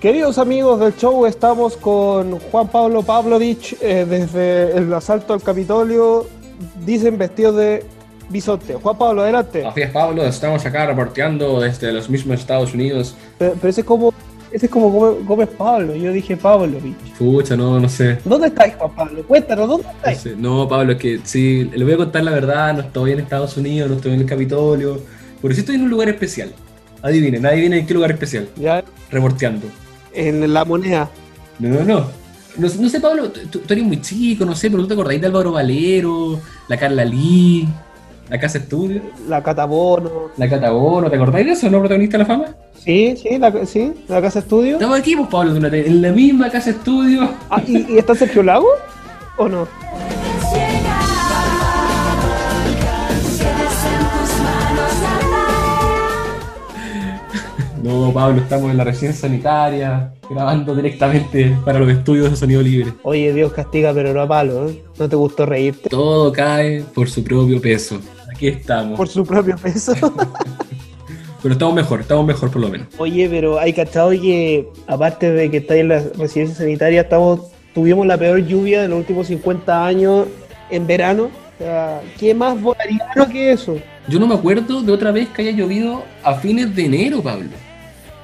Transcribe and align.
Queridos 0.00 0.38
amigos 0.38 0.80
del 0.80 0.96
show, 0.96 1.26
estamos 1.26 1.76
con 1.76 2.38
Juan 2.38 2.68
Pablo 2.68 3.02
Pavlovich 3.02 3.76
eh, 3.82 4.06
desde 4.08 4.74
el 4.78 4.92
asalto 4.94 5.34
al 5.34 5.42
Capitolio, 5.42 6.26
dicen 6.86 7.18
vestidos 7.18 7.56
de 7.56 7.84
bisonte. 8.30 8.74
Juan 8.74 8.96
Pablo, 8.96 9.22
adelante. 9.22 9.66
Así 9.66 9.82
es, 9.82 9.90
Pablo, 9.90 10.24
estamos 10.24 10.64
acá 10.64 10.86
reporteando 10.86 11.60
desde 11.60 11.92
los 11.92 12.08
mismos 12.08 12.40
Estados 12.40 12.72
Unidos. 12.72 13.14
Pero, 13.36 13.54
pero 13.60 13.68
ese 13.68 13.82
es 13.82 13.86
como, 13.86 14.14
ese 14.50 14.66
es 14.66 14.72
como 14.72 14.88
Gómez, 14.90 15.26
Gómez 15.26 15.48
Pablo, 15.50 15.94
yo 15.94 16.12
dije 16.12 16.34
Pavlovich. 16.34 16.96
Pucha, 17.18 17.54
no, 17.54 17.78
no 17.78 17.88
sé. 17.90 18.20
¿Dónde 18.24 18.46
estáis, 18.46 18.74
Juan 18.76 18.94
Pablo? 18.94 19.22
Cuéntanos, 19.28 19.68
¿dónde 19.68 19.84
No, 19.84 19.90
estáis? 19.92 20.18
sé. 20.18 20.34
No, 20.34 20.66
Pablo, 20.66 20.92
es 20.92 20.98
que 20.98 21.20
sí, 21.24 21.64
le 21.74 21.84
voy 21.84 21.92
a 21.92 21.96
contar 21.98 22.24
la 22.24 22.30
verdad, 22.30 22.72
no 22.72 22.80
estoy 22.80 23.12
en 23.12 23.20
Estados 23.20 23.54
Unidos, 23.58 23.90
no 23.90 23.96
estoy 23.96 24.14
en 24.14 24.20
el 24.20 24.26
Capitolio, 24.26 24.98
pero 25.42 25.52
sí 25.52 25.60
estoy 25.60 25.74
en 25.74 25.82
un 25.82 25.90
lugar 25.90 26.08
especial. 26.08 26.54
Adivinen, 27.02 27.44
adivinen 27.44 27.80
en 27.80 27.86
qué 27.86 27.92
lugar 27.92 28.10
especial. 28.12 28.48
Ya, 28.56 28.82
Reporteando. 29.10 29.66
En 30.14 30.52
la 30.52 30.64
moneda. 30.64 31.08
No, 31.58 31.68
no, 31.68 31.84
no. 31.84 32.06
No, 32.56 32.68
sé- 32.68 32.80
no 32.82 32.88
sé, 32.88 33.00
Pablo, 33.00 33.30
tú, 33.30 33.60
tú 33.60 33.72
eres 33.72 33.84
muy 33.84 34.00
chico, 34.02 34.44
no 34.44 34.54
sé, 34.56 34.70
pero 34.70 34.82
tú 34.82 34.88
te 34.88 34.94
acordáis 34.94 35.20
de 35.20 35.28
Álvaro 35.28 35.52
Valero, 35.52 36.40
la 36.68 36.76
Carla 36.76 37.04
Lee, 37.04 37.68
la 38.28 38.38
Casa 38.40 38.58
Estudio, 38.58 39.02
La 39.28 39.42
Catabono. 39.42 40.30
la 40.36 40.48
Catabono, 40.48 41.08
¿te 41.08 41.16
acordáis 41.16 41.46
de 41.46 41.52
eso, 41.52 41.70
no, 41.70 41.78
protagonista 41.78 42.18
de 42.18 42.24
la 42.24 42.26
fama? 42.26 42.44
Sí, 42.76 43.14
sí, 43.16 43.38
la, 43.38 43.66
sí, 43.66 43.92
la 44.08 44.20
Casa 44.20 44.40
Estudio. 44.40 44.74
Estamos 44.74 44.98
aquí, 44.98 45.14
pues, 45.14 45.28
Pablo, 45.28 45.54
en 45.66 46.02
la 46.02 46.10
misma 46.12 46.50
Casa 46.50 46.70
Estudio. 46.70 47.30
Ah, 47.48 47.62
¿y, 47.66 47.92
¿Y 47.94 47.98
está 47.98 48.14
Sergio 48.14 48.42
Lago? 48.42 48.66
¿O 49.36 49.48
no? 49.48 49.68
No, 57.82 58.12
Pablo, 58.12 58.42
estamos 58.42 58.70
en 58.70 58.76
la 58.76 58.84
residencia 58.84 59.22
sanitaria, 59.22 60.12
grabando 60.28 60.74
directamente 60.74 61.56
para 61.64 61.78
los 61.78 61.88
estudios 61.88 62.30
de 62.30 62.36
sonido 62.36 62.60
libre. 62.60 62.92
Oye, 63.02 63.32
Dios 63.32 63.52
castiga, 63.52 63.94
pero 63.94 64.12
no 64.12 64.20
a 64.20 64.28
palo, 64.28 64.68
¿eh? 64.68 64.82
¿No 64.98 65.08
te 65.08 65.16
gustó 65.16 65.46
reírte? 65.46 65.88
Todo 65.88 66.30
cae 66.30 66.82
por 66.94 67.08
su 67.08 67.24
propio 67.24 67.58
peso. 67.60 67.98
Aquí 68.30 68.48
estamos. 68.48 68.98
Por 68.98 69.08
su 69.08 69.24
propio 69.24 69.56
peso. 69.56 69.94
Pero 71.42 71.54
estamos 71.54 71.74
mejor, 71.74 72.00
estamos 72.02 72.26
mejor 72.26 72.50
por 72.50 72.60
lo 72.60 72.68
menos. 72.68 72.88
Oye, 72.98 73.26
pero 73.26 73.58
hay 73.58 73.72
cachado 73.72 74.10
que, 74.10 74.68
aparte 74.86 75.30
de 75.30 75.50
que 75.50 75.56
estáis 75.56 75.80
en 75.80 75.88
la 75.88 76.02
residencia 76.18 76.54
sanitaria, 76.54 77.00
estamos, 77.00 77.40
tuvimos 77.72 78.06
la 78.06 78.18
peor 78.18 78.40
lluvia 78.44 78.82
de 78.82 78.88
los 78.88 78.98
últimos 78.98 79.28
50 79.28 79.86
años 79.86 80.26
en 80.68 80.86
verano. 80.86 81.30
O 81.58 81.62
sea, 81.62 82.02
¿qué 82.18 82.34
más 82.34 82.60
bolariano 82.60 83.26
que 83.32 83.52
eso? 83.52 83.78
Yo 84.06 84.20
no 84.20 84.26
me 84.26 84.34
acuerdo 84.34 84.82
de 84.82 84.92
otra 84.92 85.12
vez 85.12 85.30
que 85.30 85.40
haya 85.40 85.52
llovido 85.52 86.02
a 86.22 86.34
fines 86.34 86.76
de 86.76 86.84
enero, 86.84 87.22
Pablo. 87.22 87.48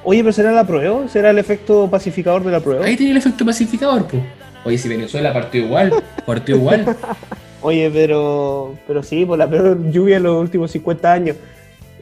Oye, 0.09 0.21
pero 0.21 0.31
¿será 0.31 0.53
la 0.53 0.65
prueba? 0.65 1.05
¿Será 1.09 1.31
el 1.31 1.37
efecto 1.37 1.89
pacificador 1.89 2.41
de 2.41 2.49
la 2.49 2.61
prueba? 2.61 2.85
Ahí 2.85 2.95
tenía 2.95 3.11
el 3.11 3.17
efecto 3.17 3.45
pacificador, 3.45 4.07
pues. 4.07 4.23
Oye, 4.63 4.77
si 4.77 4.87
Venezuela 4.87 5.33
partió 5.33 5.65
igual, 5.65 6.01
partió 6.25 6.55
igual. 6.55 6.95
Oye, 7.61 7.91
pero, 7.91 8.75
pero 8.87 9.03
sí, 9.03 9.25
por 9.25 9.37
la 9.37 9.49
peor 9.49 9.91
lluvia 9.91 10.15
de 10.15 10.21
los 10.21 10.41
últimos 10.41 10.71
50 10.71 11.11
años. 11.11 11.35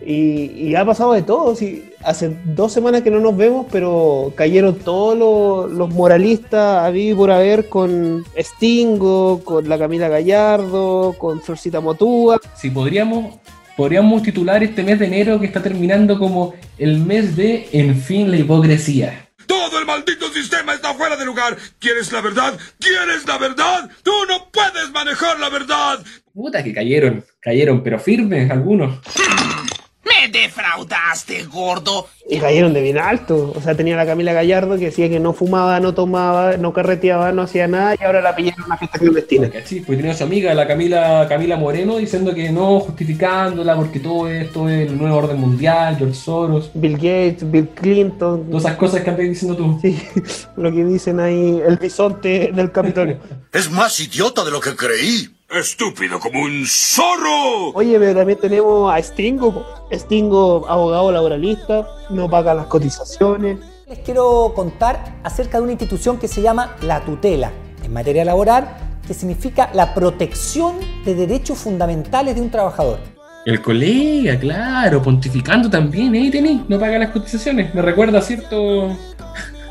Y, 0.06 0.52
y 0.52 0.76
ha 0.76 0.86
pasado 0.86 1.14
de 1.14 1.24
todo. 1.24 1.56
Sí, 1.56 1.94
hace 2.04 2.38
dos 2.44 2.72
semanas 2.72 3.02
que 3.02 3.10
no 3.10 3.20
nos 3.20 3.36
vemos, 3.36 3.66
pero 3.72 4.32
cayeron 4.36 4.76
todos 4.76 5.18
los, 5.18 5.76
los 5.76 5.90
moralistas 5.90 6.84
a 6.84 6.92
vivir 6.92 7.16
por 7.16 7.32
haber 7.32 7.70
con 7.70 8.24
Stingo, 8.38 9.42
con 9.44 9.68
la 9.68 9.80
Camila 9.80 10.10
Gallardo, 10.10 11.16
con 11.18 11.42
Florcita 11.42 11.80
Motúa. 11.82 12.40
Si 12.56 12.70
podríamos, 12.70 13.34
podríamos 13.76 14.24
titular 14.24 14.64
este 14.64 14.84
mes 14.84 15.00
de 15.00 15.08
enero 15.08 15.40
que 15.40 15.46
está 15.48 15.62
terminando 15.62 16.18
como 16.18 16.56
el 16.78 17.00
mes 17.00 17.36
de 17.36 17.68
En 17.72 18.02
fin 18.02 18.32
la 18.32 18.38
hipocresía. 18.38 19.30
Todo 19.46 19.80
el 19.80 19.86
maldito 19.86 20.28
sistema 20.30 20.74
está 20.74 20.94
fuera 20.94 21.16
de 21.16 21.26
lugar. 21.26 21.56
¿Quieres 21.80 22.12
la 22.12 22.22
verdad? 22.22 22.58
¿Quieres 22.80 23.28
la 23.28 23.38
verdad? 23.38 23.90
Tú 24.04 24.12
no 24.28 24.50
puedes 24.52 24.90
manejar 24.92 25.40
la 25.40 25.50
verdad. 25.50 26.04
Puta 26.34 26.64
que 26.64 26.74
cayeron, 26.74 27.24
cayeron, 27.40 27.84
pero 27.84 28.00
firmes 28.00 28.50
algunos. 28.50 29.00
¡Me 30.22 30.30
defraudaste, 30.30 31.44
gordo! 31.46 32.08
Y 32.28 32.40
cayeron 32.40 32.74
de 32.74 32.82
bien 32.82 32.98
alto. 32.98 33.54
O 33.56 33.62
sea, 33.62 33.76
tenía 33.76 33.96
la 33.96 34.06
Camila 34.06 34.34
Gallardo 34.34 34.78
que 34.78 34.86
decía 34.86 35.10
que 35.10 35.20
no 35.20 35.34
fumaba, 35.34 35.80
no 35.80 35.94
tomaba, 35.94 36.58
no 36.58 36.74
carreteaba, 36.74 37.32
no 37.32 37.44
hacía 37.44 37.68
nada 37.68 37.96
y 38.00 38.04
ahora 38.04 38.22
la 38.22 38.36
pillaron 38.36 38.62
en 38.62 38.66
una 38.66 38.78
fiesta 38.78 38.98
clandestina. 38.98 39.50
¿Cachai? 39.50 39.82
Pues 39.82 39.98
tenía 39.98 40.14
a 40.14 40.16
su 40.16 40.24
amiga, 40.24 40.54
la 40.54 40.68
Camila, 40.68 41.28
Camila 41.30 41.58
Moreno, 41.58 41.98
diciendo 41.98 42.34
que 42.34 42.52
no, 42.52 42.80
justificándola 42.80 43.76
porque 43.76 44.00
todo 44.00 44.28
esto 44.28 44.68
es 44.70 44.90
el 44.90 44.98
nuevo 44.98 45.18
orden 45.18 45.40
mundial, 45.40 45.98
George 45.98 46.16
Soros, 46.16 46.72
Bill 46.74 46.96
Gates, 46.96 47.50
Bill 47.52 47.70
Clinton, 47.70 48.48
todas 48.50 48.66
esas 48.66 48.78
cosas 48.78 49.02
que 49.02 49.10
andas 49.10 49.26
diciendo 49.26 49.56
tú. 49.56 49.80
Sí, 49.82 50.00
lo 50.58 50.72
que 50.72 50.84
dicen 50.84 51.20
ahí, 51.20 51.62
el 51.68 51.78
bisonte 51.78 52.52
del 52.54 52.72
Capitolio. 52.72 53.20
Es 53.52 53.70
más 53.70 54.00
idiota 54.00 54.44
de 54.44 54.52
lo 54.52 54.60
que 54.60 54.76
creí. 54.76 55.35
Estúpido 55.50 56.20
como 56.20 56.42
un 56.42 56.66
zorro. 56.66 57.70
Oye, 57.76 58.00
pero 58.00 58.18
también 58.18 58.40
tenemos 58.40 58.92
a 58.92 59.02
Stingo. 59.02 59.64
Stingo, 59.94 60.66
abogado 60.68 61.12
laboralista, 61.12 61.88
no 62.10 62.28
paga 62.30 62.54
las 62.56 62.66
cotizaciones. 62.66 63.60
Les 63.88 64.00
quiero 64.00 64.54
contar 64.56 65.20
acerca 65.24 65.60
de 65.60 65.64
una 65.64 65.74
institución 65.74 66.18
que 66.18 66.28
se 66.28 66.42
llama 66.42 66.76
la 66.82 67.06
tutela 67.06 67.52
en 67.84 67.94
materia 67.94 68.26
laboral, 68.26 69.00
que 69.06 69.14
significa 69.14 69.70
la 69.74 69.94
protección 69.94 70.78
de 71.06 71.14
derechos 71.14 71.60
fundamentales 71.60 72.36
de 72.36 72.42
un 72.42 72.50
trabajador. 72.50 72.98
El 73.46 73.62
colega, 73.62 74.40
claro, 74.40 75.04
pontificando 75.04 75.70
también, 75.70 76.16
ahí 76.16 76.32
tenés, 76.32 76.68
no 76.68 76.80
paga 76.80 76.98
las 76.98 77.12
cotizaciones. 77.12 77.74
Me 77.76 77.84
recuerda 77.84 78.18
a 78.18 78.22
cierto, 78.24 78.98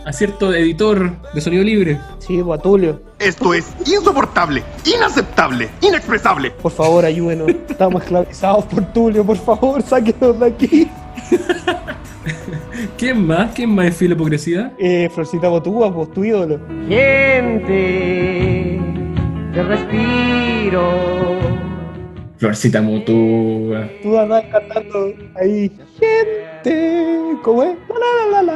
a 0.05 0.13
cierto 0.13 0.55
editor 0.55 1.11
de 1.33 1.41
sonido 1.41 1.65
libre. 1.65 1.99
Sí, 2.21 2.41
pues, 2.41 2.61
a 2.61 2.63
Tulio. 2.63 3.03
Esto 3.25 3.55
es 3.55 3.73
insoportable, 3.87 4.63
inaceptable, 4.85 5.71
inexpresable. 5.81 6.51
Por 6.51 6.71
favor, 6.71 7.07
ayúdenos. 7.07 7.49
Estamos 7.49 8.03
esclavizados 8.03 8.67
por 8.67 8.85
Tulio, 8.93 9.25
por 9.25 9.39
favor, 9.39 9.81
sáquenos 9.81 10.39
de 10.39 10.47
aquí. 10.47 10.91
¿Quién 12.99 13.27
más? 13.27 13.53
¿Quién 13.55 13.75
más 13.75 13.87
es 13.87 13.97
filo 13.97 14.15
hipocresía? 14.15 14.75
Eh, 14.79 15.09
Florcita 15.15 15.49
Botúa, 15.49 15.91
pues 15.95 16.13
tu 16.13 16.23
ídolo. 16.23 16.61
Gente, 16.87 18.79
te 19.55 19.63
respiro. 19.63 21.39
Florcita 22.37 22.83
Motúa. 22.83 23.89
Tú 24.03 24.19
andas 24.19 24.45
cantando 24.53 25.15
ahí. 25.37 25.73
Gente, 25.99 27.39
¿cómo 27.43 27.63
es? 27.63 27.75
La, 27.89 28.43
la, 28.43 28.43
la, 28.43 28.53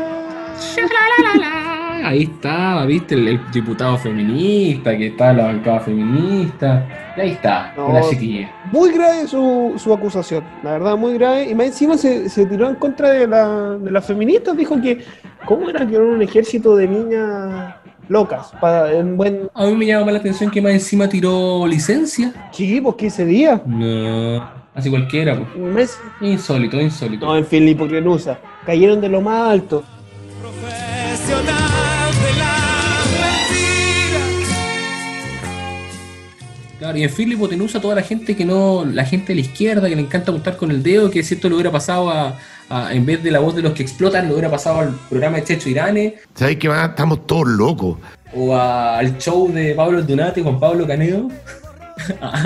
la. 1.38 1.77
Ahí 2.04 2.22
estaba, 2.24 2.84
viste, 2.86 3.14
el, 3.14 3.28
el 3.28 3.40
diputado 3.52 3.96
feminista, 3.98 4.96
que 4.96 5.08
está 5.08 5.30
en 5.30 5.36
la 5.38 5.44
bancada 5.46 5.80
feminista. 5.80 6.86
Y 7.16 7.20
ahí 7.20 7.30
está, 7.32 7.72
No. 7.76 7.86
con 7.86 7.94
la 7.94 8.02
chiquilla. 8.02 8.50
Muy 8.72 8.92
grave 8.92 9.26
su, 9.26 9.74
su 9.76 9.92
acusación, 9.92 10.44
la 10.62 10.72
verdad, 10.72 10.96
muy 10.96 11.14
grave. 11.14 11.50
Y 11.50 11.54
más 11.54 11.66
encima 11.66 11.96
se, 11.96 12.28
se 12.28 12.46
tiró 12.46 12.68
en 12.68 12.76
contra 12.76 13.10
de, 13.10 13.26
la, 13.26 13.70
de 13.78 13.90
las 13.90 14.06
feministas. 14.06 14.56
Dijo 14.56 14.80
que, 14.80 15.04
¿cómo 15.44 15.68
era 15.68 15.86
que 15.86 15.94
era 15.96 16.04
un 16.04 16.22
ejército 16.22 16.76
de 16.76 16.86
niñas 16.88 17.74
locas? 18.08 18.52
Para, 18.60 18.92
en 18.92 19.16
buen. 19.16 19.50
A 19.54 19.66
mí 19.66 19.74
me 19.74 19.86
llama 19.86 20.06
más 20.06 20.14
la 20.14 20.20
atención 20.20 20.50
que 20.50 20.62
más 20.62 20.72
encima 20.72 21.08
tiró 21.08 21.66
licencia. 21.66 22.32
Sí, 22.52 22.80
pues 22.80 22.94
15 22.96 23.24
días. 23.24 23.60
No, 23.66 24.48
así 24.74 24.88
cualquiera, 24.90 25.36
pues. 25.36 25.48
Un 25.56 25.74
mes. 25.74 25.98
Insólito, 26.20 26.80
insólito. 26.80 27.26
No, 27.26 27.36
en 27.36 27.44
fin, 27.46 27.64
la. 27.64 28.38
Cayeron 28.64 29.00
de 29.00 29.08
lo 29.08 29.20
más 29.20 29.50
alto. 29.50 29.82
Claro, 36.88 37.00
y 37.00 37.02
en 37.04 37.10
fin, 37.10 37.28
la 37.28 37.34
hipotenusa 37.34 37.80
toda 37.82 37.94
la 37.96 38.00
gente 38.02 38.34
que 38.34 38.46
no, 38.46 38.82
la 38.90 39.04
gente 39.04 39.28
de 39.28 39.34
la 39.34 39.40
izquierda 39.42 39.90
que 39.90 39.94
le 39.94 40.00
encanta 40.00 40.30
apuntar 40.30 40.56
con 40.56 40.70
el 40.70 40.82
dedo, 40.82 41.10
que 41.10 41.22
si 41.22 41.34
esto 41.34 41.46
le 41.50 41.56
hubiera 41.56 41.70
pasado 41.70 42.08
a, 42.08 42.34
a- 42.70 42.94
en 42.94 43.04
vez 43.04 43.22
de 43.22 43.30
la 43.30 43.40
voz 43.40 43.54
de 43.54 43.60
los 43.60 43.74
que 43.74 43.82
explotan, 43.82 44.26
le 44.26 44.32
hubiera 44.32 44.50
pasado 44.50 44.78
al 44.80 44.94
programa 45.10 45.36
de 45.36 45.44
Checho 45.44 45.68
Irane 45.68 46.14
¿Sabes 46.34 46.56
qué 46.56 46.66
más? 46.66 46.88
Estamos 46.88 47.26
todos 47.26 47.46
locos. 47.46 47.98
o 48.34 48.54
a- 48.56 48.96
al 48.96 49.18
show 49.18 49.52
de 49.52 49.74
Pablo 49.74 50.02
Donate 50.02 50.42
con 50.42 50.58
Pablo 50.58 50.86
Canedo. 50.86 51.28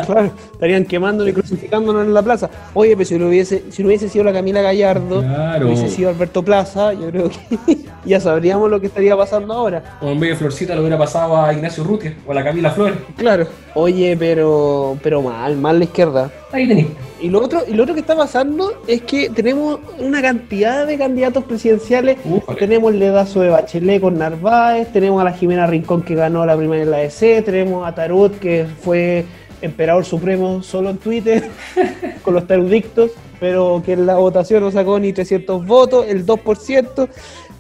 Claro, 0.06 0.32
estarían 0.55 0.84
quemándonos 0.87 1.31
y 1.31 1.34
crucificándonos 1.34 2.06
en 2.06 2.14
la 2.14 2.22
plaza. 2.22 2.49
Oye, 2.72 2.96
pero 2.96 3.05
si 3.06 3.19
no 3.19 3.28
hubiese, 3.28 3.64
si 3.70 3.82
no 3.82 3.88
hubiese 3.88 4.08
sido 4.08 4.25
la 4.25 4.32
Camila 4.32 4.62
Gallardo, 4.62 5.20
Claro. 5.20 5.66
hubiese 5.66 5.88
sido 5.90 6.08
Alberto 6.08 6.43
Plaza, 6.43 6.94
yo 6.94 7.11
creo 7.11 7.31
que 7.31 7.81
ya 8.04 8.20
sabríamos 8.20 8.70
lo 8.70 8.81
que 8.81 8.87
estaría 8.87 9.16
pasando 9.16 9.54
ahora. 9.54 9.99
O 10.00 10.08
en 10.08 10.20
vez 10.20 10.31
de 10.31 10.37
Florcita 10.37 10.75
le 10.75 10.81
hubiera 10.81 10.99
pasado 10.99 11.40
a 11.40 11.52
Ignacio 11.52 11.84
Rutia 11.84 12.16
o 12.26 12.32
a 12.32 12.34
la 12.34 12.44
Camila 12.44 12.70
Flores. 12.70 12.96
Claro. 13.16 13.46
Oye, 13.75 14.16
pero 14.19 14.99
pero 15.02 15.22
mal, 15.22 15.56
mal 15.56 15.78
la 15.78 15.84
izquierda. 15.84 16.31
Ahí 16.52 16.69
tenéis. 16.69 16.88
Y 17.20 17.31
lo 17.31 17.40
otro, 17.40 17.62
y 17.66 17.72
lo 17.75 17.84
otro 17.84 17.94
que 17.94 18.00
está 18.00 18.16
pasando 18.16 18.82
es 18.87 19.02
que 19.02 19.31
tenemos 19.31 19.78
una 19.99 20.20
cantidad 20.20 20.87
de 20.87 20.99
candidatos 20.99 21.44
presidenciales. 21.44 22.19
Tenemos 22.58 22.93
el 22.93 22.99
dedazo 22.99 23.40
de 23.40 23.49
Bachelet 23.49 24.00
con 24.00 24.19
Narváez, 24.19 24.93
tenemos 24.93 25.20
a 25.20 25.25
la 25.25 25.32
Jimena 25.32 25.66
Rincón 25.66 26.02
que 26.02 26.16
ganó 26.16 26.44
la 26.44 26.56
primera 26.56 26.82
en 26.82 26.90
la 26.90 27.02
EC, 27.02 27.44
tenemos 27.44 27.87
a 27.87 27.94
Tarut 27.94 28.38
que 28.40 28.66
fue 28.82 29.25
emperador 29.62 30.04
supremo 30.04 30.62
solo 30.62 30.90
en 30.90 30.99
Twitter 30.99 31.49
con 32.22 32.34
los 32.34 32.46
tarudictos, 32.46 33.12
pero 33.40 33.82
que 33.84 33.93
en 33.93 34.06
la 34.06 34.16
votación 34.16 34.62
no 34.62 34.70
sacó 34.70 34.99
ni 34.99 35.12
300 35.12 35.64
votos, 35.64 36.06
el 36.08 36.26
2%. 36.26 37.08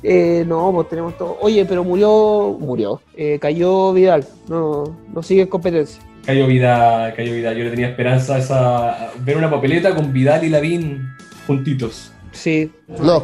Eh, 0.02 0.44
no, 0.46 0.72
pues 0.72 0.88
tenemos 0.88 1.16
todo. 1.16 1.36
Oye, 1.40 1.64
pero 1.64 1.84
murió, 1.84 2.56
murió. 2.58 3.00
Eh, 3.16 3.38
cayó 3.40 3.92
Vidal. 3.92 4.24
No, 4.48 4.84
no 5.12 5.22
sigue 5.22 5.42
en 5.42 5.48
competencia. 5.48 6.02
Cayó 6.24 6.46
vida, 6.46 7.12
cayó 7.16 7.32
vida. 7.32 7.52
Yo 7.52 7.64
le 7.64 7.70
tenía 7.70 7.88
esperanza 7.88 8.36
a 8.36 8.38
esa, 8.38 8.88
a 9.06 9.10
ver 9.24 9.36
una 9.36 9.50
papeleta 9.50 9.94
con 9.94 10.12
Vidal 10.12 10.44
y 10.44 10.48
Lavín 10.50 11.08
juntitos. 11.46 12.12
Sí, 12.32 12.70
No, 12.88 13.20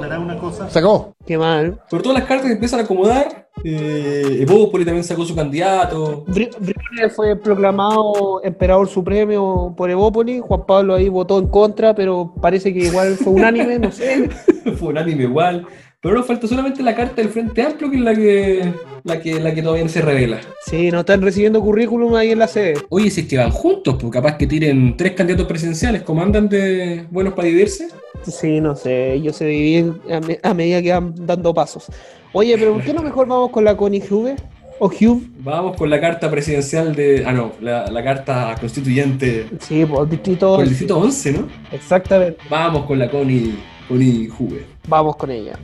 se 0.68 0.78
acabó. 0.78 1.14
qué 1.26 1.38
mal. 1.38 1.80
Sobre 1.88 2.02
todo 2.02 2.12
las 2.12 2.24
cartas 2.24 2.50
empiezan 2.50 2.80
a 2.80 2.82
acomodar. 2.82 3.48
Eh, 3.64 4.38
Evópoli 4.42 4.84
también 4.84 5.02
sacó 5.02 5.24
su 5.24 5.34
candidato. 5.34 6.24
Bri- 6.26 6.54
Briones 6.60 7.16
fue 7.16 7.34
proclamado 7.36 8.40
emperador 8.44 8.86
supremo 8.88 9.74
por 9.76 9.88
Evópoli. 9.90 10.40
Juan 10.40 10.66
Pablo 10.66 10.94
ahí 10.94 11.08
votó 11.08 11.38
en 11.38 11.48
contra, 11.48 11.94
pero 11.94 12.34
parece 12.42 12.72
que 12.74 12.80
igual 12.80 13.14
fue 13.16 13.32
unánime, 13.32 13.78
no 13.78 13.90
sé. 13.90 14.28
Fue 14.78 14.88
un 14.90 14.98
anime 14.98 15.22
igual. 15.22 15.66
Pero 16.00 16.14
nos 16.14 16.26
falta 16.26 16.46
solamente 16.46 16.80
la 16.80 16.94
carta 16.94 17.16
del 17.20 17.28
Frente 17.28 17.60
Amplio, 17.60 17.90
que 17.90 17.96
es 17.96 18.02
la 18.02 18.14
que, 18.14 18.72
la 19.02 19.20
que, 19.20 19.40
la 19.40 19.52
que 19.52 19.62
todavía 19.62 19.82
no 19.82 19.90
se 19.90 20.00
revela. 20.00 20.38
Sí, 20.64 20.92
no 20.92 21.00
están 21.00 21.20
recibiendo 21.22 21.60
currículum 21.60 22.14
ahí 22.14 22.30
en 22.30 22.38
la 22.38 22.46
sede. 22.46 22.74
Oye, 22.90 23.10
si 23.10 23.22
es 23.22 23.26
que 23.26 23.36
van 23.36 23.50
juntos, 23.50 23.96
pues 24.00 24.12
capaz 24.12 24.36
que 24.36 24.46
tiren 24.46 24.96
tres 24.96 25.12
candidatos 25.14 25.48
presidenciales, 25.48 26.02
¿cómo 26.02 26.22
andan 26.22 26.48
de 26.48 27.04
buenos 27.10 27.34
para 27.34 27.48
dividirse? 27.48 27.88
Sí, 28.22 28.60
no 28.60 28.76
sé, 28.76 29.14
ellos 29.14 29.34
se 29.34 29.46
dividen 29.46 30.00
a, 30.08 30.20
me- 30.20 30.38
a 30.40 30.54
medida 30.54 30.80
que 30.80 30.92
van 30.92 31.14
dando 31.26 31.52
pasos. 31.52 31.86
Oye, 32.32 32.56
pero 32.56 32.74
¿por 32.74 32.82
qué 32.84 32.92
no 32.94 33.02
mejor 33.02 33.26
vamos 33.26 33.50
con 33.50 33.64
la 33.64 33.76
Connie 33.76 34.02
Huve? 34.08 34.36
¿O 34.78 34.86
Hugh? 34.86 35.20
Vamos 35.40 35.76
con 35.76 35.90
la 35.90 36.00
carta 36.00 36.30
presidencial 36.30 36.94
de. 36.94 37.24
Ah, 37.26 37.32
no, 37.32 37.54
la, 37.60 37.86
la 37.90 38.04
carta 38.04 38.54
constituyente 38.60 39.48
Sí, 39.58 39.84
por 39.84 40.08
distrito. 40.08 40.50
por 40.54 40.60
el 40.60 40.68
11. 40.68 40.70
distrito 40.70 40.98
11, 40.98 41.32
¿no? 41.32 41.48
Exactamente. 41.72 42.38
Vamos 42.48 42.86
con 42.86 43.00
la 43.00 43.10
Connie, 43.10 43.56
Connie 43.88 44.28
Juve. 44.28 44.64
Vamos 44.86 45.16
con 45.16 45.32
ella. 45.32 45.58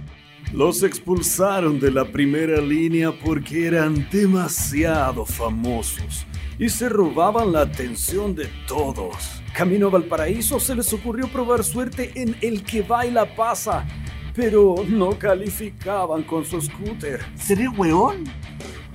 Los 0.54 0.84
expulsaron 0.84 1.80
de 1.80 1.90
la 1.90 2.04
primera 2.04 2.60
línea 2.60 3.10
porque 3.10 3.66
eran 3.66 4.08
demasiado 4.08 5.26
famosos 5.26 6.24
y 6.60 6.68
se 6.68 6.88
robaban 6.88 7.50
la 7.50 7.62
atención 7.62 8.36
de 8.36 8.48
todos. 8.68 9.42
Camino 9.52 9.88
a 9.88 9.90
Valparaíso 9.90 10.60
se 10.60 10.76
les 10.76 10.92
ocurrió 10.92 11.26
probar 11.26 11.64
suerte 11.64 12.12
en 12.14 12.36
el 12.40 12.62
que 12.62 12.82
baila 12.82 13.34
pasa, 13.34 13.84
pero 14.32 14.76
no 14.86 15.18
calificaban 15.18 16.22
con 16.22 16.44
su 16.44 16.60
scooter. 16.60 17.20
¿Seré 17.34 17.66
hueón? 17.66 18.22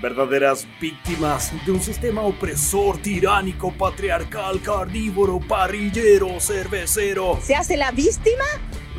Verdaderas 0.01 0.65
víctimas 0.79 1.51
de 1.65 1.73
un 1.73 1.81
sistema 1.81 2.21
opresor, 2.21 2.99
tiránico, 2.99 3.73
patriarcal, 3.73 4.61
carnívoro, 4.61 5.41
parrillero, 5.45 6.39
cervecero. 6.39 7.37
¿Se 7.41 7.53
hace 7.53 7.75
la 7.75 7.91
víctima? 7.91 8.45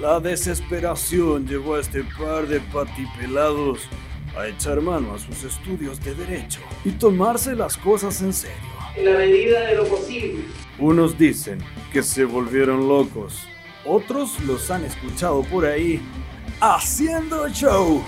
La 0.01 0.19
desesperación 0.19 1.47
llevó 1.47 1.75
a 1.75 1.81
este 1.81 2.03
par 2.19 2.49
de 2.49 2.59
patipelados 2.59 3.81
a 4.35 4.47
echar 4.47 4.81
mano 4.81 5.13
a 5.13 5.19
sus 5.19 5.45
estudios 5.45 6.03
de 6.03 6.15
derecho 6.15 6.61
y 6.87 6.93
tomarse 6.93 7.55
las 7.55 7.77
cosas 7.77 8.23
en 8.23 8.33
serio. 8.33 8.57
En 8.97 9.05
la 9.05 9.19
medida 9.19 9.61
de 9.67 9.75
lo 9.75 9.85
posible. 9.85 10.45
Unos 10.79 11.19
dicen 11.19 11.59
que 11.93 12.03
se 12.03 12.25
volvieron 12.25 12.89
locos, 12.89 13.47
otros 13.85 14.41
los 14.45 14.71
han 14.71 14.87
escuchado 14.87 15.43
por 15.43 15.67
ahí 15.67 16.01
haciendo 16.63 17.47
show. 17.51 18.03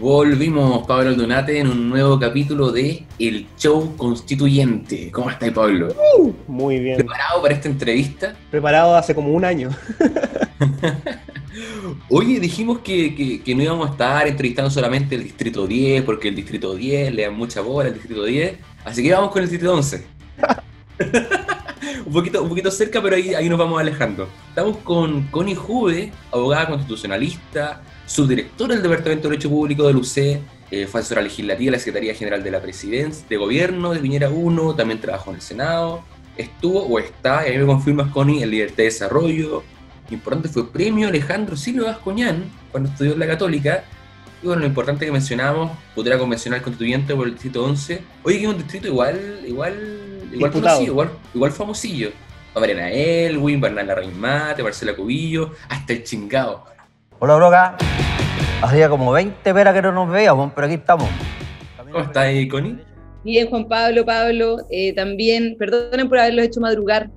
Volvimos, 0.00 0.86
Pablo 0.86 1.10
Aldunate, 1.10 1.58
en 1.58 1.66
un 1.68 1.90
nuevo 1.90 2.18
capítulo 2.18 2.72
de 2.72 3.04
El 3.18 3.46
Show 3.58 3.96
Constituyente. 3.98 5.10
¿Cómo 5.10 5.28
estás, 5.28 5.50
Pablo? 5.50 5.94
Muy 6.48 6.78
bien. 6.80 6.96
¿Preparado 6.96 7.42
para 7.42 7.52
esta 7.52 7.68
entrevista? 7.68 8.34
Preparado 8.50 8.96
hace 8.96 9.14
como 9.14 9.28
un 9.34 9.44
año. 9.44 9.68
Oye, 12.08 12.40
dijimos 12.40 12.78
que, 12.78 13.14
que- 13.14 13.42
que 13.42 13.54
no 13.54 13.62
íbamos 13.62 13.88
a 13.88 13.92
estar 13.92 14.26
entrevistando 14.26 14.70
solamente 14.70 15.16
el 15.16 15.24
Distrito 15.24 15.66
10, 15.66 16.02
porque 16.04 16.28
el 16.28 16.36
Distrito 16.36 16.74
10 16.74 17.12
le 17.14 17.24
dan 17.24 17.36
mucha 17.36 17.60
bola 17.60 17.88
al 17.88 17.94
Distrito 17.94 18.24
10, 18.24 18.54
así 18.86 19.02
que 19.02 19.12
vamos 19.12 19.30
con 19.32 19.42
el 19.42 19.50
Distrito 19.50 19.74
11. 19.74 20.06
un, 22.06 22.12
poquito, 22.14 22.42
un 22.42 22.48
poquito 22.48 22.70
cerca, 22.70 23.02
pero 23.02 23.16
ahí, 23.16 23.34
ahí 23.34 23.50
nos 23.50 23.58
vamos 23.58 23.78
alejando. 23.78 24.30
Estamos 24.48 24.78
con 24.78 25.24
Connie 25.24 25.54
Juve, 25.54 26.10
abogada 26.32 26.68
constitucionalista, 26.68 27.82
subdirectora 28.10 28.74
del 28.74 28.82
Departamento 28.82 29.28
de 29.28 29.30
Derecho 29.30 29.48
Público 29.48 29.86
del 29.86 29.96
UC, 29.96 30.40
eh, 30.72 30.86
fue 30.88 31.00
asesora 31.00 31.22
legislativa 31.22 31.66
de 31.66 31.70
la 31.70 31.78
Secretaría 31.78 32.14
General 32.14 32.42
de 32.42 32.50
la 32.50 32.60
Presidencia, 32.60 33.24
de 33.28 33.36
Gobierno 33.36 33.92
de 33.92 34.00
Piñera 34.00 34.30
1, 34.30 34.74
también 34.74 35.00
trabajó 35.00 35.30
en 35.30 35.36
el 35.36 35.42
Senado, 35.42 36.02
estuvo 36.36 36.82
o 36.82 36.98
está, 36.98 37.46
y 37.46 37.50
a 37.50 37.52
mí 37.52 37.58
me 37.58 37.66
confirmas, 37.66 38.10
Connie, 38.10 38.42
en 38.42 38.50
Libertad 38.50 38.78
de 38.78 38.84
Desarrollo, 38.84 39.62
importante 40.10 40.48
fue 40.48 40.72
premio 40.72 41.06
Alejandro 41.06 41.56
Silva 41.56 41.92
Vascoñán 41.92 42.50
cuando 42.72 42.88
estudió 42.88 43.12
en 43.12 43.20
la 43.20 43.28
Católica. 43.28 43.84
Y 44.42 44.46
bueno, 44.46 44.62
lo 44.62 44.66
importante 44.66 45.06
que 45.06 45.12
mencionamos, 45.12 45.70
pudiera 45.94 46.18
convencional 46.18 46.62
constituyente 46.62 47.14
por 47.14 47.28
el 47.28 47.34
distrito 47.34 47.64
11. 47.64 48.02
Oye, 48.24 48.38
que 48.38 48.42
es 48.42 48.48
un 48.48 48.58
distrito 48.58 48.88
igual, 48.88 49.40
igual, 49.46 50.28
igual 50.32 50.50
conocido, 50.50 50.92
igual, 50.92 51.10
igual 51.32 51.52
famosillo. 51.52 52.10
A 52.54 52.58
Mariana 52.58 52.90
Elwin, 52.90 53.60
Bernarda 53.60 54.02
Mate, 54.18 54.64
Marcela 54.64 54.96
Cubillo, 54.96 55.52
hasta 55.68 55.92
el 55.92 56.02
chingado. 56.02 56.64
Hola, 57.20 57.36
broca. 57.36 57.76
Hacía 58.62 58.88
como 58.88 59.12
20 59.12 59.54
peras 59.54 59.74
que 59.74 59.82
no 59.82 59.92
nos 59.92 60.10
veíamos, 60.10 60.52
pero 60.54 60.66
aquí 60.66 60.74
estamos. 60.74 61.08
¿Cómo 61.76 62.00
está 62.04 62.22
ahí, 62.22 62.46
Connie? 62.48 62.78
Bien, 63.24 63.48
Juan 63.48 63.68
Pablo, 63.68 64.04
Pablo, 64.04 64.56
eh, 64.70 64.94
también, 64.94 65.56
perdonen 65.58 66.08
por 66.08 66.18
haberlos 66.18 66.46
hecho 66.46 66.60
madrugar. 66.60 67.10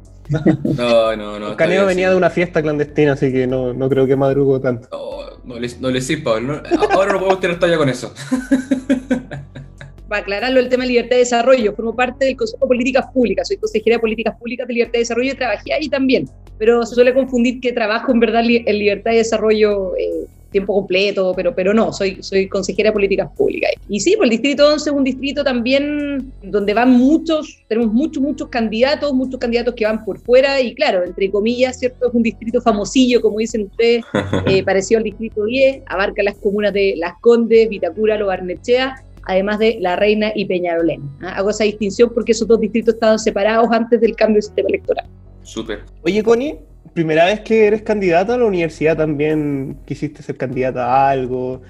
No, 0.64 1.16
no, 1.16 1.40
no. 1.40 1.56
Caneo 1.56 1.86
venía 1.86 2.10
de 2.10 2.16
una 2.16 2.30
fiesta 2.30 2.62
clandestina, 2.62 3.14
así 3.14 3.32
que 3.32 3.46
no, 3.48 3.74
no 3.74 3.90
creo 3.90 4.08
que 4.08 4.16
madrugo 4.16 4.60
tanto. 4.60 4.88
No, 4.92 5.54
no 5.56 5.60
le, 5.60 5.70
no 5.80 5.90
le 5.90 6.02
sí, 6.02 6.18
Pablo. 6.18 6.62
no- 6.62 6.82
ahora 6.92 7.14
no 7.14 7.20
podemos 7.20 7.40
tener 7.40 7.60
talla 7.60 7.78
con 7.78 7.90
eso. 7.90 8.14
Para 10.14 10.22
aclararlo, 10.22 10.60
el 10.60 10.70
tema 10.70 10.84
de 10.84 10.90
libertad 10.90 11.16
de 11.16 11.22
desarrollo, 11.22 11.74
formo 11.74 11.96
parte 11.96 12.26
del 12.26 12.38
Consejo 12.38 12.66
de 12.66 12.68
Políticas 12.68 13.08
Públicas, 13.12 13.48
soy 13.48 13.58
consejera 13.58 13.96
de 13.96 14.00
Políticas 14.00 14.38
Públicas 14.38 14.68
de 14.68 14.74
Libertad 14.76 14.94
de 14.94 15.00
Desarrollo 15.00 15.32
y 15.32 15.36
trabajé 15.36 15.74
ahí 15.74 15.90
también, 15.90 16.30
pero 16.60 16.86
se 16.86 16.94
suele 16.94 17.16
confundir 17.16 17.60
que 17.60 17.74
trabajo 17.74 18.12
en 18.12 18.20
verdad 18.20 18.44
en 18.48 18.78
Libertad 18.78 19.10
de 19.10 19.18
Desarrollo 19.18 19.98
eh, 19.98 20.28
tiempo 20.52 20.76
completo, 20.76 21.34
pero, 21.36 21.56
pero 21.56 21.74
no, 21.74 21.92
soy, 21.92 22.22
soy 22.22 22.48
consejera 22.48 22.90
de 22.90 22.94
Políticas 22.94 23.28
Públicas. 23.36 23.72
Y 23.90 24.02
sí, 24.02 24.14
pues 24.16 24.28
el 24.28 24.30
Distrito 24.30 24.72
11 24.72 24.88
es 24.88 24.96
un 24.96 25.04
distrito 25.04 25.44
también 25.44 26.32
donde 26.44 26.76
van 26.76 26.92
muchos, 26.92 27.64
tenemos 27.68 27.92
muchos, 27.92 28.22
muchos 28.22 28.50
candidatos, 28.50 29.14
muchos 29.14 29.40
candidatos 29.40 29.74
que 29.74 29.86
van 29.86 30.06
por 30.06 30.20
fuera 30.20 30.62
y 30.62 30.76
claro, 30.76 31.04
entre 31.04 31.32
comillas, 31.32 31.80
¿cierto? 31.80 32.10
Es 32.10 32.14
un 32.14 32.22
distrito 32.22 32.62
famosillo, 32.62 33.20
como 33.20 33.40
dicen 33.40 33.64
ustedes, 33.64 34.06
eh, 34.46 34.62
parecido 34.62 35.00
al 35.00 35.06
Distrito 35.06 35.44
10, 35.44 35.82
abarca 35.88 36.22
las 36.22 36.38
comunas 36.38 36.72
de 36.72 36.94
Las 36.98 37.14
Condes, 37.20 37.68
Vitacura, 37.68 38.16
Lo 38.16 38.28
Barnechea, 38.28 39.04
además 39.26 39.60
de 39.60 39.78
La 39.80 39.96
Reina 39.96 40.32
y 40.36 40.46
Peñarolén. 40.46 41.02
¿ah? 41.22 41.34
Hago 41.38 41.50
esa 41.50 41.64
distinción 41.64 42.12
porque 42.14 42.32
esos 42.32 42.48
dos 42.48 42.60
distritos 42.60 42.96
estaban 42.96 43.20
separados 43.20 43.68
antes 43.72 44.00
del 44.02 44.16
cambio 44.16 44.38
de 44.38 44.42
sistema 44.44 44.70
electoral. 44.70 45.06
Súper. 45.44 45.80
Oye, 46.04 46.24
Connie, 46.24 46.60
primera 46.94 47.26
vez 47.26 47.42
que 47.42 47.68
eres 47.68 47.82
candidata 47.82 48.36
a 48.36 48.38
la 48.38 48.46
universidad 48.46 48.98
también 48.98 49.78
quisiste 49.86 50.24
ser 50.24 50.38
candidata 50.38 50.86
a 50.86 51.10
algo, 51.10 51.62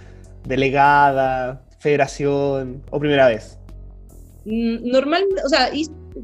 delegada, 0.45 1.63
federación, 1.79 2.83
o 2.91 2.99
primera 2.99 3.27
vez. 3.27 3.57
Mm, 4.45 4.89
Normal, 4.89 5.23
o 5.43 5.49
sea, 5.49 5.69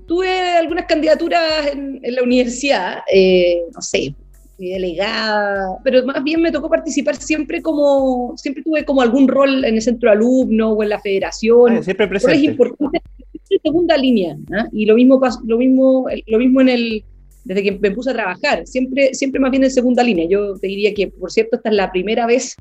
tuve 0.07 0.57
algunas 0.57 0.85
candidaturas 0.85 1.67
en, 1.71 1.99
en 2.03 2.15
la 2.15 2.23
universidad, 2.23 2.99
eh, 3.11 3.61
no 3.73 3.81
sé, 3.81 4.13
fui 4.59 4.69
delegada, 4.71 5.79
pero 5.85 6.05
más 6.05 6.21
bien 6.21 6.41
me 6.41 6.51
tocó 6.51 6.69
participar 6.69 7.15
siempre 7.15 7.61
como, 7.61 8.33
siempre 8.35 8.61
tuve 8.61 8.83
como 8.83 9.01
algún 9.01 9.27
rol 9.27 9.63
en 9.63 9.75
el 9.75 9.81
centro 9.81 10.09
de 10.09 10.17
alumnos 10.17 10.75
o 10.77 10.83
en 10.83 10.89
la 10.89 10.99
federación. 10.99 11.77
Ah, 11.77 11.81
siempre 11.81 12.07
presente. 12.07 12.45
importantes 12.45 13.01
en 13.49 13.61
segunda 13.61 13.97
línea. 13.97 14.37
¿ah? 14.53 14.67
Y 14.73 14.85
lo 14.85 14.95
mismo, 14.95 15.21
lo 15.45 15.57
mismo, 15.57 16.07
lo 16.27 16.37
mismo 16.37 16.61
en 16.61 16.69
el, 16.69 17.03
desde 17.45 17.63
que 17.63 17.71
me 17.71 17.91
puse 17.91 18.11
a 18.11 18.13
trabajar, 18.13 18.67
siempre, 18.67 19.13
siempre 19.13 19.39
más 19.39 19.51
bien 19.51 19.63
en 19.63 19.71
segunda 19.71 20.03
línea. 20.03 20.27
Yo 20.29 20.55
te 20.57 20.67
diría 20.67 20.93
que, 20.93 21.07
por 21.07 21.31
cierto, 21.31 21.55
esta 21.55 21.69
es 21.69 21.75
la 21.75 21.91
primera 21.91 22.25
vez 22.25 22.55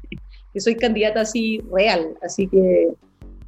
que 0.55 0.61
soy 0.61 0.77
candidata 0.77 1.23
así 1.23 1.61
real, 1.73 2.15
así 2.23 2.47
que, 2.47 2.89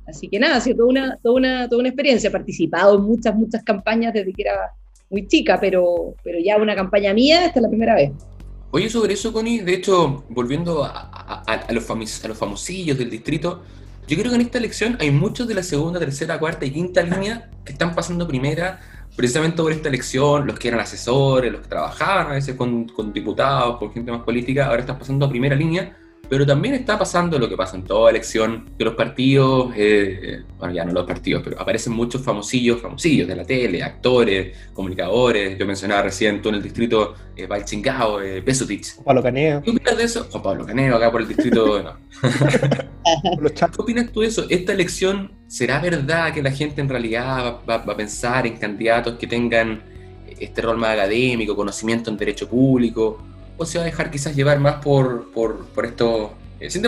así 0.07 0.29
que 0.29 0.41
nada, 0.41 0.57
ha 0.57 0.61
sido 0.61 0.79
toda 0.79 0.89
una, 0.89 1.19
toda 1.23 1.37
una, 1.37 1.69
toda 1.69 1.81
una 1.81 1.89
experiencia. 1.89 2.29
He 2.29 2.33
participado 2.33 2.99
en 2.99 3.05
muchas, 3.05 3.35
muchas 3.37 3.63
campañas 3.63 4.13
desde 4.13 4.33
que 4.33 4.43
era 4.43 4.73
muy 5.09 5.27
chica, 5.27 5.59
pero, 5.61 6.15
pero 6.23 6.39
ya 6.39 6.57
una 6.57 6.75
campaña 6.75 7.13
mía, 7.13 7.47
esta 7.47 7.59
es 7.59 7.63
la 7.63 7.69
primera 7.69 7.95
vez. 7.95 8.13
Oye, 8.73 8.89
sobre 8.89 9.15
eso, 9.15 9.33
Connie, 9.33 9.61
de 9.61 9.75
hecho, 9.75 10.25
volviendo 10.29 10.85
a, 10.85 10.91
a- 10.91 11.43
a- 11.47 11.73
los, 11.73 11.85
famis- 11.89 12.25
a 12.25 12.29
los 12.29 12.39
famosillos 12.39 12.97
del 12.99 13.11
distrito, 13.11 13.65
yo 14.07 14.17
creo 14.17 14.31
que 14.31 14.37
en 14.37 14.43
esta 14.43 14.59
elección 14.59 14.97
hay 15.01 15.11
muchos 15.11 15.49
de 15.49 15.55
la 15.55 15.63
segunda, 15.65 15.99
tercera, 15.99 16.39
cuarta 16.39 16.65
y 16.67 16.73
quinta 16.73 17.03
línea 17.03 17.51
que 17.65 17.73
están 17.73 17.95
pasando 17.95 18.27
primera 18.29 18.81
precisamente 19.17 19.61
por 19.63 19.73
esta 19.73 19.89
elección, 19.89 20.47
los 20.47 20.59
que 20.59 20.69
eran 20.69 20.81
asesores, 20.81 21.51
los 21.53 21.63
que 21.63 21.69
trabajaban 21.69 22.29
a 22.29 22.35
veces 22.35 22.55
con, 22.55 22.87
con 22.89 23.13
diputados, 23.13 23.77
con 23.79 23.93
gente 23.93 24.13
más 24.13 24.23
política, 24.23 24.67
ahora 24.67 24.81
están 24.81 24.99
pasando 24.99 25.27
a 25.27 25.29
primera 25.29 25.57
línea 25.57 25.97
Pero 26.31 26.47
también 26.47 26.75
está 26.75 26.97
pasando 26.97 27.41
lo 27.41 27.49
que 27.49 27.57
pasa 27.57 27.77
en 27.77 27.83
toda 27.83 28.09
elección, 28.09 28.71
que 28.79 28.85
los 28.85 28.95
partidos, 28.95 29.73
eh, 29.77 30.45
bueno, 30.61 30.73
ya 30.73 30.85
no 30.85 30.93
los 30.93 31.05
partidos, 31.05 31.43
pero 31.43 31.61
aparecen 31.61 31.93
muchos 31.93 32.23
famosillos, 32.23 32.81
famosillos 32.81 33.27
de 33.27 33.35
la 33.35 33.45
tele, 33.45 33.83
actores, 33.83 34.57
comunicadores. 34.73 35.59
Yo 35.59 35.67
mencionaba 35.67 36.03
recién 36.03 36.41
tú 36.41 36.51
en 36.51 36.55
el 36.55 36.63
distrito 36.63 37.17
eh, 37.35 37.49
Valchingao, 37.49 38.23
eh, 38.23 38.43
Pesutich. 38.43 39.03
Pablo 39.03 39.25
Caneo. 39.25 39.61
¿Qué 39.61 39.73
opinas 39.73 39.97
de 39.97 40.05
eso? 40.05 40.29
Juan 40.31 40.43
Pablo 40.45 40.65
Caneo, 40.65 40.95
acá 40.95 41.11
por 41.11 41.21
el 41.21 41.27
distrito. 41.27 41.83
no. 41.83 41.97
¿Qué 43.53 43.65
opinas 43.77 44.13
tú 44.13 44.21
de 44.21 44.29
eso? 44.29 44.47
¿Esta 44.49 44.73
elección 44.73 45.33
será 45.49 45.81
verdad 45.81 46.33
que 46.33 46.45
la 46.45 46.53
gente 46.53 46.81
en 46.81 46.89
realidad 46.89 47.57
va, 47.69 47.79
va 47.79 47.93
a 47.93 47.97
pensar 47.97 48.47
en 48.47 48.57
candidatos 48.57 49.15
que 49.19 49.27
tengan 49.27 49.83
este 50.39 50.63
rol 50.63 50.77
más 50.77 50.91
académico, 50.91 51.57
conocimiento 51.57 52.09
en 52.09 52.17
derecho 52.17 52.49
público? 52.49 53.19
O 53.61 53.67
se 53.67 53.77
va 53.77 53.85
a 53.85 53.87
dejar 53.87 54.11
quizás 54.11 54.35
llevar 54.35 54.59
más 54.59 54.83
por, 54.83 55.31
por, 55.33 55.67
por 55.67 55.85
esto, 55.85 56.33
eh, 56.59 56.71
sin 56.71 56.83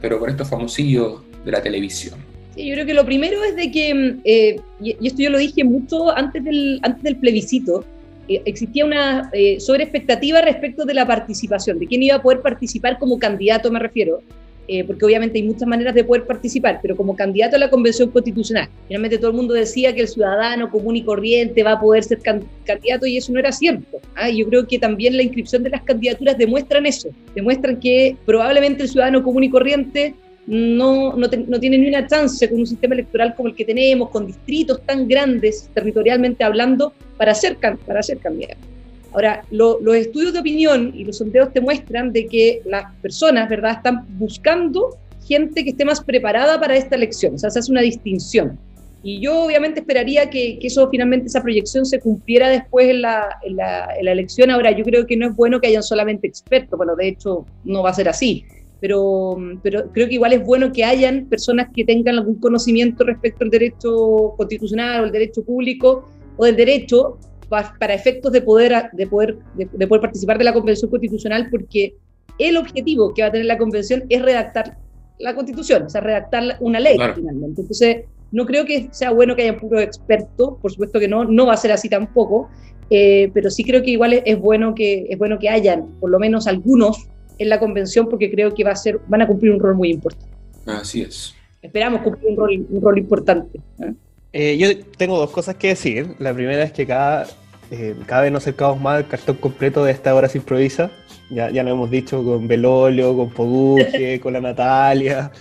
pero 0.00 0.18
por 0.18 0.28
estos 0.28 0.48
famosillos 0.48 1.20
de 1.44 1.52
la 1.52 1.62
televisión? 1.62 2.18
Sí, 2.56 2.66
yo 2.66 2.74
creo 2.74 2.84
que 2.84 2.94
lo 2.94 3.06
primero 3.06 3.44
es 3.44 3.54
de 3.54 3.70
que, 3.70 3.94
mm, 3.94 4.20
eh, 4.24 4.60
y 4.80 5.06
esto 5.06 5.22
yo 5.22 5.30
lo 5.30 5.38
dije 5.38 5.62
mucho 5.62 6.10
antes 6.10 6.42
del, 6.42 6.80
antes 6.82 7.04
del 7.04 7.16
plebiscito, 7.16 7.84
eh, 8.28 8.42
existía 8.44 8.84
una 8.84 9.30
eh, 9.32 9.60
sobreexpectativa 9.60 10.40
respecto 10.40 10.84
de 10.84 10.94
la 10.94 11.06
participación, 11.06 11.78
de 11.78 11.86
quién 11.86 12.02
iba 12.02 12.16
a 12.16 12.22
poder 12.22 12.40
participar 12.40 12.98
como 12.98 13.20
candidato, 13.20 13.70
me 13.70 13.78
refiero, 13.78 14.20
eh, 14.68 14.84
porque 14.84 15.04
obviamente 15.04 15.38
hay 15.38 15.44
muchas 15.44 15.68
maneras 15.68 15.94
de 15.94 16.02
poder 16.02 16.24
participar, 16.24 16.80
pero 16.82 16.96
como 16.96 17.14
candidato 17.14 17.56
a 17.56 17.58
la 17.58 17.70
Convención 17.70 18.10
Constitucional. 18.10 18.68
Finalmente 18.88 19.18
todo 19.18 19.30
el 19.30 19.36
mundo 19.36 19.54
decía 19.54 19.94
que 19.94 20.02
el 20.02 20.08
ciudadano 20.08 20.70
común 20.70 20.96
y 20.96 21.02
corriente 21.02 21.62
va 21.62 21.72
a 21.72 21.80
poder 21.80 22.02
ser 22.02 22.18
can 22.18 22.42
candidato 22.64 23.06
y 23.06 23.16
eso 23.16 23.32
no 23.32 23.38
era 23.38 23.52
cierto. 23.52 24.00
¿ah? 24.16 24.28
Yo 24.28 24.46
creo 24.48 24.66
que 24.66 24.78
también 24.78 25.16
la 25.16 25.22
inscripción 25.22 25.62
de 25.62 25.70
las 25.70 25.82
candidaturas 25.82 26.36
demuestran 26.36 26.84
eso, 26.86 27.10
demuestran 27.34 27.78
que 27.78 28.16
probablemente 28.26 28.82
el 28.82 28.88
ciudadano 28.88 29.22
común 29.22 29.44
y 29.44 29.50
corriente 29.50 30.14
no, 30.46 31.16
no, 31.16 31.28
tiene 31.28 31.78
ni 31.78 31.88
una 31.88 32.06
chance 32.06 32.48
con 32.48 32.60
un 32.60 32.66
sistema 32.66 32.94
electoral 32.94 33.34
como 33.34 33.48
el 33.48 33.54
que 33.54 33.64
tenemos, 33.64 34.10
con 34.10 34.26
distritos 34.26 34.80
tan 34.82 35.08
grandes 35.08 35.70
territorialmente 35.74 36.44
hablando, 36.44 36.92
para 37.16 37.34
ser, 37.34 37.56
para 37.58 38.02
ser 38.02 38.18
candidato. 38.18 38.75
Ahora, 39.16 39.42
lo, 39.50 39.80
los 39.80 39.96
estudios 39.96 40.34
de 40.34 40.40
opinión 40.40 40.92
y 40.94 41.02
los 41.04 41.16
sondeos 41.16 41.50
te 41.50 41.62
muestran 41.62 42.12
de 42.12 42.26
que 42.26 42.60
las 42.66 42.92
personas, 43.00 43.48
¿verdad?, 43.48 43.72
están 43.78 44.04
buscando 44.18 44.98
gente 45.26 45.64
que 45.64 45.70
esté 45.70 45.86
más 45.86 46.04
preparada 46.04 46.60
para 46.60 46.76
esta 46.76 46.96
elección, 46.96 47.34
o 47.34 47.38
sea, 47.38 47.48
se 47.48 47.58
hace 47.58 47.72
una 47.72 47.80
distinción. 47.80 48.58
Y 49.02 49.20
yo 49.20 49.44
obviamente 49.44 49.80
esperaría 49.80 50.28
que, 50.28 50.58
eso 50.60 50.88
finalmente, 50.90 51.28
esa 51.28 51.42
proyección 51.42 51.86
se 51.86 51.98
cumpliera 51.98 52.50
después 52.50 52.90
en 52.90 53.00
la, 53.00 53.38
la 53.48 54.12
elección. 54.12 54.50
Ahora, 54.50 54.70
yo 54.70 54.84
creo 54.84 55.06
que 55.06 55.16
no 55.16 55.28
es 55.28 55.34
bueno 55.34 55.60
que 55.60 55.68
hayan 55.68 55.82
solamente 55.82 56.26
expertos, 56.26 56.76
bueno, 56.76 56.94
de 56.94 57.08
hecho, 57.08 57.46
no 57.64 57.82
va 57.82 57.90
a 57.90 57.94
ser 57.94 58.10
así 58.10 58.44
pero, 58.80 59.38
pero 59.62 59.90
creo 59.92 60.08
que 60.08 60.14
igual 60.14 60.32
es 60.32 60.44
bueno 60.44 60.72
que 60.72 60.84
hayan 60.84 61.26
personas 61.26 61.68
que 61.74 61.84
tengan 61.84 62.18
algún 62.18 62.36
conocimiento 62.36 63.04
respecto 63.04 63.44
al 63.44 63.50
derecho 63.50 64.34
constitucional 64.36 65.02
o 65.02 65.04
el 65.06 65.12
derecho 65.12 65.42
público 65.42 66.10
o 66.36 66.44
del 66.44 66.56
derecho 66.56 67.18
para 67.48 67.94
efectos 67.94 68.32
de 68.32 68.42
poder, 68.42 68.90
de, 68.92 69.06
poder, 69.06 69.38
de, 69.54 69.68
de, 69.72 69.86
poder 69.86 70.00
participar 70.00 70.38
de 70.38 70.44
la 70.44 70.52
Convención 70.52 70.90
Constitucional, 70.90 71.48
porque 71.50 71.94
el 72.38 72.56
objetivo 72.56 73.14
que 73.14 73.22
va 73.22 73.28
a 73.28 73.32
tener 73.32 73.46
la 73.46 73.58
Convención 73.58 74.04
es 74.08 74.22
redactar 74.22 74.76
la 75.18 75.34
Constitución, 75.34 75.84
o 75.84 75.88
sea, 75.88 76.00
redactar 76.00 76.56
una 76.60 76.80
ley 76.80 76.96
claro. 76.96 77.14
finalmente. 77.14 77.60
Entonces, 77.62 78.04
no 78.32 78.44
creo 78.44 78.64
que 78.64 78.88
sea 78.92 79.10
bueno 79.10 79.36
que 79.36 79.42
haya 79.42 79.56
puros 79.56 79.82
expertos, 79.82 80.54
por 80.60 80.70
supuesto 80.70 80.98
que 80.98 81.08
no, 81.08 81.24
no 81.24 81.46
va 81.46 81.54
a 81.54 81.56
ser 81.56 81.72
así 81.72 81.88
tampoco, 81.88 82.48
eh, 82.90 83.30
pero 83.32 83.50
sí 83.50 83.64
creo 83.64 83.82
que 83.82 83.90
igual 83.90 84.12
es, 84.12 84.22
es, 84.26 84.38
bueno 84.38 84.74
que, 84.74 85.06
es 85.08 85.18
bueno 85.18 85.38
que 85.38 85.48
hayan 85.48 85.86
por 86.00 86.10
lo 86.10 86.18
menos 86.18 86.46
algunos 86.46 87.08
en 87.38 87.48
la 87.48 87.58
convención 87.58 88.08
porque 88.08 88.30
creo 88.30 88.54
que 88.54 88.64
va 88.64 88.72
a 88.72 88.76
ser, 88.76 89.00
van 89.08 89.22
a 89.22 89.26
cumplir 89.26 89.52
un 89.52 89.60
rol 89.60 89.74
muy 89.74 89.90
importante. 89.90 90.34
Así 90.66 91.02
es. 91.02 91.34
Esperamos 91.62 92.02
cumplir 92.02 92.30
un 92.30 92.36
rol, 92.36 92.66
un 92.68 92.82
rol 92.82 92.98
importante. 92.98 93.60
¿eh? 93.80 93.92
Eh, 94.38 94.58
yo 94.58 94.68
tengo 94.98 95.18
dos 95.18 95.30
cosas 95.30 95.54
que 95.54 95.68
decir. 95.68 96.14
La 96.18 96.34
primera 96.34 96.62
es 96.62 96.70
que 96.70 96.86
cada, 96.86 97.26
eh, 97.70 97.94
cada 98.04 98.22
vez 98.22 98.32
nos 98.32 98.42
acercamos 98.42 98.78
más 98.78 98.98
al 98.98 99.08
cartón 99.08 99.36
completo 99.36 99.82
de 99.82 99.92
esta 99.92 100.14
hora 100.14 100.28
se 100.28 100.36
improvisa. 100.36 100.90
Ya, 101.30 101.50
ya 101.50 101.62
lo 101.62 101.70
hemos 101.70 101.90
dicho 101.90 102.22
con 102.22 102.46
Belolio, 102.46 103.16
con 103.16 103.30
Poguche, 103.30 104.20
con 104.20 104.34
la 104.34 104.42
Natalia, 104.42 105.32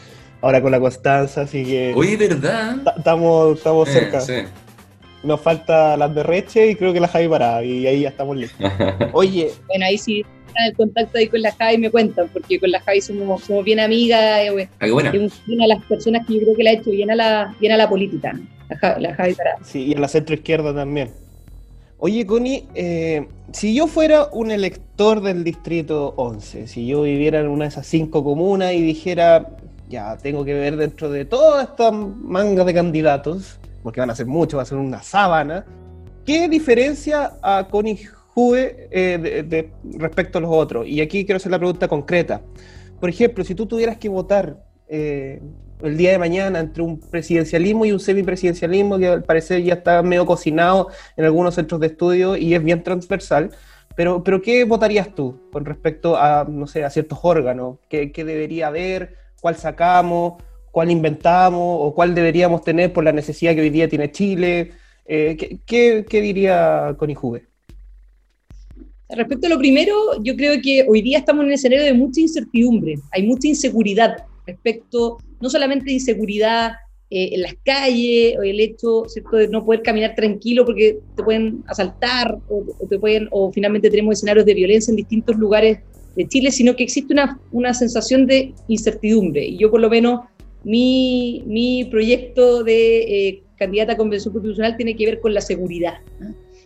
ahora 0.42 0.62
con 0.62 0.72
la 0.72 0.80
Constanza, 0.80 1.42
así 1.42 1.66
que... 1.66 1.94
Oye, 1.94 2.16
¿verdad? 2.16 2.78
Estamos, 2.98 3.58
estamos 3.58 3.90
cerca. 3.90 4.22
Sí. 4.22 4.44
Nos 5.24 5.42
falta 5.42 5.98
las 5.98 6.16
de 6.16 6.24
Reche 6.24 6.72
y 6.72 6.76
creo 6.76 6.94
que 6.94 7.02
la 7.02 7.10
Javi 7.10 7.28
Parada, 7.28 7.64
y 7.66 7.86
ahí 7.86 8.02
ya 8.02 8.10
estamos 8.10 8.38
listos. 8.38 8.72
Oye... 9.12 9.52
Bueno, 9.68 9.86
ahí 9.86 9.98
sí 9.98 10.26
el 10.66 10.74
contacto 10.74 11.18
ahí 11.18 11.28
con 11.28 11.42
la 11.42 11.52
Javi 11.52 11.78
me 11.78 11.92
cuentan, 11.92 12.30
porque 12.32 12.58
con 12.62 12.72
la 12.72 12.80
Javi 12.80 13.02
somos, 13.02 13.44
somos 13.44 13.66
bien 13.66 13.82
amigas. 13.82 14.40
Eh. 14.40 14.70
Es 14.80 14.92
una 14.92 15.12
de 15.12 15.68
las 15.68 15.84
personas 15.84 16.26
que 16.26 16.36
yo 16.36 16.40
creo 16.40 16.56
que 16.56 16.64
la 16.64 16.70
ha 16.70 16.74
hecho 16.74 16.92
bien 16.92 17.12
a 17.12 17.16
la, 17.16 17.54
bien 17.60 17.74
a 17.74 17.78
la 17.78 17.90
política, 17.90 18.32
¿no? 18.32 18.55
La, 18.70 18.78
Javi, 18.78 19.02
la 19.02 19.16
Javi 19.16 19.34
Parada. 19.34 19.58
Sí, 19.64 19.86
y 19.86 19.92
en 19.94 20.02
la 20.02 20.08
centro 20.08 20.36
izquierda 20.36 20.74
también. 20.74 21.12
Oye, 21.98 22.26
Connie, 22.26 22.68
eh, 22.76 23.28
si 23.52 23.74
yo 23.74 23.88
fuera 23.88 24.28
un 24.32 24.52
elector 24.52 25.22
del 25.22 25.44
distrito 25.44 26.14
11, 26.18 26.68
si 26.68 26.86
yo 26.86 27.04
viviera 27.04 27.40
en 27.40 27.48
una 27.48 27.66
de 27.66 27.70
esas 27.70 27.88
cinco 27.88 28.24
comunas 28.24 28.74
y 28.74 28.82
dijera, 28.82 29.58
ya, 29.90 30.18
tengo 30.18 30.44
que 30.44 30.54
ver 30.54 30.76
dentro 30.76 31.10
de 31.10 31.26
toda 31.26 31.64
esta 31.64 31.92
manga 31.92 32.64
de 32.64 32.74
candidatos, 32.74 33.60
porque 33.82 34.02
van 34.02 34.10
a 34.10 34.16
ser 34.16 34.26
muchos, 34.26 34.58
va 34.58 34.64
a 34.64 34.66
ser 34.66 34.78
una 34.78 35.02
sábana, 35.02 35.66
¿qué 36.26 36.50
diferencia 36.50 37.34
a 37.42 37.68
Connie 37.70 38.00
Juve 38.36 38.90
eh, 38.92 39.72
respecto 39.98 40.38
a 40.38 40.42
los 40.42 40.52
otros. 40.52 40.86
Y 40.86 41.00
aquí 41.00 41.24
quiero 41.24 41.38
hacer 41.38 41.52
la 41.52 41.58
pregunta 41.58 41.88
concreta. 41.88 42.42
Por 43.00 43.10
ejemplo, 43.10 43.46
si 43.46 43.56
tú 43.56 43.66
tuvieras 43.66 43.98
que 43.98 44.10
votar 44.10 44.58
eh, 44.90 45.42
el 45.88 45.98
día 45.98 46.12
de 46.12 46.18
mañana 46.18 46.60
entre 46.60 46.84
un 46.84 47.00
presidencialismo 47.00 47.86
y 47.86 47.92
un 47.92 48.00
semipresidencialismo, 48.00 48.98
que 48.98 49.08
al 49.08 49.24
parecer 49.24 49.64
ya 49.64 49.76
está 49.76 50.02
medio 50.04 50.26
cocinado 50.26 50.90
en 51.18 51.26
algunos 51.26 51.56
centros 51.56 51.80
de 51.82 51.88
estudio 51.88 52.36
y 52.36 52.54
es 52.54 52.64
bien 52.64 52.84
transversal, 52.84 53.52
pero, 53.96 54.24
pero 54.24 54.42
¿qué 54.42 54.64
votarías 54.66 55.14
tú 55.16 55.40
con 55.52 55.66
respecto 55.66 56.18
a, 56.18 56.46
no 56.50 56.68
sé, 56.68 56.84
a 56.84 56.90
ciertos 56.90 57.20
órganos? 57.22 57.78
¿Qué, 57.90 58.12
debería 58.16 58.68
haber? 58.68 59.16
¿Cuál 59.42 59.56
sacamos? 59.56 60.42
¿Cuál 60.72 60.92
inventamos? 60.92 61.78
¿O 61.82 61.94
cuál 61.94 62.14
deberíamos 62.14 62.64
tener 62.64 62.92
por 62.92 63.04
la 63.04 63.14
necesidad 63.14 63.56
que 63.56 63.62
hoy 63.62 63.70
día 63.70 63.88
tiene 63.88 64.12
Chile? 64.12 64.74
Eh, 65.06 65.38
¿qué, 65.40 65.60
qué, 65.66 66.06
qué, 66.10 66.22
diría 66.22 66.96
Conijuve? 66.98 67.46
Respecto 69.08 69.48
a 69.48 69.52
lo 69.52 69.60
primero, 69.60 69.94
yo 70.22 70.36
creo 70.36 70.60
que 70.62 70.86
hoy 70.90 71.02
día 71.02 71.20
estamos 71.20 71.44
en 71.44 71.48
un 71.48 71.54
escenario 71.54 71.86
de 71.86 71.94
mucha 71.94 72.20
incertidumbre, 72.20 72.96
hay 73.12 73.24
mucha 73.24 73.48
inseguridad 73.48 74.26
respecto, 74.46 75.18
no 75.46 75.50
solamente 75.52 75.92
inseguridad 75.92 76.72
eh, 77.12 77.30
en 77.34 77.44
las 77.44 77.54
calles, 77.64 78.36
o 78.36 78.42
el 78.42 78.60
hecho 78.60 79.06
¿cierto? 79.08 79.38
de 79.38 79.48
no 79.48 79.64
poder 79.64 79.84
caminar 79.84 80.16
tranquilo 80.16 80.66
porque 80.66 80.98
te 81.16 81.24
pueden 81.24 81.64
asaltar, 81.68 82.40
o, 82.50 82.64
te 82.90 82.98
pueden, 82.98 83.28
o 83.30 83.52
finalmente 83.52 83.92
tenemos 83.92 84.16
escenarios 84.16 84.44
de 84.44 84.56
violencia 84.56 84.92
en 84.92 84.96
distintos 84.96 85.36
lugares 85.36 85.78
de 86.16 86.28
Chile, 86.28 86.50
sino 86.50 86.76
que 86.76 86.82
existe 86.82 87.14
una, 87.14 87.40
una 87.52 87.76
sensación 87.76 88.26
de 88.26 88.56
incertidumbre. 88.68 89.46
Y 89.46 89.60
yo 89.60 89.70
por 89.70 89.82
lo 89.82 89.88
menos, 89.88 90.22
mi, 90.64 91.44
mi 91.46 91.86
proyecto 91.92 92.64
de 92.64 93.28
eh, 93.28 93.44
candidata 93.60 93.94
a 93.94 93.98
convención 93.98 94.34
constitucional 94.34 94.76
tiene 94.76 94.96
que 94.96 95.06
ver 95.06 95.20
con 95.20 95.32
la 95.36 95.42
seguridad, 95.42 96.00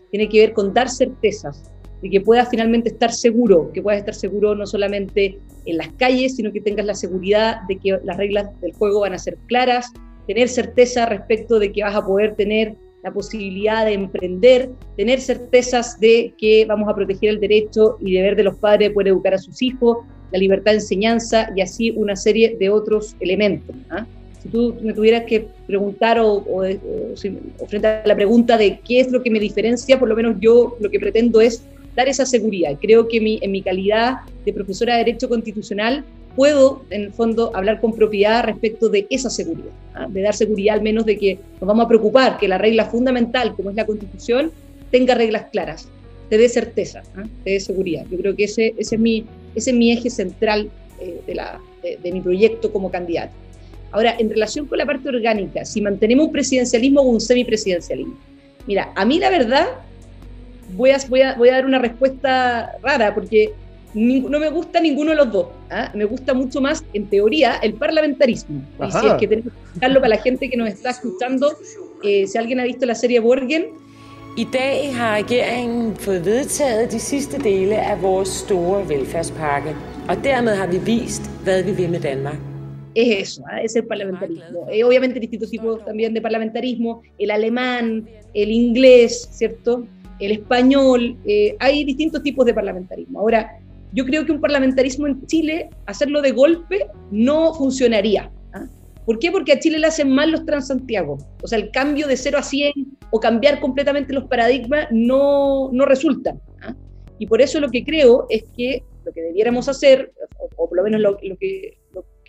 tiene 0.10 0.30
que 0.30 0.40
ver 0.40 0.54
con 0.54 0.74
dar 0.74 0.90
certezas 0.90 1.70
de 2.02 2.10
que 2.10 2.22
puedas 2.22 2.50
finalmente 2.50 2.90
estar 2.90 3.12
seguro, 3.12 3.72
que 3.74 3.82
puedas 3.82 4.00
estar 4.00 4.16
seguro 4.16 4.56
no 4.56 4.66
solamente 4.66 5.38
en 5.66 5.78
las 5.78 5.90
calles, 5.94 6.36
sino 6.36 6.52
que 6.52 6.62
tengas 6.62 6.86
la 6.86 6.96
seguridad 6.96 7.62
de 7.68 7.78
que 7.78 8.00
las 8.04 8.18
reglas 8.18 8.50
del 8.62 8.74
juego 8.74 9.02
van 9.02 9.14
a 9.14 9.18
ser 9.18 9.38
claras, 9.48 9.92
tener 10.28 10.48
certeza 10.48 11.06
respecto 11.06 11.60
de 11.60 11.72
que 11.72 11.84
vas 11.84 11.96
a 11.96 12.06
poder 12.06 12.36
tener 12.36 12.76
la 13.04 13.12
posibilidad 13.12 13.86
de 13.86 13.94
emprender, 13.94 14.70
tener 14.98 15.22
certezas 15.22 16.00
de 16.00 16.34
que 16.38 16.66
vamos 16.66 16.90
a 16.90 16.96
proteger 16.96 17.30
el 17.30 17.40
derecho 17.40 17.98
y 18.02 18.14
deber 18.14 18.36
de 18.36 18.44
los 18.44 18.58
padres 18.58 18.90
de 18.90 18.94
poder 18.94 19.10
educar 19.10 19.34
a 19.34 19.38
sus 19.38 19.62
hijos, 19.62 20.00
la 20.32 20.38
libertad 20.38 20.72
de 20.72 20.78
enseñanza 20.78 21.50
y 21.56 21.62
así 21.62 21.92
una 21.92 22.16
serie 22.16 22.58
de 22.60 22.70
otros 22.70 23.16
elementos. 23.20 23.76
¿ah? 23.90 24.06
Si 24.44 24.50
tú 24.50 24.76
me 24.82 24.94
tuvieras 24.94 25.24
que 25.26 25.48
preguntar 25.66 26.20
o, 26.20 26.34
o, 26.34 26.64
o, 26.64 27.14
o 27.60 27.66
frente 27.68 27.88
a 27.88 28.04
la 28.06 28.16
pregunta 28.16 28.58
de 28.58 28.80
qué 28.82 29.00
es 29.00 29.12
lo 29.12 29.24
que 29.24 29.32
me 29.32 29.40
diferencia, 29.40 29.98
por 29.98 30.10
lo 30.10 30.16
menos 30.16 30.36
yo 30.40 30.78
lo 30.80 30.90
que 30.90 31.00
pretendo 31.00 31.42
es 31.42 31.64
dar 31.96 32.08
esa 32.08 32.26
seguridad. 32.26 32.78
Creo 32.82 33.08
que 33.08 33.20
mi, 33.20 33.40
en 33.42 33.52
mi 33.52 33.62
calidad 33.62 34.20
de 34.46 34.54
profesora 34.54 34.94
de 34.94 35.06
Derecho 35.06 35.30
Constitucional 35.30 36.04
puedo, 36.36 36.84
en 36.90 37.02
el 37.04 37.12
fondo, 37.12 37.52
hablar 37.56 37.82
con 37.82 37.94
propiedad 37.94 38.44
respecto 38.44 38.90
de 38.90 39.08
esa 39.10 39.30
seguridad, 39.30 39.72
¿ah? 39.96 40.08
de 40.10 40.22
dar 40.22 40.36
seguridad 40.36 40.76
al 40.76 40.82
menos 40.82 41.06
de 41.06 41.18
que 41.18 41.40
nos 41.60 41.68
vamos 41.68 41.86
a 41.86 41.88
preocupar 41.88 42.38
que 42.38 42.48
la 42.48 42.58
regla 42.58 42.86
fundamental, 42.86 43.56
como 43.56 43.70
es 43.70 43.76
la 43.76 43.86
Constitución, 43.86 44.52
tenga 44.92 45.16
reglas 45.16 45.48
claras, 45.52 45.90
te 46.30 46.38
dé 46.38 46.48
certeza, 46.48 47.04
¿ah? 47.18 47.24
te 47.44 47.52
dé 47.52 47.60
seguridad. 47.60 48.06
Yo 48.10 48.18
creo 48.18 48.36
que 48.36 48.46
ese, 48.46 48.74
ese, 48.78 48.96
es, 48.96 49.02
mi, 49.02 49.26
ese 49.56 49.72
es 49.72 49.76
mi 49.76 49.92
eje 49.92 50.10
central 50.10 50.70
eh, 51.00 51.20
de, 51.26 51.36
la, 51.36 51.60
de, 51.84 51.98
de 52.02 52.12
mi 52.12 52.22
proyecto 52.22 52.72
como 52.72 52.90
candidato. 52.90 53.34
Ahora, 53.92 54.16
en 54.20 54.30
relación 54.30 54.68
con 54.68 54.78
la 54.78 54.86
parte 54.86 55.10
orgánica, 55.10 55.66
si 55.66 55.82
mantenemos 55.82 56.28
un 56.28 56.32
presidencialismo 56.32 57.02
o 57.02 57.06
un 57.06 57.20
semipresidencialismo. 57.20 58.16
Mira, 58.68 58.94
a 58.96 59.04
mí 59.04 59.18
la 59.18 59.32
verdad 59.32 59.68
voy 60.76 60.92
a, 60.92 60.98
voy, 61.08 61.22
a, 61.22 61.36
voy 61.36 61.50
a 61.50 61.54
dar 61.54 61.66
una 61.66 61.80
respuesta 61.80 62.72
rara, 62.82 63.14
porque 63.14 63.54
no 63.94 64.40
me 64.40 64.50
gusta 64.50 64.80
ninguno 64.80 65.12
de 65.12 65.18
los 65.18 65.32
dos. 65.32 65.48
¿ah? 65.70 65.92
Me 65.94 66.06
gusta 66.06 66.34
mucho 66.34 66.62
más, 66.62 66.84
en 66.94 67.08
teoría, 67.08 67.56
el 67.62 67.74
parlamentarismo. 67.74 68.62
Y 68.88 68.92
si 68.92 69.08
es 69.08 69.14
que 69.14 69.28
tenemos 69.28 69.54
que 69.54 69.60
explicarlo 69.60 70.00
para 70.02 70.16
la 70.16 70.22
gente 70.22 70.50
que 70.50 70.58
nos 70.58 70.70
está 70.70 70.92
escuchando, 70.92 71.56
eh, 72.04 72.28
si 72.28 72.38
alguien 72.38 72.60
ha 72.60 72.64
visto 72.64 72.86
la 72.86 72.96
serie 72.96 73.20
Borgen. 73.20 73.68
I 74.38 74.46
dag 74.54 74.94
har 74.94 75.16
regeringen 75.16 75.96
fået 75.96 76.26
vedtaget 76.26 76.92
de 76.92 77.00
sidste 77.00 77.38
dele 77.38 77.78
af 77.78 78.02
vores 78.02 78.28
store 78.28 78.90
velfærdspakke, 78.90 79.76
og 80.10 80.24
dermed 80.24 80.56
har 80.56 80.68
vi 80.68 80.78
vist, 80.86 81.22
hvad 81.44 81.64
vi 81.64 81.72
vil 81.72 81.90
med 81.90 82.00
Danmark. 82.00 82.38
Es 82.96 83.08
eso, 83.22 83.42
¿ah? 83.46 83.64
es 83.64 83.76
el 83.76 83.84
parlamentarismo. 83.84 84.68
Eh, 84.72 84.84
obviamente 84.84 85.20
distintos 85.20 85.50
tipos 85.50 85.86
también 85.86 86.14
de 86.14 86.22
parlamentarismo, 86.22 87.02
el 87.20 87.32
alemán, 87.32 88.08
el 88.34 88.52
inglés, 88.52 89.30
¿cierto? 89.32 89.86
El 90.20 90.32
español, 90.34 91.18
eh, 91.26 91.56
hay 91.60 91.84
distintos 91.86 92.24
tipos 92.24 92.46
de 92.46 92.54
parlamentarismo. 92.54 93.20
Ahora, 93.20 93.60
yo 93.94 94.06
creo 94.06 94.26
que 94.26 94.32
un 94.32 94.42
parlamentarismo 94.42 95.08
en 95.08 95.26
Chile, 95.26 95.70
hacerlo 95.86 96.22
de 96.22 96.32
golpe, 96.32 96.88
no 97.12 97.54
funcionaría. 97.54 98.32
¿ah? 98.54 98.68
¿Por 99.06 99.18
qué? 99.18 99.32
Porque 99.32 99.54
a 99.54 99.60
Chile 99.60 99.80
le 99.80 99.88
hacen 99.88 100.12
mal 100.12 100.32
los 100.32 100.46
Transantiago. 100.46 101.18
O 101.42 101.48
sea, 101.48 101.58
el 101.58 101.72
cambio 101.72 102.08
de 102.08 102.18
0 102.18 102.38
a 102.38 102.44
100 102.44 102.74
o 103.12 103.20
cambiar 103.20 103.60
completamente 103.60 104.14
los 104.14 104.26
paradigmas 104.26 104.88
no, 104.92 105.70
no 105.72 105.86
resulta. 105.86 106.36
¿ah? 106.62 106.76
Y 107.18 107.26
por 107.26 107.42
eso 107.42 107.60
lo 107.60 107.70
que 107.70 107.84
creo 107.84 108.28
es 108.30 108.44
que 108.56 108.84
lo 109.06 109.14
que 109.14 109.22
debiéramos 109.22 109.68
hacer, 109.68 110.12
o, 110.56 110.68
por 110.68 110.78
lo 110.78 110.84
menos 110.84 111.02
lo, 111.02 111.18
que, 111.18 111.78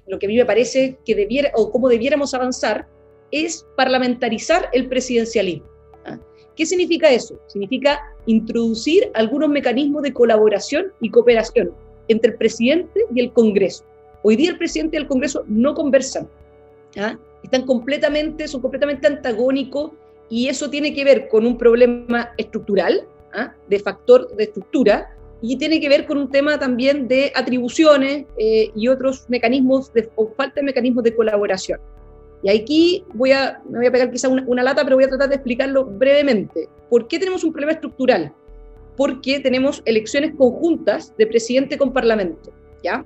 lo, 0.06 0.18
que 0.18 0.26
a 0.26 0.28
mí 0.28 0.36
me 0.36 0.46
parece 0.46 0.98
que 1.04 1.14
debiera, 1.14 1.50
o 1.54 1.70
cómo 1.70 1.88
debiéramos 1.88 2.32
avanzar, 2.32 2.86
es 3.30 3.66
parlamentarizar 3.76 4.68
el 4.72 4.88
presidencialismo. 4.88 5.69
¿Qué 6.60 6.66
significa 6.66 7.08
eso? 7.08 7.40
Significa 7.46 7.98
introducir 8.26 9.10
algunos 9.14 9.48
mecanismos 9.48 10.02
de 10.02 10.12
colaboración 10.12 10.92
y 11.00 11.08
cooperación 11.08 11.70
entre 12.08 12.32
el 12.32 12.36
presidente 12.36 13.00
y 13.14 13.20
el 13.20 13.32
Congreso. 13.32 13.82
Hoy 14.22 14.36
día 14.36 14.50
el 14.50 14.58
presidente 14.58 14.98
y 14.98 15.00
el 15.00 15.06
Congreso 15.06 15.42
no 15.46 15.72
conversan, 15.72 16.28
¿ah? 16.98 17.16
están 17.42 17.64
completamente, 17.64 18.46
son 18.46 18.60
completamente 18.60 19.06
antagónicos 19.06 19.92
y 20.28 20.48
eso 20.48 20.68
tiene 20.68 20.92
que 20.92 21.02
ver 21.02 21.28
con 21.28 21.46
un 21.46 21.56
problema 21.56 22.34
estructural, 22.36 23.06
¿ah? 23.32 23.54
de 23.70 23.78
factor 23.78 24.36
de 24.36 24.44
estructura, 24.44 25.16
y 25.40 25.56
tiene 25.56 25.80
que 25.80 25.88
ver 25.88 26.04
con 26.04 26.18
un 26.18 26.30
tema 26.30 26.58
también 26.58 27.08
de 27.08 27.32
atribuciones 27.34 28.26
eh, 28.36 28.70
y 28.74 28.88
otros 28.88 29.24
mecanismos, 29.30 29.90
de, 29.94 30.10
o 30.14 30.28
falta 30.36 30.56
de 30.56 30.64
mecanismos 30.64 31.04
de 31.04 31.16
colaboración. 31.16 31.80
Y 32.42 32.50
aquí 32.50 33.04
voy 33.14 33.32
a, 33.32 33.60
me 33.68 33.78
voy 33.78 33.86
a 33.86 33.92
pegar 33.92 34.10
quizá 34.10 34.28
una, 34.28 34.62
lata, 34.62 34.82
pero 34.84 34.96
voy 34.96 35.04
a 35.04 35.08
tratar 35.08 35.28
de 35.28 35.36
explicarlo 35.36 35.84
brevemente. 35.84 36.68
¿Por 36.88 37.06
qué 37.06 37.18
tenemos 37.18 37.44
un 37.44 37.52
problema 37.52 37.72
estructural? 37.72 38.32
Porque 38.96 39.40
tenemos 39.40 39.82
elecciones 39.84 40.34
conjuntas 40.36 41.14
de 41.16 41.26
presidente 41.26 41.76
con 41.76 41.92
parlamento, 41.92 42.50
¿ya? 42.82 43.04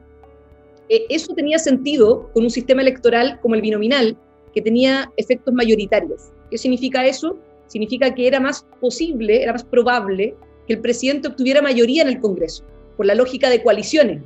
Eh, 0.88 1.06
eso 1.08 1.34
tenía 1.34 1.58
sentido 1.58 2.30
con 2.32 2.44
un 2.44 2.50
sistema 2.50 2.82
electoral 2.82 3.40
como 3.40 3.54
el 3.54 3.62
binominal, 3.62 4.16
que 4.54 4.62
tenía 4.62 5.12
efectos 5.16 5.52
mayoritarios. 5.52 6.30
¿Qué 6.50 6.58
significa 6.58 7.04
eso? 7.04 7.36
Significa 7.66 8.14
que 8.14 8.28
era 8.28 8.38
más 8.38 8.64
posible, 8.80 9.42
era 9.42 9.52
más 9.52 9.64
probable 9.64 10.36
que 10.66 10.74
el 10.74 10.80
presidente 10.80 11.28
obtuviera 11.28 11.60
mayoría 11.60 12.02
en 12.02 12.08
el 12.08 12.20
Congreso, 12.20 12.62
por 12.96 13.06
la 13.06 13.14
lógica 13.14 13.50
de 13.50 13.62
coaliciones. 13.62 14.22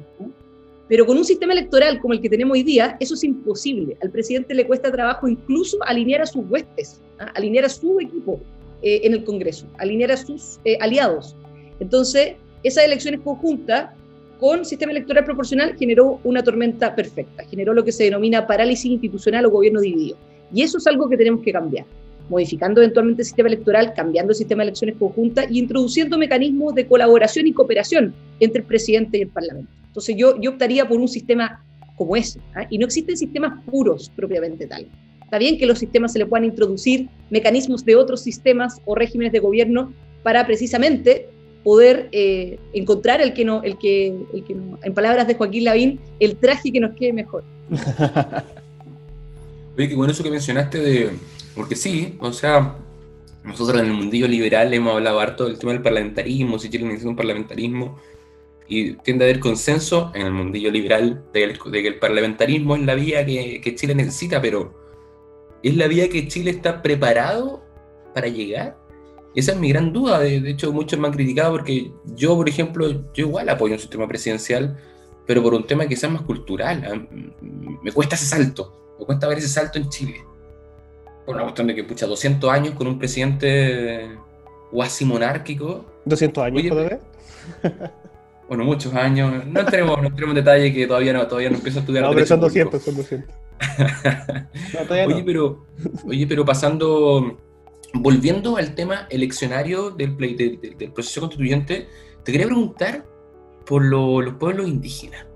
Pero 0.89 1.05
con 1.05 1.19
un 1.19 1.25
sistema 1.25 1.53
electoral 1.53 2.01
como 2.01 2.15
el 2.15 2.21
que 2.21 2.31
tenemos 2.31 2.55
hoy 2.55 2.63
día, 2.63 2.97
eso 2.99 3.15
es 3.15 3.23
imposible. 3.23 3.97
Al 4.03 4.11
presidente 4.11 4.55
le 4.55 4.67
cuesta 4.67 4.91
trabajo 4.91 5.29
incluso 5.29 5.77
alinear 5.85 6.23
a 6.23 6.27
sus 6.27 6.45
huestes, 6.49 7.01
¿ah? 7.19 7.31
alinear 7.35 7.67
a 7.67 7.69
su 7.69 8.01
equipo 8.01 8.41
eh, 8.83 9.01
en 9.05 9.13
el 9.13 9.25
Congreso, 9.25 9.67
alinear 9.79 10.13
a 10.13 10.17
sus 10.17 10.59
eh, 10.65 10.79
aliados. 10.81 11.37
Entonces, 11.79 12.37
esas 12.63 12.85
elecciones 12.85 13.21
conjuntas 13.21 13.91
con 14.41 14.65
sistema 14.65 14.93
electoral 14.93 15.25
proporcional 15.25 15.77
generó 15.77 16.21
una 16.25 16.43
tormenta 16.43 16.95
perfecta, 16.95 17.45
generó 17.45 17.75
lo 17.75 17.85
que 17.85 17.93
se 17.93 18.05
denomina 18.05 18.47
parálisis 18.47 18.87
institucional 18.87 19.47
o 19.47 19.51
gobierno 19.51 19.81
dividido. 19.81 20.17
Y 20.55 20.63
eso 20.63 20.79
es 20.79 20.87
algo 20.87 21.09
que 21.09 21.17
tenemos 21.17 21.43
que 21.43 21.53
cambiar, 21.53 21.85
modificando 22.29 22.81
eventualmente 22.81 23.23
el 23.23 23.27
sistema 23.27 23.49
electoral, 23.49 23.95
cambiando 23.95 24.33
el 24.33 24.37
sistema 24.37 24.63
de 24.63 24.69
elecciones 24.69 24.97
conjuntas 24.97 25.47
y 25.51 25.59
introduciendo 25.59 26.19
mecanismos 26.19 26.75
de 26.75 26.87
colaboración 26.87 27.47
y 27.47 27.53
cooperación 27.53 28.15
entre 28.41 28.61
el 28.61 28.67
presidente 28.67 29.19
y 29.19 29.23
el 29.23 29.29
Parlamento. 29.29 29.71
Entonces 29.87 30.17
yo, 30.17 30.41
yo 30.41 30.51
optaría 30.51 30.87
por 30.87 30.99
un 30.99 31.09
sistema 31.09 31.65
como 31.97 32.17
ese. 32.17 32.41
¿ah? 32.55 32.67
Y 32.71 32.79
no 32.79 32.87
existen 32.87 33.17
sistemas 33.17 33.63
puros 33.65 34.11
propiamente 34.15 34.67
tal. 34.67 34.87
Está 35.23 35.39
bien 35.39 35.59
que 35.59 35.67
los 35.67 35.79
sistemas 35.79 36.13
se 36.13 36.19
le 36.21 36.27
puedan 36.27 36.45
introducir 36.47 37.09
mecanismos 37.29 37.85
de 37.85 37.97
otros 37.97 38.23
sistemas 38.23 38.81
o 38.87 38.95
regímenes 38.95 39.33
de 39.33 39.41
gobierno 39.41 39.93
para 40.23 40.47
precisamente 40.47 41.29
poder 41.65 42.09
eh, 42.13 42.59
encontrar 42.73 43.21
el 43.21 43.35
que 43.35 43.45
no, 43.45 43.63
el 43.63 43.77
que, 43.77 44.15
el 44.33 44.45
que 44.45 44.55
no, 44.55 44.79
en 44.83 44.95
palabras 44.95 45.27
de 45.27 45.35
Joaquín 45.35 45.65
Lavín, 45.65 46.01
el 46.19 46.37
traje 46.37 46.73
que 46.73 46.81
nos 46.81 46.95
quede 46.97 47.13
mejor. 47.13 47.45
Oye, 49.77 49.89
qué 49.89 49.95
bueno 49.95 50.13
eso 50.13 50.23
que 50.23 50.31
mencionaste 50.31 50.79
de, 50.79 51.11
porque 51.59 51.75
sí, 51.75 52.17
o 52.21 52.33
sea, 52.33 52.77
nosotros 53.43 53.81
en 53.81 53.89
el 53.89 53.93
mundillo 53.93 54.29
liberal 54.29 54.73
hemos 54.73 54.95
hablado 54.95 55.19
harto 55.19 55.45
del 55.45 55.59
tema 55.59 55.73
del 55.73 55.83
parlamentarismo, 55.83 56.57
si 56.57 56.71
Chile 56.71 56.85
necesita 56.85 57.11
un 57.11 57.17
parlamentarismo, 57.17 57.99
y 58.69 58.93
tiende 58.99 59.25
a 59.25 59.29
haber 59.29 59.41
consenso 59.41 60.13
en 60.15 60.27
el 60.27 60.33
mundillo 60.33 60.71
liberal 60.71 61.25
de, 61.33 61.59
que 61.73 61.89
el 61.89 61.99
parlamentarismo 61.99 62.77
es 62.77 62.83
la 62.83 62.95
vía 62.95 63.27
que, 63.27 63.75
Chile 63.75 63.95
necesita, 63.97 64.41
pero 64.41 64.73
¿es 65.63 65.77
la 65.77 65.89
vía 65.89 66.09
que 66.09 66.29
Chile 66.29 66.53
está 66.53 66.81
preparado 66.81 67.65
para 68.15 68.29
llegar? 68.29 68.79
Esa 69.35 69.53
es 69.53 69.59
mi 69.59 69.71
gran 69.71 69.93
duda. 69.93 70.21
De, 70.21 70.37
hecho, 70.49 70.73
muchos 70.73 70.99
me 70.99 71.09
han 71.09 71.13
criticado 71.13 71.53
porque 71.53 71.91
yo, 72.15 72.37
por 72.37 72.49
ejemplo, 72.49 72.89
yo 73.15 73.27
igual 73.27 73.49
apoyo 73.49 73.75
un 73.75 73.81
sistema 73.81 74.07
presidencial, 74.07 74.79
pero 75.27 75.43
por 75.43 75.55
un 75.55 75.67
tema 75.67 75.89
sea 75.89 76.09
más 76.09 76.23
cultural. 76.23 77.09
Me 77.83 77.91
cuesta 77.91 78.15
ese 78.15 78.27
salto, 78.27 78.95
me 79.01 79.07
cuesta 79.07 79.27
ver 79.27 79.39
ese 79.39 79.49
salto 79.49 79.79
en 79.79 79.89
Chile. 79.89 80.25
Por 81.29 81.35
una 81.35 81.45
cuestión 81.45 81.67
de 81.67 81.75
que, 81.75 81.85
pucha, 81.85 82.07
200 82.07 82.51
años 82.51 82.75
con 82.75 82.87
un 82.87 82.99
presidente 82.99 84.09
cuasi 84.71 85.05
monárquico. 85.05 85.85
¿200 86.07 86.43
años, 86.43 86.73
Oye, 86.73 86.99
bueno, 88.49 88.65
muchos 88.65 88.95
años. 88.95 89.45
No 89.45 89.61
entremos, 89.61 90.01
no 90.01 90.09
entremos 90.09 90.31
en 90.31 90.43
detalle 90.43 90.73
que 90.73 90.87
todavía 90.87 91.13
no, 91.13 91.27
todavía 91.27 91.51
no 91.51 91.57
empiezo 91.57 91.81
a 91.81 91.83
estudiar. 91.83 92.05
No, 92.05 92.15
pero 92.15 92.25
son 92.25 92.41
200, 92.41 92.83
son 92.83 92.97
200. 92.97 93.35
oye, 94.91 95.23
pero, 95.23 95.67
oye, 96.07 96.27
pero 96.27 96.47
pasando, 96.47 97.39
volviendo 97.93 98.57
al 98.57 98.75
tema 98.75 99.07
eleccionario 99.11 99.91
del, 99.91 100.17
del, 100.17 100.93
proceso 100.95 101.21
constituyente, 101.21 101.89
te 102.25 102.33
quería 102.33 102.47
preguntar 102.47 103.05
por 103.67 103.85
los 103.85 104.33
pueblos 104.37 104.67
indígenas. 104.67 105.27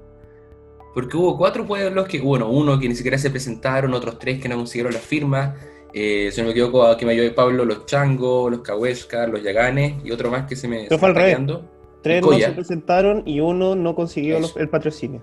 Porque 0.95 1.19
hubo 1.19 1.37
cuatro 1.37 1.67
pueblos 1.67 2.09
que, 2.09 2.19
bueno, 2.19 2.49
uno 2.49 2.81
que 2.81 2.89
ni 2.89 2.95
siquiera 2.95 3.19
se 3.19 3.29
presentaron, 3.29 3.93
otros 3.93 4.19
tres 4.19 4.41
que 4.41 4.49
no 4.49 4.57
consiguieron 4.57 4.95
las 4.95 5.03
firmas. 5.03 5.55
Eh, 5.95 6.31
si 6.33 6.41
no 6.41 6.47
me 6.47 6.53
equivoco, 6.53 6.85
aquí 6.85 7.05
me 7.05 7.13
ayudó 7.13 7.35
Pablo, 7.35 7.65
los 7.65 7.85
changos, 7.87 8.51
los 8.51 8.61
cahuescas, 8.61 9.29
los 9.29 9.43
yaganes 9.43 9.95
y 10.05 10.11
otro 10.11 10.31
más 10.31 10.47
que 10.47 10.57
se 10.57 10.69
me 10.69 10.85
está 10.85 10.99
fallando. 10.99 11.69
Tres 12.03 12.23
no 12.23 12.33
se 12.33 12.51
presentaron 12.51 13.23
y 13.27 13.41
uno 13.41 13.77
no 13.77 13.95
consiguió 13.95 14.39
el 14.57 14.69
patrocinio. 14.69 15.21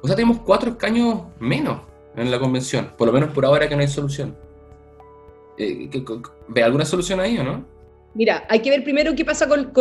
O 0.00 0.06
sea, 0.06 0.16
tenemos 0.16 0.40
cuatro 0.40 0.70
escaños 0.70 1.22
menos 1.38 1.80
en 2.16 2.30
la 2.30 2.38
convención, 2.38 2.92
por 2.96 3.06
lo 3.06 3.12
menos 3.12 3.30
por 3.30 3.44
ahora 3.44 3.68
que 3.68 3.74
no 3.74 3.82
hay 3.82 3.88
solución. 3.88 4.36
Eh, 5.58 5.88
¿Ve 6.48 6.62
alguna 6.62 6.84
solución 6.84 7.20
ahí 7.20 7.38
o 7.38 7.44
no? 7.44 7.64
Mira, 8.14 8.44
hay 8.48 8.60
que 8.60 8.70
ver 8.70 8.84
primero 8.84 9.14
qué 9.16 9.24
pasa 9.24 9.48
con, 9.48 9.72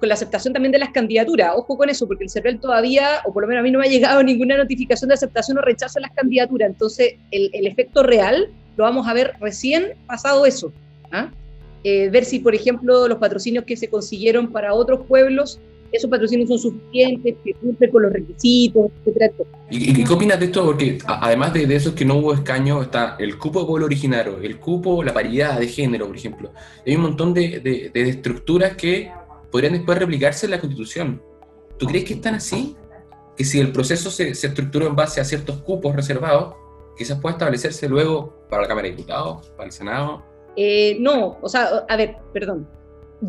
la 0.00 0.14
aceptación 0.14 0.54
también 0.54 0.72
de 0.72 0.78
las 0.78 0.90
candidaturas. 0.90 1.52
Ojo 1.54 1.76
con 1.76 1.90
eso, 1.90 2.06
porque 2.06 2.24
el 2.24 2.30
CERVEL 2.30 2.58
todavía, 2.58 3.20
o 3.26 3.32
por 3.32 3.42
lo 3.42 3.48
menos 3.48 3.60
a 3.60 3.62
mí 3.62 3.70
no 3.70 3.78
me 3.78 3.86
ha 3.86 3.90
llegado 3.90 4.22
ninguna 4.24 4.56
notificación 4.56 5.08
de 5.08 5.14
aceptación 5.14 5.58
o 5.58 5.60
rechazo 5.60 5.94
de 5.98 6.02
las 6.02 6.12
candidaturas. 6.12 6.70
Entonces, 6.70 7.16
el, 7.30 7.50
el 7.52 7.66
efecto 7.66 8.02
real 8.02 8.48
lo 8.76 8.84
vamos 8.84 9.06
a 9.06 9.12
ver 9.12 9.32
recién 9.40 9.94
pasado 10.06 10.46
eso. 10.46 10.72
¿ah? 11.12 11.30
Eh, 11.84 12.08
ver 12.08 12.24
si, 12.24 12.38
por 12.38 12.54
ejemplo, 12.54 13.08
los 13.08 13.18
patrocinios 13.18 13.64
que 13.64 13.76
se 13.76 13.88
consiguieron 13.88 14.50
para 14.50 14.72
otros 14.72 15.06
pueblos, 15.06 15.60
esos 15.92 16.10
patrocinios 16.10 16.48
son 16.48 16.58
suficientes, 16.58 17.36
que 17.44 17.54
cumplen 17.54 17.90
con 17.90 18.02
los 18.02 18.12
requisitos, 18.12 18.90
etcétera. 19.04 19.32
¿Y, 19.70 20.02
qué 20.02 20.12
opinas 20.12 20.40
de 20.40 20.46
esto? 20.46 20.64
Porque 20.64 20.98
además 21.06 21.52
de, 21.52 21.66
de 21.66 21.76
eso 21.76 21.94
que 21.94 22.04
no 22.04 22.16
hubo 22.16 22.34
escaño, 22.34 22.82
está 22.82 23.16
el 23.18 23.38
cupo 23.38 23.60
de 23.60 23.66
pueblo 23.66 23.86
originario, 23.86 24.38
el 24.38 24.58
cupo, 24.58 25.04
la 25.04 25.12
paridad 25.12 25.60
de 25.60 25.68
género, 25.68 26.06
por 26.06 26.16
ejemplo. 26.16 26.52
Hay 26.84 26.96
un 26.96 27.02
montón 27.02 27.32
de, 27.32 27.60
de, 27.60 27.90
de 27.92 28.08
estructuras 28.08 28.76
que 28.76 29.12
podrían 29.52 29.74
después 29.74 29.98
replicarse 29.98 30.46
en 30.46 30.52
la 30.52 30.60
Constitución. 30.60 31.22
¿Tú 31.78 31.86
crees 31.86 32.04
que 32.04 32.14
están 32.14 32.34
así? 32.34 32.74
Que 33.36 33.44
si 33.44 33.60
el 33.60 33.70
proceso 33.72 34.10
se, 34.10 34.34
se 34.34 34.46
en 34.48 34.96
base 34.96 35.20
a 35.20 35.24
ciertos 35.24 35.58
cupos 35.58 35.94
reservados, 35.94 36.54
quizás 36.96 37.18
pueda 37.20 37.34
establecerse 37.34 37.88
luego 37.88 38.34
para 38.48 38.62
la 38.62 38.68
Cámara 38.68 38.88
de 38.88 38.94
Diputados, 38.94 39.50
para 39.56 39.66
el 39.66 39.72
Senado, 39.72 40.22
eh, 40.56 40.96
no, 41.00 41.38
o 41.40 41.48
sea, 41.48 41.84
a 41.88 41.96
ver, 41.96 42.16
perdón. 42.32 42.66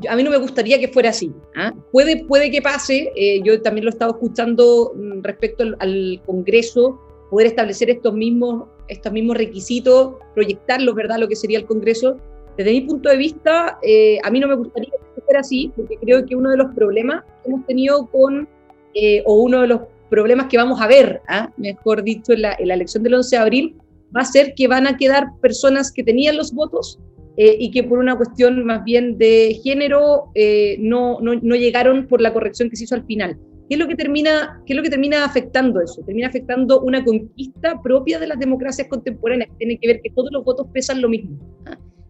A 0.09 0.15
mí 0.15 0.23
no 0.23 0.31
me 0.31 0.37
gustaría 0.37 0.79
que 0.79 0.89
fuera 0.89 1.09
así. 1.09 1.31
¿ah? 1.55 1.73
Puede, 1.91 2.25
puede 2.25 2.51
que 2.51 2.61
pase, 2.61 3.11
eh, 3.15 3.41
yo 3.43 3.61
también 3.61 3.85
lo 3.85 3.91
he 3.91 3.93
estado 3.93 4.11
escuchando 4.11 4.93
mm, 4.95 5.21
respecto 5.21 5.63
al, 5.79 6.21
Congreso, 6.25 6.99
poder 7.29 7.47
establecer 7.47 7.89
estos 7.89 8.13
mismos, 8.13 8.67
estos 8.87 9.11
mismos 9.11 9.37
requisitos, 9.37 10.15
proyectarlos, 10.33 10.95
¿verdad?, 10.95 11.17
lo 11.17 11.27
que 11.27 11.35
sería 11.35 11.59
el 11.59 11.65
Congreso. 11.65 12.17
Desde 12.57 12.71
mi 12.71 12.81
punto 12.81 13.09
de 13.09 13.17
vista, 13.17 13.79
eh, 13.81 14.17
a 14.23 14.29
mí 14.29 14.39
no 14.39 14.47
me 14.47 14.55
gustaría 14.55 14.91
que 14.91 15.21
fuera 15.21 15.39
así, 15.39 15.71
porque 15.75 15.97
creo 15.97 16.25
que 16.25 16.35
uno 16.35 16.51
de 16.51 16.57
los 16.57 16.73
problemas 16.73 17.23
que 17.43 17.49
hemos 17.49 17.65
tenido 17.65 18.05
con 18.07 18.47
eh, 18.93 19.23
o 19.25 19.41
uno 19.41 19.61
de 19.61 19.67
los 19.67 19.81
problemas 20.09 20.47
que 20.47 20.57
vamos 20.57 20.81
a 20.81 20.87
ver, 20.87 21.21
¿ah? 21.27 21.51
mejor 21.57 22.03
dicho, 22.03 22.33
en 22.33 22.43
la, 22.43 22.53
elección 22.53 23.03
del 23.03 23.15
11 23.15 23.35
de 23.35 23.41
abril, 23.41 23.75
va 24.15 24.21
a 24.21 24.25
ser 24.25 24.53
que 24.55 24.67
van 24.67 24.87
a 24.87 24.97
quedar 24.97 25.27
personas 25.41 25.91
que 25.91 26.03
tenían 26.03 26.37
los 26.37 26.53
votos 26.53 26.99
eh, 27.37 27.57
y 27.59 27.71
que 27.71 27.83
por 27.83 27.99
una 27.99 28.15
cuestión 28.15 28.65
más 28.65 28.83
bien 28.83 29.17
de 29.17 29.59
género 29.63 30.31
eh, 30.35 30.77
no, 30.79 31.19
no, 31.21 31.33
no, 31.35 31.55
llegaron 31.55 32.07
por 32.07 32.21
la 32.21 32.31
corrección 32.31 32.69
que 32.69 32.75
se 32.75 32.85
hizo 32.85 32.95
al 32.95 33.05
final. 33.05 33.37
¿Qué 33.67 33.75
es, 33.75 33.79
lo 33.79 33.87
que 33.87 33.95
termina, 33.95 34.61
¿Qué 34.65 34.73
es 34.73 34.77
lo 34.77 34.83
que 34.83 34.91
termina 34.91 35.25
afectando 35.25 35.81
eso? 35.81 36.03
Termina 36.03 36.27
afectando 36.27 36.81
una 36.81 37.03
conquista 37.03 37.81
propia 37.81 38.19
de 38.19 38.27
las 38.27 38.39
democracias 38.39 38.87
contemporáneas, 38.87 39.49
que 39.49 39.57
tiene 39.57 39.79
que 39.79 39.87
ver 39.87 40.01
que 40.01 40.11
todos 40.11 40.31
los 40.31 40.43
votos 40.43 40.67
pesan 40.71 41.01
lo 41.01 41.09
mismo. 41.09 41.37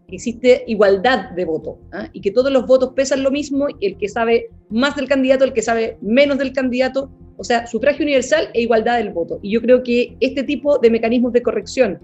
que 0.06 0.16
existe 0.16 0.62
igualdad 0.68 1.30
de 1.30 1.44
voto 1.44 1.80
¿ah? 1.92 2.08
y 2.12 2.20
que 2.20 2.30
todos 2.30 2.52
los 2.52 2.66
votos 2.66 2.92
pesan 2.94 3.22
lo 3.22 3.30
mismo, 3.30 3.66
el 3.80 3.96
que 3.96 4.08
sabe 4.08 4.50
más 4.68 4.94
del 4.96 5.08
candidato, 5.08 5.44
el 5.44 5.52
que 5.52 5.62
sabe 5.62 5.96
menos 6.02 6.38
del 6.38 6.52
candidato, 6.52 7.10
o 7.36 7.44
sea, 7.44 7.66
sufragio 7.66 8.04
universal 8.04 8.48
e 8.54 8.62
igualdad 8.62 8.98
del 8.98 9.12
voto. 9.12 9.38
Y 9.42 9.52
yo 9.52 9.60
creo 9.60 9.82
que 9.82 10.16
este 10.20 10.42
tipo 10.42 10.78
de 10.78 10.90
mecanismos 10.90 11.32
de 11.32 11.42
corrección, 11.42 11.98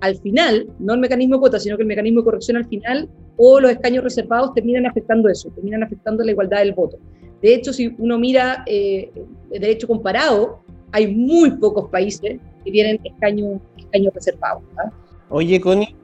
al 0.00 0.16
final, 0.16 0.68
no 0.78 0.94
el 0.94 1.00
mecanismo 1.00 1.36
de 1.36 1.40
cuota, 1.40 1.58
sino 1.58 1.76
que 1.76 1.82
el 1.82 1.88
mecanismo 1.88 2.20
de 2.20 2.24
corrección 2.24 2.56
al 2.56 2.66
final, 2.66 3.08
o 3.36 3.60
los 3.60 3.70
escaños 3.70 4.04
reservados, 4.04 4.54
terminan 4.54 4.86
afectando 4.86 5.28
eso, 5.28 5.50
terminan 5.50 5.82
afectando 5.82 6.24
la 6.24 6.30
igualdad 6.30 6.58
del 6.58 6.72
voto. 6.72 6.98
De 7.42 7.54
hecho, 7.54 7.72
si 7.72 7.94
uno 7.98 8.18
mira 8.18 8.64
eh, 8.66 9.10
de 9.50 9.58
derecho 9.58 9.86
comparado, 9.86 10.60
hay 10.92 11.14
muy 11.14 11.50
pocos 11.52 11.90
países 11.90 12.38
que 12.64 12.70
tienen 12.70 13.00
escaños 13.04 13.60
escaño 13.76 14.10
reservados. 14.14 14.62
¿ah? 14.78 14.90
Oye, 15.30 15.60
Connie, 15.60 15.94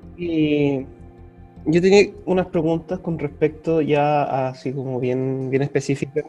yo 1.66 1.80
tenía 1.80 2.12
unas 2.26 2.46
preguntas 2.46 2.98
con 2.98 3.18
respecto 3.18 3.80
ya 3.80 4.48
así 4.48 4.72
como 4.72 5.00
bien, 5.00 5.50
bien 5.50 5.62
específicas. 5.62 6.24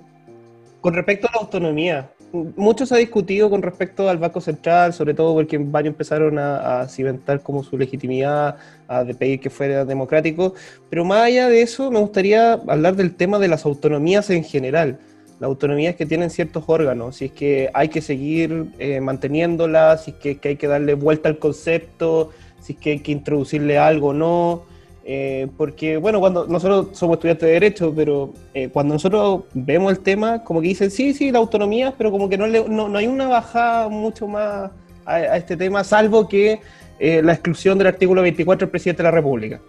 Con 0.82 0.94
respecto 0.94 1.28
a 1.28 1.32
la 1.36 1.42
autonomía, 1.42 2.12
mucho 2.34 2.86
se 2.86 2.96
ha 2.96 2.98
discutido 2.98 3.50
con 3.50 3.62
respecto 3.62 4.10
al 4.10 4.18
Banco 4.18 4.42
Central, 4.42 4.94
sobre 4.94 5.14
todo 5.14 5.34
porque 5.34 5.58
varios 5.58 5.94
empezaron 5.94 6.38
a, 6.40 6.88
cimentar 6.88 7.42
como 7.42 7.64
su 7.64 7.78
legitimidad, 7.78 8.58
a 8.88 9.04
pedir 9.06 9.40
que 9.40 9.50
fuera 9.50 9.86
democrático, 9.86 10.54
pero 10.90 11.06
más 11.06 11.24
allá 11.24 11.50
de 11.50 11.62
eso 11.62 11.92
me 11.92 12.00
gustaría 12.00 12.54
hablar 12.54 12.96
del 12.96 13.16
tema 13.16 13.40
de 13.40 13.48
las 13.48 13.66
autonomías 13.66 14.30
en 14.30 14.44
general. 14.44 15.00
Las 15.40 15.50
autonomías 15.50 15.96
que 15.96 16.06
tienen 16.06 16.30
ciertos 16.30 16.64
órganos, 16.68 17.18
si 17.18 17.26
es 17.26 17.32
que 17.32 17.70
hay 17.74 17.90
que 17.90 18.02
seguir 18.02 18.68
eh, 18.80 19.02
manteniéndolas, 19.02 20.06
si 20.06 20.12
es 20.12 20.18
que, 20.18 20.38
que 20.38 20.50
hay 20.50 20.56
que 20.56 20.68
darle 20.68 20.94
vuelta 20.94 21.28
al 21.28 21.40
concepto, 21.40 22.32
si 22.62 22.74
es 22.74 22.80
que 22.80 22.92
hay 22.92 23.00
que 23.00 23.12
introducirle 23.12 23.78
algo 23.78 24.10
o 24.10 24.14
no. 24.14 24.75
Eh, 25.08 25.48
porque, 25.56 25.98
bueno, 25.98 26.20
cuando 26.20 26.48
nosotros 26.48 26.98
somos 26.98 27.18
estudiantes 27.18 27.46
de 27.46 27.54
Derecho, 27.54 27.94
pero 27.96 28.34
eh, 28.56 28.70
cuando 28.70 28.96
nosotros 28.96 29.44
vemos 29.54 29.92
el 29.92 30.00
tema, 30.00 30.44
como 30.44 30.62
que 30.62 30.70
dicen, 30.70 30.90
sí, 30.90 31.14
sí, 31.14 31.30
la 31.30 31.38
autonomía, 31.38 31.94
pero 31.96 32.10
como 32.10 32.28
que 32.28 32.40
no, 32.40 32.48
no, 32.48 32.98
hay 32.98 33.06
una 33.06 33.28
bajada 33.28 33.88
mucho 33.88 34.28
más 34.28 34.72
a, 35.06 35.38
este 35.38 35.56
tema, 35.56 35.84
salvo 35.84 36.28
que 36.28 36.60
eh, 36.98 37.22
la 37.22 37.34
exclusión 37.34 37.78
del 37.78 37.86
artículo 37.86 38.24
24 38.24 38.66
del 38.66 38.72
presidente 38.72 39.04
de 39.04 39.10
la 39.10 39.12
República. 39.12 39.62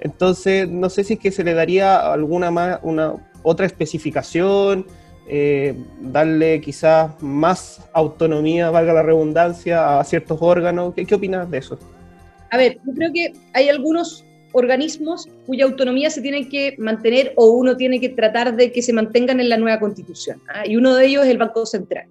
Entonces, 0.00 0.68
no 0.68 0.90
sé 0.90 1.04
si 1.04 1.12
es 1.14 1.20
que 1.20 1.30
se 1.30 1.44
le 1.44 1.54
daría 1.54 2.12
alguna 2.12 2.50
más, 2.50 2.80
una 2.82 3.14
otra 3.44 3.66
especificación, 3.66 4.84
darle 6.00 6.60
quizás 6.60 7.20
más 7.22 7.88
autonomía, 7.92 8.70
valga 8.70 8.92
la 8.92 9.02
redundancia, 9.02 10.00
a 10.00 10.04
ciertos 10.04 10.38
órganos. 10.40 10.92
¿Qué, 10.94 11.06
¿Qué 11.06 11.14
opinas 11.14 11.48
de 11.48 11.58
eso? 11.58 11.78
A 12.50 12.56
ver, 12.56 12.78
yo 12.84 12.92
creo 12.94 13.12
que 13.12 13.32
hay 13.52 13.68
algunos 13.68 14.26
organismos 14.52 15.28
cuya 15.46 15.64
autonomía 15.64 16.10
se 16.10 16.22
tiene 16.22 16.48
que 16.48 16.74
mantener 16.78 17.32
o 17.36 17.50
uno 17.50 17.76
tiene 17.76 18.00
que 18.00 18.08
tratar 18.10 18.56
de 18.56 18.72
que 18.72 18.82
se 18.82 18.92
mantengan 18.92 19.40
en 19.40 19.48
la 19.48 19.56
nueva 19.56 19.80
constitución. 19.80 20.40
¿ah? 20.48 20.66
Y 20.66 20.76
uno 20.76 20.94
de 20.94 21.06
ellos 21.06 21.24
es 21.24 21.30
el 21.30 21.38
Banco 21.38 21.66
Central. 21.66 22.06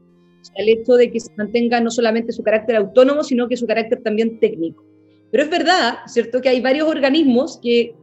el 0.55 0.69
hecho 0.69 0.93
de 0.93 1.11
que 1.11 1.19
se 1.19 1.31
mantenga 1.35 1.81
no 1.81 1.89
solamente 1.89 2.31
su 2.31 2.43
carácter 2.43 2.75
autónomo, 2.75 3.23
sino 3.23 3.47
que 3.47 3.57
su 3.57 3.65
carácter 3.65 4.01
también 4.03 4.39
técnico. 4.39 4.83
Pero 5.31 5.43
es 5.43 5.49
verdad, 5.49 5.97
¿cierto?, 6.07 6.41
que 6.41 6.49
hay 6.49 6.61
varios 6.61 6.87
organismos 6.87 7.59
que 7.61 7.95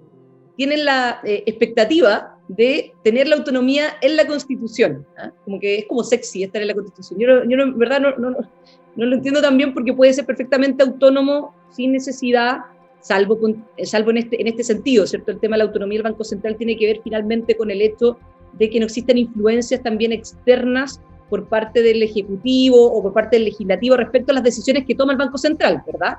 tienen 0.56 0.84
la 0.84 1.20
eh, 1.24 1.44
expectativa 1.46 2.36
de 2.48 2.92
tener 3.02 3.28
la 3.28 3.36
autonomía 3.36 3.94
en 4.02 4.16
la 4.16 4.26
Constitución. 4.26 5.06
¿ah? 5.16 5.30
Como 5.44 5.58
que 5.58 5.78
es 5.78 5.86
como 5.86 6.04
sexy 6.04 6.42
estar 6.42 6.60
en 6.60 6.68
la 6.68 6.74
Constitución. 6.74 7.18
Yo, 7.18 7.44
yo 7.44 7.62
en 7.62 7.78
verdad 7.78 8.00
no, 8.00 8.16
no, 8.16 8.30
no, 8.30 9.06
lo 9.06 9.14
entiendo 9.14 9.40
también 9.40 9.72
porque 9.72 9.92
puede 9.92 10.12
ser 10.12 10.26
perfectamente 10.26 10.82
autónomo 10.82 11.54
sin 11.70 11.92
necesidad 11.92 12.58
salvo, 13.02 13.38
eh, 13.46 13.84
este, 14.16 14.40
en 14.40 14.46
este 14.46 14.64
sentido, 14.64 15.06
¿cierto? 15.06 15.30
El 15.30 15.40
tema 15.40 15.56
de 15.56 15.58
la 15.58 15.64
autonomía 15.64 15.98
del 15.98 16.04
Banco 16.04 16.24
Central 16.24 16.56
tiene 16.56 16.76
que 16.78 16.86
ver 16.86 17.00
finalmente 17.04 17.54
con 17.56 17.70
el 17.70 17.82
hecho 17.82 18.16
de 18.54 18.70
que 18.70 18.80
no 18.80 18.86
existen 18.86 19.18
influencias 19.18 19.82
también 19.82 20.12
externas 20.12 21.00
por 21.28 21.46
parte 21.46 21.82
del 21.82 22.02
Ejecutivo 22.02 22.92
o 22.92 23.02
por 23.02 23.12
parte 23.12 23.36
del 23.36 23.46
Legislativo 23.46 23.96
respecto 23.96 24.32
a 24.32 24.34
las 24.34 24.44
decisiones 24.44 24.84
que 24.86 24.94
toma 24.94 25.12
el 25.12 25.18
Banco 25.18 25.38
Central, 25.38 25.82
¿verdad? 25.86 26.18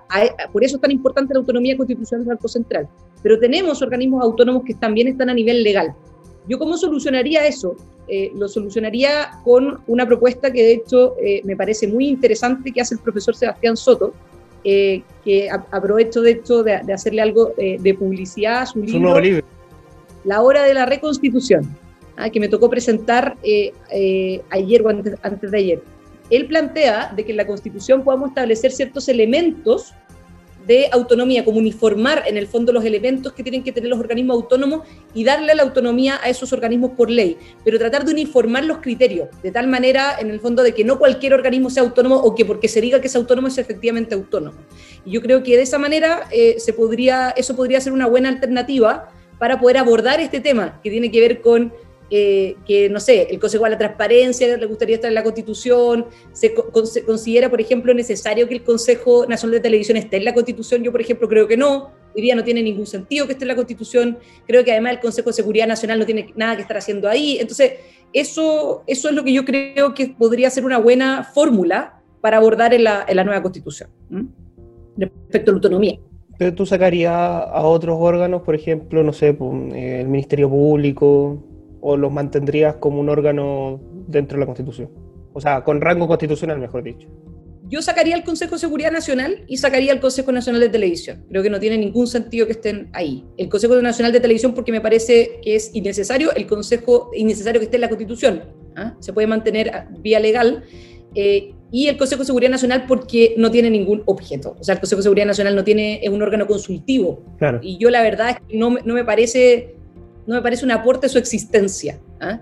Por 0.51 0.63
eso 0.63 0.77
es 0.77 0.81
tan 0.81 0.89
importante 0.89 1.35
la 1.35 1.39
autonomía 1.39 1.77
constitucional 1.77 2.25
del 2.25 2.35
Banco 2.35 2.47
Central. 2.47 2.89
Pero 3.21 3.39
tenemos 3.39 3.81
organismos 3.83 4.23
autónomos 4.23 4.63
que 4.65 4.73
también 4.73 5.07
están 5.07 5.29
a 5.29 5.33
nivel 5.35 5.61
legal. 5.61 5.93
¿Yo 6.47 6.57
cómo 6.57 6.77
solucionaría 6.77 7.45
eso? 7.45 7.75
Eh, 8.07 8.31
lo 8.35 8.49
solucionaría 8.49 9.39
con 9.45 9.81
una 9.87 10.05
propuesta 10.05 10.51
que 10.51 10.61
de 10.61 10.73
hecho 10.73 11.15
eh, 11.21 11.41
me 11.45 11.55
parece 11.55 11.87
muy 11.87 12.07
interesante 12.07 12.71
que 12.71 12.81
hace 12.81 12.95
el 12.95 13.01
profesor 13.01 13.35
Sebastián 13.35 13.77
Soto, 13.77 14.13
eh, 14.63 15.03
que 15.23 15.49
aprovecho 15.49 16.21
de 16.21 16.31
hecho 16.31 16.63
de, 16.63 16.75
hacerle 16.93 17.21
algo 17.21 17.53
eh, 17.57 17.77
de 17.79 17.93
publicidad 17.93 18.61
a 18.61 18.65
su 18.65 18.81
libro, 18.81 19.41
La 20.23 20.41
Hora 20.41 20.63
de 20.63 20.73
la 20.73 20.85
Reconstitución, 20.85 21.75
ah, 22.17 22.29
que 22.29 22.39
me 22.39 22.47
tocó 22.47 22.69
presentar 22.69 23.35
eh, 23.43 23.73
ayer 24.49 24.81
o 24.81 24.89
antes, 24.89 25.15
antes 25.21 25.51
de 25.51 25.57
ayer. 25.57 25.83
Él 26.29 26.47
plantea 26.47 27.11
de 27.15 27.25
que 27.25 27.31
en 27.31 27.37
la 27.37 27.47
Constitución 27.47 28.03
podamos 28.03 28.29
establecer 28.29 28.71
ciertos 28.71 29.09
elementos 29.09 29.93
de 30.65 30.89
autonomía, 30.91 31.43
como 31.43 31.57
uniformar 31.57 32.23
en 32.25 32.37
el 32.37 32.47
fondo 32.47 32.71
los 32.71 32.85
elementos 32.85 33.33
que 33.33 33.43
tienen 33.43 33.63
que 33.63 33.71
tener 33.71 33.89
los 33.89 33.99
organismos 33.99 34.35
autónomos 34.35 34.87
y 35.13 35.23
darle 35.23 35.55
la 35.55 35.63
autonomía 35.63 36.19
a 36.21 36.29
esos 36.29 36.53
organismos 36.53 36.91
por 36.91 37.09
ley, 37.09 37.37
pero 37.63 37.77
tratar 37.77 38.05
de 38.05 38.11
uniformar 38.11 38.65
los 38.65 38.77
criterios, 38.77 39.29
de 39.41 39.51
tal 39.51 39.67
manera, 39.67 40.17
en 40.19 40.29
el 40.29 40.39
fondo, 40.39 40.63
de 40.63 40.73
que 40.73 40.83
no 40.83 40.97
cualquier 40.97 41.33
organismo 41.33 41.69
sea 41.69 41.83
autónomo 41.83 42.15
o 42.15 42.35
que 42.35 42.45
porque 42.45 42.67
se 42.67 42.81
diga 42.81 43.01
que 43.01 43.07
es 43.07 43.15
autónomo 43.15 43.47
es 43.47 43.57
efectivamente 43.57 44.15
autónomo. 44.15 44.57
Y 45.05 45.11
yo 45.11 45.21
creo 45.21 45.43
que 45.43 45.55
de 45.57 45.63
esa 45.63 45.77
manera 45.77 46.27
eh, 46.31 46.55
se 46.59 46.73
podría, 46.73 47.31
eso 47.31 47.55
podría 47.55 47.81
ser 47.81 47.93
una 47.93 48.07
buena 48.07 48.29
alternativa 48.29 49.09
para 49.39 49.59
poder 49.59 49.77
abordar 49.77 50.19
este 50.19 50.39
tema 50.39 50.79
que 50.81 50.89
tiene 50.89 51.11
que 51.11 51.19
ver 51.19 51.41
con 51.41 51.73
eh, 52.15 52.57
que, 52.67 52.89
no 52.89 52.99
sé, 52.99 53.23
el 53.31 53.39
Consejo 53.39 53.63
de 53.63 53.71
la 53.71 53.77
Transparencia 53.79 54.55
le 54.55 54.65
gustaría 54.67 54.97
estar 54.97 55.09
en 55.09 55.15
la 55.15 55.23
Constitución, 55.23 56.05
se, 56.31 56.53
considera, 56.53 57.49
por 57.49 57.59
ejemplo, 57.59 57.91
necesario 57.91 58.47
que 58.47 58.53
el 58.53 58.63
Consejo 58.63 59.25
Nacional 59.25 59.55
de 59.55 59.61
Televisión 59.61 59.97
esté 59.97 60.17
en 60.17 60.25
la 60.25 60.35
Constitución, 60.35 60.83
yo, 60.83 60.91
por 60.91 61.01
ejemplo, 61.01 61.27
creo 61.27 61.47
que 61.47 61.57
no, 61.57 61.89
hoy 62.15 62.21
día 62.21 62.35
no 62.35 62.43
tiene 62.43 62.61
ningún 62.61 62.85
sentido 62.85 63.25
que 63.25 63.31
esté 63.31 63.45
en 63.45 63.47
la 63.47 63.55
Constitución, 63.55 64.19
creo 64.45 64.63
que 64.63 64.71
además 64.71 64.93
el 64.93 64.99
Consejo 64.99 65.31
de 65.31 65.33
Seguridad 65.33 65.65
Nacional 65.65 65.97
no 65.97 66.05
tiene 66.05 66.31
nada 66.35 66.55
que 66.55 66.61
estar 66.61 66.77
haciendo 66.77 67.09
ahí, 67.09 67.39
entonces 67.39 67.71
eso, 68.13 68.83
eso 68.85 69.09
es 69.09 69.15
lo 69.15 69.23
que 69.23 69.33
yo 69.33 69.43
creo 69.43 69.95
que 69.95 70.09
podría 70.09 70.51
ser 70.51 70.65
una 70.65 70.77
buena 70.77 71.23
fórmula 71.23 71.99
para 72.21 72.37
abordar 72.37 72.75
en 72.75 72.83
la, 72.83 73.03
en 73.07 73.15
la 73.15 73.23
nueva 73.23 73.41
Constitución, 73.41 73.89
respecto 74.95 75.49
a 75.49 75.53
la 75.53 75.57
autonomía. 75.57 75.97
Pero 76.37 76.53
tú 76.53 76.67
sacarías 76.67 77.11
a 77.11 77.63
otros 77.63 77.97
órganos, 77.99 78.43
por 78.43 78.53
ejemplo, 78.53 79.01
no 79.03 79.13
sé, 79.13 79.29
el 79.29 80.07
Ministerio 80.07 80.47
Público, 80.47 81.43
o 81.83 81.97
los 81.97 82.11
mantendrías 82.11 82.75
como 82.77 82.99
un 83.01 83.09
órgano 83.09 83.79
dentro 84.07 84.37
de 84.37 84.39
la 84.39 84.45
Constitución? 84.45 84.89
O 85.33 85.41
sea, 85.41 85.63
con 85.63 85.81
rango 85.81 86.07
constitucional, 86.07 86.57
mejor 86.59 86.83
dicho. 86.83 87.09
Yo 87.67 87.81
sacaría 87.81 88.15
el 88.15 88.23
Consejo 88.23 88.55
de 88.55 88.59
Seguridad 88.59 88.91
Nacional 88.91 89.43
y 89.47 89.57
sacaría 89.57 89.91
el 89.91 89.99
Consejo 89.99 90.31
Nacional 90.31 90.61
de 90.61 90.69
Televisión. 90.69 91.25
Creo 91.29 91.43
que 91.43 91.49
no 91.49 91.59
tiene 91.59 91.77
ningún 91.77 92.07
sentido 92.07 92.45
que 92.45 92.53
estén 92.53 92.89
ahí. 92.93 93.25
El 93.37 93.49
Consejo 93.49 93.81
Nacional 93.81 94.13
de 94.13 94.19
Televisión 94.19 94.53
porque 94.53 94.71
me 94.71 94.79
parece 94.79 95.39
que 95.41 95.55
es 95.55 95.71
innecesario, 95.73 96.33
el 96.33 96.45
Consejo 96.45 97.09
innecesario 97.15 97.59
que 97.59 97.65
esté 97.65 97.77
en 97.77 97.81
la 97.81 97.89
Constitución. 97.89 98.43
¿ah? 98.75 98.95
Se 98.99 99.11
puede 99.11 99.27
mantener 99.27 99.71
vía 99.99 100.19
legal. 100.19 100.63
Eh, 101.15 101.53
y 101.71 101.87
el 101.87 101.97
Consejo 101.97 102.21
de 102.21 102.27
Seguridad 102.27 102.51
Nacional 102.51 102.85
porque 102.87 103.33
no 103.37 103.49
tiene 103.49 103.69
ningún 103.69 104.03
objeto. 104.05 104.55
O 104.59 104.63
sea, 104.63 104.73
el 104.73 104.79
Consejo 104.79 104.99
de 104.99 105.03
Seguridad 105.03 105.25
Nacional 105.25 105.55
no 105.55 105.63
tiene, 105.63 105.99
es 106.03 106.09
un 106.09 106.21
órgano 106.21 106.45
consultivo. 106.45 107.23
Claro. 107.39 107.59
Y 107.63 107.77
yo 107.77 107.89
la 107.89 108.03
verdad 108.03 108.29
es 108.29 108.37
que 108.47 108.57
no, 108.57 108.77
no 108.85 108.93
me 108.93 109.03
parece 109.03 109.75
no 110.25 110.35
me 110.35 110.41
parece 110.41 110.65
un 110.65 110.71
aporte 110.71 111.07
a 111.07 111.09
su 111.09 111.17
existencia, 111.17 111.99
¿ah? 112.19 112.39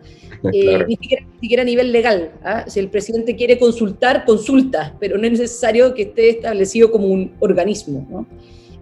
eh, 0.53 0.85
ni, 0.87 0.97
siquiera, 1.39 1.61
a 1.61 1.65
nivel 1.65 1.91
legal. 1.91 2.31
¿ah? 2.43 2.65
Si 2.67 2.79
el 2.79 2.89
presidente 2.89 3.35
quiere 3.35 3.57
consultar, 3.57 4.25
consulta, 4.25 4.95
pero 4.99 5.17
no 5.17 5.25
es 5.25 5.31
necesario 5.31 5.93
que 5.93 6.03
esté 6.03 6.29
establecido 6.29 6.91
como 6.91 7.07
un 7.07 7.33
organismo. 7.39 8.27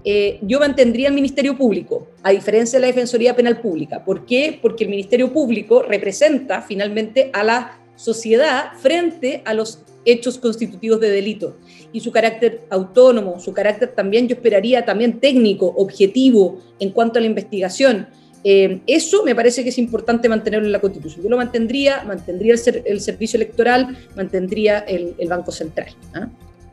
Eh, 0.05 0.39
yo 0.41 0.59
mantendría 0.59 1.09
el 1.09 1.13
Ministerio 1.13 1.57
Público, 1.57 2.07
a 2.23 2.31
diferencia 2.31 2.79
de 2.79 2.81
la 2.81 2.88
Defensoría 2.88 3.35
Penal 3.35 3.59
Pública. 3.59 4.03
¿Por 4.03 4.25
qué? 4.25 4.57
Porque 4.62 4.85
el 4.85 4.89
Ministerio 4.89 5.31
Público 5.31 5.83
representa 5.83 6.62
finalmente 6.62 7.29
a 7.33 7.43
la 7.43 7.79
sociedad 7.95 8.71
frente 8.79 9.41
a 9.43 9.53
los 9.53 9.79
hechos 10.05 10.38
constitutivos 10.38 10.99
de 10.99 11.09
delito. 11.09 11.57
Y 11.91 11.99
su 11.99 12.12
carácter 12.12 12.62
autónomo, 12.69 13.39
su 13.39 13.53
carácter 13.53 13.89
también, 13.89 14.27
yo 14.27 14.35
esperaría, 14.35 14.85
también 14.85 15.19
técnico, 15.19 15.67
objetivo 15.77 16.59
en 16.79 16.91
cuanto 16.91 17.19
a 17.19 17.21
la 17.21 17.27
investigación, 17.27 18.07
Eh, 18.43 18.82
eso 18.88 19.23
me 19.23 19.36
parece 19.36 19.63
que 19.63 19.69
es 19.69 19.78
importante 19.78 20.30
mantenerlo 20.30 20.65
en 20.65 20.71
la 20.71 20.80
Constitución. 20.80 21.23
Yo 21.23 21.30
lo 21.30 21.38
mantendría, 21.38 22.04
mantendría 22.04 22.54
el, 22.54 22.84
el 22.86 23.02
servicio 23.02 23.38
electoral, 23.38 23.97
mantendría 24.15 24.80
el, 24.80 25.15
el 25.17 25.28
Banco 25.28 25.52
Central, 25.52 25.93
¿ah? 26.13 26.28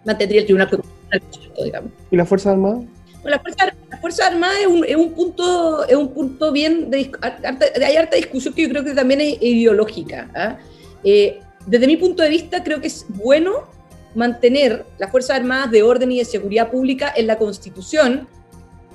mantendría 0.04 0.40
el 0.40 0.46
Tribunal 0.46 0.70
Constitucional, 0.70 1.22
digamos. 1.64 1.90
¿Y 2.10 2.16
las 2.16 2.28
Fuerzas 2.28 2.52
Armadas? 2.52 2.84
la 3.30 3.40
Fuerza, 3.40 3.74
la 3.90 3.98
fuerza 3.98 4.26
Armada 4.26 4.60
es 4.60 4.66
un, 4.66 4.84
es 4.84 4.96
un, 4.96 5.12
punto, 5.12 5.84
es 5.86 5.96
un 5.96 6.12
punto 6.12 6.52
bien, 6.52 6.90
de, 6.90 7.10
hay 7.84 7.96
harta 7.96 8.16
discusión 8.16 8.54
que 8.54 8.62
yo 8.62 8.68
creo 8.68 8.84
que 8.84 8.94
también 8.94 9.20
es 9.20 9.42
ideológica. 9.42 10.30
¿ah? 10.34 10.58
Eh, 11.02 11.40
desde 11.66 11.86
mi 11.86 11.96
punto 11.96 12.22
de 12.22 12.28
vista, 12.28 12.62
creo 12.62 12.80
que 12.80 12.86
es 12.86 13.06
bueno 13.08 13.64
mantener 14.14 14.84
las 14.98 15.10
Fuerzas 15.10 15.38
Armadas 15.38 15.70
de 15.70 15.82
orden 15.82 16.12
y 16.12 16.18
de 16.18 16.24
seguridad 16.24 16.70
pública 16.70 17.12
en 17.16 17.26
la 17.26 17.36
Constitución, 17.36 18.28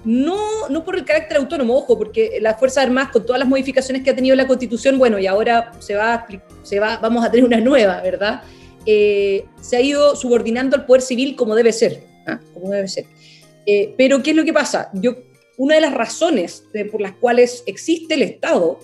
no, 0.03 0.67
no 0.69 0.83
por 0.83 0.95
el 0.95 1.05
carácter 1.05 1.37
autónomo, 1.37 1.75
ojo, 1.77 1.97
porque 1.97 2.39
las 2.41 2.59
Fuerzas 2.59 2.85
Armadas, 2.85 3.11
con 3.11 3.25
todas 3.25 3.39
las 3.39 3.47
modificaciones 3.47 4.03
que 4.03 4.09
ha 4.09 4.15
tenido 4.15 4.35
la 4.35 4.47
Constitución, 4.47 4.97
bueno, 4.97 5.19
y 5.19 5.27
ahora 5.27 5.71
se 5.79 5.95
va, 5.95 6.25
se 6.63 6.79
va, 6.79 6.97
vamos 6.97 7.23
a 7.23 7.29
tener 7.29 7.45
una 7.45 7.59
nueva, 7.59 8.01
¿verdad? 8.01 8.41
Eh, 8.85 9.45
se 9.61 9.77
ha 9.77 9.81
ido 9.81 10.15
subordinando 10.15 10.75
al 10.75 10.85
poder 10.85 11.01
civil 11.01 11.35
como 11.35 11.55
debe 11.55 11.71
ser, 11.71 12.03
¿ah? 12.25 12.39
como 12.53 12.71
debe 12.71 12.87
ser. 12.87 13.05
Eh, 13.65 13.93
pero, 13.97 14.23
¿qué 14.23 14.31
es 14.31 14.35
lo 14.35 14.43
que 14.43 14.53
pasa? 14.53 14.89
Yo, 14.93 15.15
una 15.57 15.75
de 15.75 15.81
las 15.81 15.93
razones 15.93 16.63
por 16.91 17.01
las 17.01 17.13
cuales 17.13 17.63
existe 17.67 18.15
el 18.15 18.23
Estado 18.23 18.79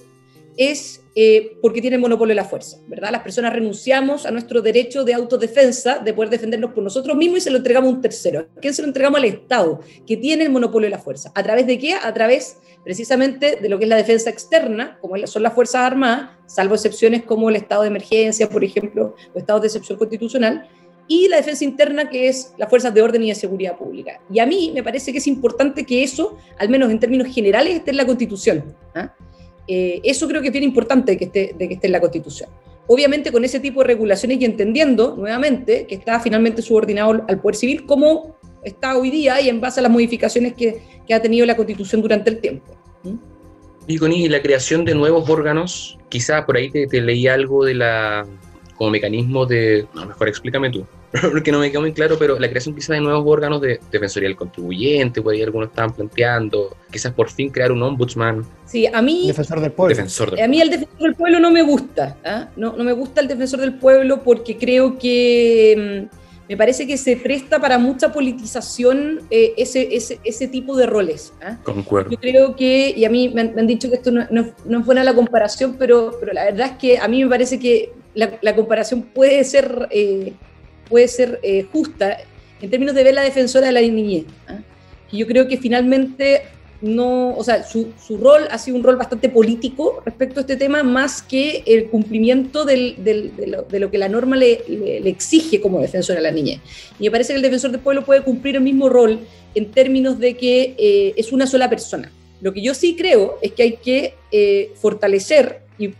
es 0.56 1.02
eh, 1.20 1.58
porque 1.64 1.82
tiene 1.82 1.96
el 1.96 2.02
monopolio 2.04 2.30
de 2.30 2.36
la 2.36 2.46
fuerza, 2.46 2.78
¿verdad? 2.86 3.10
Las 3.12 3.24
personas 3.24 3.52
renunciamos 3.52 4.28
a 4.28 4.30
nuestro 4.30 4.62
derecho 4.62 5.04
de 5.04 5.16
autodefensa, 5.16 5.98
de 5.98 6.14
poder 6.14 6.30
defendernos 6.30 6.74
por 6.74 6.84
nosotros 6.84 7.18
mismos 7.18 7.40
y 7.40 7.42
se 7.42 7.50
lo 7.50 7.58
entregamos 7.58 7.92
a 7.92 7.96
un 7.96 8.02
tercero. 8.02 8.42
¿A 8.56 8.60
quién 8.60 8.72
se 8.72 8.84
lo 8.84 8.88
entregamos 8.88 9.18
al 9.18 9.26
Estado, 9.26 9.80
que 10.06 10.16
tiene 10.16 10.44
el 10.44 10.52
monopolio 10.52 10.86
de 10.86 10.92
la 10.92 11.00
fuerza? 11.00 11.32
¿A 11.34 11.42
través 11.42 11.66
de 11.66 11.80
qué? 11.80 11.96
A 11.96 12.14
través 12.14 12.58
precisamente 12.84 13.56
de 13.60 13.68
lo 13.68 13.80
que 13.80 13.86
es 13.86 13.90
la 13.90 13.96
defensa 13.96 14.30
externa, 14.30 15.00
como 15.02 15.18
son 15.26 15.42
las 15.42 15.54
Fuerzas 15.54 15.82
Armadas, 15.82 16.30
salvo 16.46 16.76
excepciones 16.76 17.24
como 17.24 17.50
el 17.50 17.56
estado 17.56 17.82
de 17.82 17.88
emergencia, 17.88 18.48
por 18.48 18.64
ejemplo, 18.64 19.16
o 19.34 19.40
estados 19.40 19.64
de 19.64 19.70
excepción 19.70 19.98
constitucional, 19.98 20.70
y 21.08 21.30
la 21.30 21.38
defensa 21.38 21.64
interna, 21.64 22.12
que 22.12 22.28
es 22.28 22.54
las 22.60 22.70
fuerzas 22.70 22.94
de 22.94 23.02
orden 23.02 23.24
y 23.24 23.30
de 23.30 23.36
seguridad 23.36 23.76
pública. 23.76 24.22
Y 24.32 24.38
a 24.38 24.46
mí 24.46 24.72
me 24.72 24.84
parece 24.84 25.12
que 25.12 25.18
es 25.18 25.26
importante 25.26 25.84
que 25.84 26.04
eso, 26.04 26.38
al 26.60 26.70
menos 26.70 26.92
en 26.92 27.00
términos 27.00 27.28
generales, 27.34 27.78
esté 27.78 27.90
en 27.90 27.98
la 27.98 28.06
Constitución. 28.06 28.76
¿ah? 28.94 29.16
Eh, 29.68 30.00
eso 30.04 30.28
creo 30.28 30.42
que 30.42 30.48
es 30.48 30.54
bien 30.54 30.64
importante 30.64 31.18
que, 31.18 31.26
esté, 31.26 31.56
que 31.58 31.74
esté 31.74 31.88
en 31.88 31.94
la 31.94 32.00
Constitución. 32.00 32.50
Obviamente 32.88 33.32
con 33.32 33.44
ese 33.44 33.60
tipo 33.60 33.82
de 33.82 33.88
regulaciones 33.88 34.40
y 34.40 34.46
entendiendo, 34.46 35.16
nuevamente, 35.18 35.86
que 35.88 35.96
está 35.96 36.20
finalmente 36.20 36.62
subordinado 36.62 37.26
al 37.28 37.42
Poder 37.42 37.56
Civil 37.56 37.86
como 37.86 38.38
está 38.64 38.98
hoy 38.98 39.10
día 39.10 39.42
y 39.42 39.50
en 39.50 39.60
base 39.60 39.80
a 39.80 39.84
las 39.84 39.92
modificaciones 39.92 40.54
que, 40.54 40.82
ha 41.14 41.20
tenido 41.22 41.46
la 41.46 41.56
Constitución 41.56 42.02
durante 42.02 42.30
el 42.30 42.40
tiempo. 42.40 42.74
Y 43.88 43.98
con 43.98 44.12
la 44.30 44.42
creación 44.42 44.84
de 44.84 44.94
nuevos 44.94 45.30
órganos, 45.30 45.98
quizá 46.10 46.46
por 46.46 46.58
ahí 46.58 46.70
te, 46.70 46.88
te 46.88 47.02
leí 47.02 47.28
algo 47.28 47.64
de 47.64 47.74
la 47.76 48.26
como 48.78 48.92
mecanismo 48.92 49.46
de, 49.46 49.88
no, 49.94 50.06
mejor 50.06 50.30
explícame 50.30 50.70
tú, 50.70 50.86
porque 51.32 51.52
no 51.52 51.60
me 51.60 51.72
quedó 51.72 51.82
muy 51.82 51.94
claro, 51.94 52.18
pero 52.20 52.38
la 52.40 52.50
creación 52.50 52.76
quizás 52.76 52.90
de 52.90 53.02
nuevos 53.02 53.24
órganos 53.26 53.62
de 53.62 53.80
defensoría 53.92 54.30
del 54.30 54.36
contribuyente, 54.36 55.22
por 55.22 55.34
ahí 55.34 55.42
algunos 55.42 55.70
estaban 55.70 55.94
planteando, 55.94 56.76
quizás 56.92 57.14
por 57.14 57.30
fin 57.30 57.50
crear 57.50 57.72
un 57.72 57.82
ombudsman. 57.82 58.46
Sí, 58.66 58.86
a 58.88 59.02
mí... 59.02 59.28
Defensor 59.28 59.62
del 59.62 59.72
pueblo. 59.72 59.96
A 60.02 60.48
mí 60.48 60.62
el 60.62 60.70
defensor 60.70 61.00
del 61.00 61.16
pueblo 61.16 61.40
no 61.40 61.52
me 61.52 61.62
gusta, 61.62 62.18
¿ah? 62.26 62.50
no, 62.56 62.76
no 62.76 62.84
me 62.84 62.94
gusta 62.94 63.22
el 63.22 63.28
defensor 63.28 63.62
del 63.62 63.76
pueblo 63.76 64.24
porque 64.24 64.58
creo 64.58 64.98
que... 64.98 66.08
Mm, 66.12 66.28
me 66.50 66.56
parece 66.56 66.88
que 66.88 66.98
se 66.98 67.18
presta 67.18 67.60
para 67.60 67.78
mucha 67.78 68.12
politización 68.12 69.22
eh, 69.30 69.54
ese, 69.58 69.96
ese, 69.96 70.20
ese, 70.24 70.48
tipo 70.48 70.78
de 70.78 70.86
roles. 70.86 71.34
¿ah? 71.42 71.58
Concuerdo. 71.64 72.12
Yo 72.12 72.18
creo 72.18 72.56
que, 72.56 72.94
y 72.96 73.04
a 73.04 73.10
mí 73.10 73.30
me 73.30 73.42
han, 73.42 73.68
dicho 73.68 73.90
que 73.90 73.96
esto 73.96 74.12
no, 74.12 74.26
no, 74.32 74.48
no, 74.66 74.80
es 74.80 74.86
buena 74.86 75.04
la 75.04 75.14
comparación, 75.14 75.76
pero, 75.78 76.16
pero 76.20 76.32
la 76.34 76.46
verdad 76.46 76.68
es 76.68 76.78
que 76.78 76.98
a 77.00 77.08
mí 77.08 77.24
me 77.24 77.30
parece 77.30 77.60
que 77.60 77.92
la, 78.14 78.56
comparación 78.56 79.04
puede 79.04 79.44
ser, 79.44 79.88
eh, 79.92 80.34
puede 80.90 81.08
ser 81.08 81.40
eh, 81.44 81.66
justa 81.72 82.18
en 82.62 82.70
términos 82.70 82.96
de 82.96 83.04
ver 83.04 83.14
la 83.14 83.22
defensora 83.22 83.68
de 83.68 83.74
la 83.74 83.82
niñez. 83.82 84.26
¿ah? 84.48 84.60
Y 85.12 85.20
yo 85.20 85.28
creo 85.28 85.48
que 85.48 85.58
finalmente 85.58 86.44
no, 86.82 87.36
o 87.36 87.44
sea, 87.44 87.64
su, 87.64 87.94
su, 88.00 88.18
rol 88.18 88.44
ha 88.52 88.58
sido 88.58 88.78
un 88.78 88.84
rol 88.84 88.98
bastante 88.98 89.30
político 89.30 90.02
respecto 90.06 90.40
a 90.40 90.42
este 90.42 90.58
tema, 90.58 90.84
más 90.84 91.24
que 91.24 91.64
el 91.66 91.90
cumplimiento 91.90 92.66
del, 92.66 93.04
del, 93.04 93.36
de, 93.36 93.80
lo, 93.80 93.90
que 93.90 93.98
la 93.98 94.10
norma 94.10 94.36
le, 94.36 94.62
le, 94.68 95.00
le, 95.00 95.10
exige 95.10 95.60
como 95.60 95.80
defensora 95.80 96.20
de 96.20 96.24
la 96.24 96.32
niñez. 96.32 96.60
Y 97.00 97.06
me 97.06 97.12
parece 97.12 97.34
que 97.34 97.38
el 97.38 97.42
defensor 97.42 97.72
del 97.72 97.80
pueblo 97.80 98.06
puede 98.06 98.22
cumplir 98.22 98.56
el 98.56 98.62
mismo 98.62 98.90
rol 98.90 99.20
en 99.56 99.72
términos 99.72 100.20
de 100.20 100.38
que 100.38 100.76
eh, 100.78 101.14
es 101.18 101.32
una 101.32 101.48
sola 101.48 101.68
persona. 101.68 102.12
Lo 102.42 102.54
que 102.54 102.62
yo 102.62 102.76
sí 102.76 102.96
creo 102.96 103.40
es 103.42 103.54
que 103.54 103.64
hay 103.64 103.78
que 103.78 104.14
eh, 104.32 104.72
fortalecer 104.76 105.62
y 105.80 105.96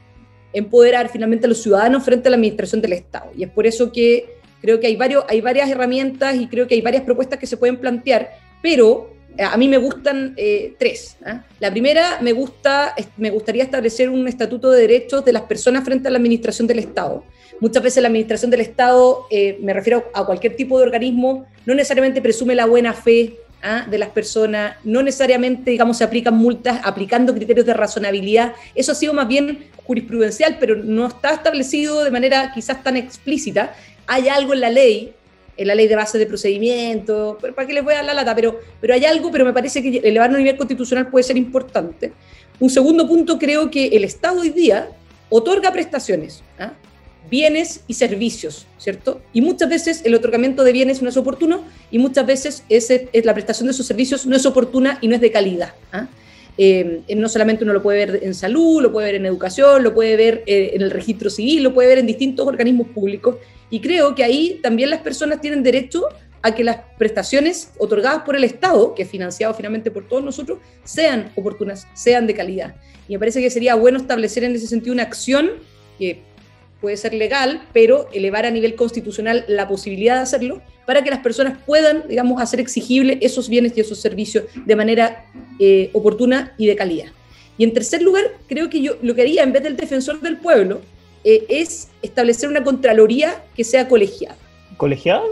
empoderar 0.54 1.10
finalmente 1.10 1.48
a 1.48 1.50
los 1.50 1.62
ciudadanos 1.64 2.04
frente 2.04 2.28
a 2.28 2.32
la 2.32 2.38
administración 2.38 2.82
del 2.82 2.94
Estado. 2.94 3.32
Y 3.36 3.44
es 3.44 3.50
por 3.50 3.66
eso 3.66 3.92
que 3.92 4.37
creo 4.62 4.80
que 4.80 4.88
hay, 4.88 4.96
varios, 4.96 5.24
hay 5.28 5.42
varias 5.42 5.70
herramientas 5.70 6.36
y 6.36 6.48
creo 6.48 6.68
que 6.68 6.76
hay 6.76 6.82
varias 6.82 7.04
propuestas 7.04 7.40
que 7.40 7.48
se 7.48 7.58
pueden 7.58 7.78
plantear, 7.78 8.32
pero 8.62 9.14
eh, 9.38 9.44
a 9.44 9.56
mí 9.58 9.68
me 9.68 9.78
gustan 9.78 10.34
eh, 10.38 10.76
tres. 10.80 11.18
¿eh? 11.26 11.40
La 11.60 11.72
primera, 11.72 12.20
me, 12.22 12.34
gusta, 12.34 12.96
me 13.18 13.30
gustaría 13.30 13.64
establecer 13.64 14.10
un 14.10 14.28
estatuto 14.28 14.72
de 14.72 14.82
derechos 14.82 15.24
de 15.24 15.34
las 15.34 15.44
personas 15.44 15.84
frente 15.84 16.08
a 16.08 16.12
la 16.12 16.18
administración 16.18 16.68
del 16.68 16.80
Estado. 16.80 17.24
Muchas 17.60 17.82
veces 17.82 18.02
la 18.04 18.08
administración 18.08 18.52
del 18.52 18.62
Estado, 18.62 19.26
eh, 19.32 19.58
me 19.62 19.74
refiero 19.74 20.06
a 20.14 20.26
cualquier 20.26 20.56
tipo 20.56 20.78
de 20.78 20.86
organismo, 20.86 21.48
no 21.66 21.74
necesariamente 21.74 22.22
presume 22.22 22.54
la 22.54 22.68
buena 22.68 22.94
fe 22.94 23.36
¿ah? 23.64 23.88
de 23.90 23.98
las 23.98 24.10
personas, 24.10 24.76
no 24.84 25.02
necesariamente, 25.02 25.72
digamos, 25.72 25.98
se 25.98 26.04
aplican 26.04 26.36
multas 26.36 26.80
aplicando 26.84 27.34
criterios 27.34 27.66
de 27.66 27.74
razonabilidad. 27.74 28.54
Eso 28.76 28.92
ha 28.92 28.96
sido 28.96 29.14
más 29.14 29.28
bien 29.28 29.66
jurisprudencial, 29.86 30.58
pero 30.60 30.76
no 30.76 31.08
está 31.08 31.34
establecido 31.34 32.04
de 32.04 32.12
manera 32.12 32.52
quizás 32.54 32.84
tan 32.84 32.96
explícita. 32.96 33.74
Hay 34.08 34.30
algo 34.30 34.54
en 34.54 34.62
la 34.62 34.70
ley, 34.70 35.14
en 35.56 35.68
la 35.68 35.76
ley 35.76 35.88
de 35.88 35.96
base 35.96 36.18
de 36.18 36.26
procedimiento, 36.26 37.38
para 37.56 37.68
qué 37.68 37.74
les 37.74 37.84
voy 37.84 37.94
a 37.94 37.98
dar 37.98 38.06
la 38.06 38.14
lata, 38.14 38.36
pero, 38.36 38.60
pero 38.82 38.94
hay 38.94 39.06
algo, 39.06 39.32
pero 39.32 39.46
me 39.46 39.54
parece 39.54 39.82
que 39.82 39.98
elevarlo 39.98 40.38
a 40.38 40.40
nivel 40.40 40.58
constitucional 40.58 41.10
puede 41.10 41.24
ser 41.24 41.38
importante. 41.38 42.14
Un 42.60 42.70
segundo 42.70 43.08
punto, 43.08 43.38
creo 43.38 43.70
que 43.70 43.88
el 43.88 44.04
Estado 44.04 44.42
hoy 44.42 44.50
día 44.50 44.90
otorga 45.30 45.72
prestaciones. 45.72 46.44
¿ah? 46.58 46.74
bienes 47.30 47.82
y 47.88 47.94
servicios, 47.94 48.66
¿cierto? 48.78 49.22
Y 49.34 49.42
muchas 49.42 49.70
veces 49.70 50.02
el 50.06 50.16
otorgamiento 50.16 50.64
de 50.64 50.72
bienes 50.72 51.02
no 51.02 51.10
es 51.10 51.18
oportuno 51.18 51.64
y 51.92 52.00
muchas 52.00 52.26
veces 52.26 52.64
ese, 52.70 53.10
la 53.24 53.34
prestación 53.34 53.68
de 53.68 53.72
esos 53.72 53.86
servicios 53.86 54.26
no 54.26 54.36
es 54.36 54.46
oportuna 54.46 54.98
y 55.02 55.08
no 55.08 55.16
es 55.16 55.22
de 55.22 55.32
calidad. 55.32 55.74
¿ah? 55.92 56.08
Eh, 56.58 57.02
no 57.16 57.30
solamente 57.30 57.64
uno 57.64 57.74
lo 57.74 57.84
puede 57.84 58.06
ver 58.06 58.24
en 58.24 58.34
salud, 58.34 58.82
lo 58.82 58.92
puede 58.92 59.08
ver 59.08 59.16
en 59.16 59.26
educación, 59.26 59.84
lo 59.84 59.94
puede 59.94 60.16
ver 60.16 60.44
eh, 60.48 60.72
en 60.74 60.82
el 60.82 60.92
registro 60.92 61.30
civil, 61.30 61.64
lo 61.64 61.74
puede 61.74 61.90
ver 61.90 61.98
en 62.00 62.08
distintos 62.08 62.48
organismos 62.48 62.88
públicos. 62.88 63.36
Y 63.70 63.82
creo 63.82 64.16
que 64.16 64.24
ahí 64.24 64.60
también 64.62 64.90
las 64.90 65.02
personas 65.02 65.42
tienen 65.42 65.64
derecho 65.64 66.08
a 66.42 66.56
que 66.56 66.64
las 66.64 66.78
prestaciones 66.98 67.72
otorgadas 67.78 68.24
por 68.24 68.36
el 68.36 68.44
Estado, 68.44 68.94
que 68.96 69.04
es 69.04 69.10
financiado 69.10 69.54
finalmente 69.54 69.92
por 69.92 70.08
todos 70.08 70.24
nosotros, 70.24 70.60
sean 70.84 71.32
oportunas, 71.36 71.88
sean 71.94 72.28
de 72.28 72.34
calidad. 72.34 72.76
Y 73.08 73.14
me 73.14 73.20
parece 73.20 73.42
que 73.42 73.50
sería 73.50 73.76
bueno 73.76 73.98
establecer 73.98 74.44
en 74.44 74.56
ese 74.56 74.68
sentido 74.68 74.94
una 74.94 75.04
acción 75.04 75.52
que 75.98 76.22
puede 76.80 76.96
ser 76.96 77.14
legal, 77.14 77.64
pero 77.74 78.08
elevar 78.14 78.46
a 78.46 78.52
nivel 78.52 78.76
constitucional 78.76 79.46
la 79.48 79.68
posibilidad 79.68 80.16
de 80.16 80.22
hacerlo 80.22 80.62
para 80.86 81.04
que 81.04 81.10
las 81.10 81.20
personas 81.20 81.58
puedan, 81.66 82.08
digamos, 82.08 82.42
hacer 82.42 82.60
exigible 82.60 83.18
esos 83.22 83.50
bienes 83.50 83.74
y 83.76 83.82
esos 83.82 84.00
servicios 84.00 84.46
de 84.66 84.76
manera 84.76 85.26
eh, 85.60 85.90
oportuna 85.94 86.54
y 86.58 86.68
de 86.68 86.76
calidad. 86.76 87.08
Y 87.58 87.64
en 87.64 87.74
tercer 87.74 88.04
lugar, 88.04 88.26
creo 88.48 88.70
que 88.70 88.82
yo 88.82 88.98
lo 89.02 89.16
que 89.16 89.22
haría 89.22 89.44
en 89.44 89.52
vez 89.52 89.64
del 89.64 89.76
defensor 89.76 90.22
del 90.22 90.38
pueblo 90.38 90.82
eh, 91.24 91.46
es 91.50 91.90
establecer 92.02 92.50
una 92.50 92.64
contraloría 92.64 93.44
que 93.56 93.64
sea 93.64 93.88
colegiada. 93.88 94.38
¿Colegiada? 94.78 95.24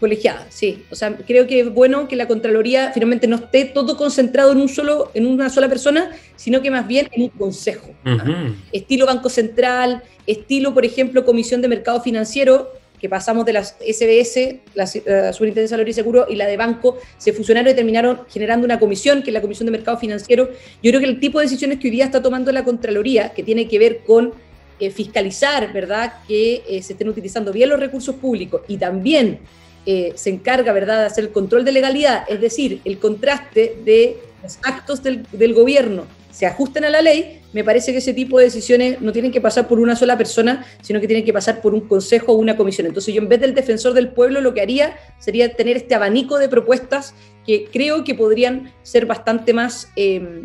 Colegiada, 0.00 0.46
sí. 0.48 0.84
O 0.92 0.94
sea, 0.94 1.16
creo 1.16 1.48
que 1.48 1.60
es 1.60 1.74
bueno 1.74 2.06
que 2.06 2.14
la 2.14 2.28
Contraloría 2.28 2.92
finalmente 2.92 3.26
no 3.26 3.34
esté 3.34 3.64
todo 3.64 3.96
concentrado 3.96 4.52
en, 4.52 4.60
un 4.60 4.68
solo, 4.68 5.10
en 5.14 5.26
una 5.26 5.50
sola 5.50 5.68
persona, 5.68 6.10
sino 6.36 6.62
que 6.62 6.70
más 6.70 6.86
bien 6.86 7.08
en 7.10 7.22
un 7.22 7.28
consejo. 7.30 7.88
Uh 8.04 8.10
-huh. 8.10 8.54
Estilo 8.70 9.06
Banco 9.06 9.28
Central, 9.28 10.04
estilo, 10.24 10.72
por 10.72 10.84
ejemplo, 10.84 11.24
Comisión 11.24 11.62
de 11.62 11.68
Mercado 11.68 12.00
Financiero, 12.00 12.70
que 13.00 13.08
pasamos 13.08 13.44
de 13.44 13.52
las 13.52 13.76
SBS, 13.80 14.60
la, 14.74 14.84
la 14.84 15.32
Superintendencia 15.32 15.62
de 15.62 15.68
Salud 15.68 15.86
y 15.86 15.92
Seguro, 15.92 16.26
y 16.28 16.36
la 16.36 16.46
de 16.46 16.56
Banco, 16.56 16.98
se 17.16 17.32
fusionaron 17.32 17.72
y 17.72 17.74
terminaron 17.74 18.20
generando 18.28 18.64
una 18.64 18.78
comisión, 18.78 19.22
que 19.22 19.30
es 19.30 19.34
la 19.34 19.40
Comisión 19.40 19.66
de 19.66 19.72
Mercado 19.72 19.98
Financiero. 19.98 20.48
Yo 20.80 20.90
creo 20.90 21.00
que 21.00 21.06
el 21.06 21.18
tipo 21.18 21.40
de 21.40 21.46
decisiones 21.46 21.78
que 21.80 21.88
hoy 21.88 21.92
día 21.92 22.04
está 22.04 22.22
tomando 22.22 22.52
la 22.52 22.64
Contraloría, 22.64 23.30
que 23.30 23.42
tiene 23.42 23.66
que 23.66 23.78
ver 23.80 24.04
con 24.06 24.32
eh, 24.80 24.90
fiscalizar, 24.90 25.72
¿verdad?, 25.72 26.12
que 26.28 26.62
eh, 26.68 26.80
se 26.82 26.92
estén 26.92 27.08
utilizando 27.08 27.52
bien 27.52 27.68
los 27.68 27.80
recursos 27.80 28.14
públicos 28.14 28.60
y 28.68 28.76
también 28.76 29.40
eh, 29.84 30.12
se 30.14 30.30
encarga, 30.30 30.72
¿verdad?, 30.72 31.00
de 31.00 31.06
hacer 31.06 31.24
el 31.24 31.30
control 31.32 31.64
de 31.64 31.72
legalidad, 31.72 32.22
es 32.28 32.40
decir, 32.40 32.80
el 32.84 33.00
contraste 33.00 33.76
de 33.84 34.18
los 34.40 34.60
actos 34.62 35.02
del, 35.02 35.26
gobierno 35.52 36.06
se 36.30 36.46
ajusten 36.46 36.84
a 36.84 36.90
la 36.90 37.02
ley, 37.02 37.40
me 37.52 37.64
parece 37.64 37.90
que 37.90 37.98
ese 37.98 38.14
tipo 38.14 38.38
de 38.38 38.44
decisiones 38.44 39.00
no 39.00 39.10
tienen 39.10 39.32
que 39.32 39.40
pasar 39.40 39.66
por 39.66 39.80
una 39.80 39.96
sola 39.96 40.16
persona, 40.16 40.64
sino 40.80 41.00
que 41.00 41.08
tienen 41.08 41.24
que 41.24 41.32
pasar 41.32 41.60
por 41.60 41.74
un 41.74 41.80
consejo 41.80 42.32
o 42.32 42.36
una 42.36 42.56
comisión. 42.56 42.86
Entonces 42.86 43.12
yo 43.12 43.20
en 43.20 43.28
vez 43.28 43.40
del 43.40 43.54
defensor 43.54 43.94
del 43.94 44.10
pueblo 44.10 44.40
lo 44.40 44.54
que 44.54 44.60
haría 44.60 44.96
sería 45.18 45.52
tener 45.52 45.76
este 45.76 45.96
abanico 45.96 46.38
de 46.38 46.48
propuestas 46.48 47.14
que 47.44 47.64
creo 47.72 48.04
que 48.04 48.14
podrían 48.14 48.72
ser 48.84 49.06
bastante 49.06 49.52
más, 49.52 49.88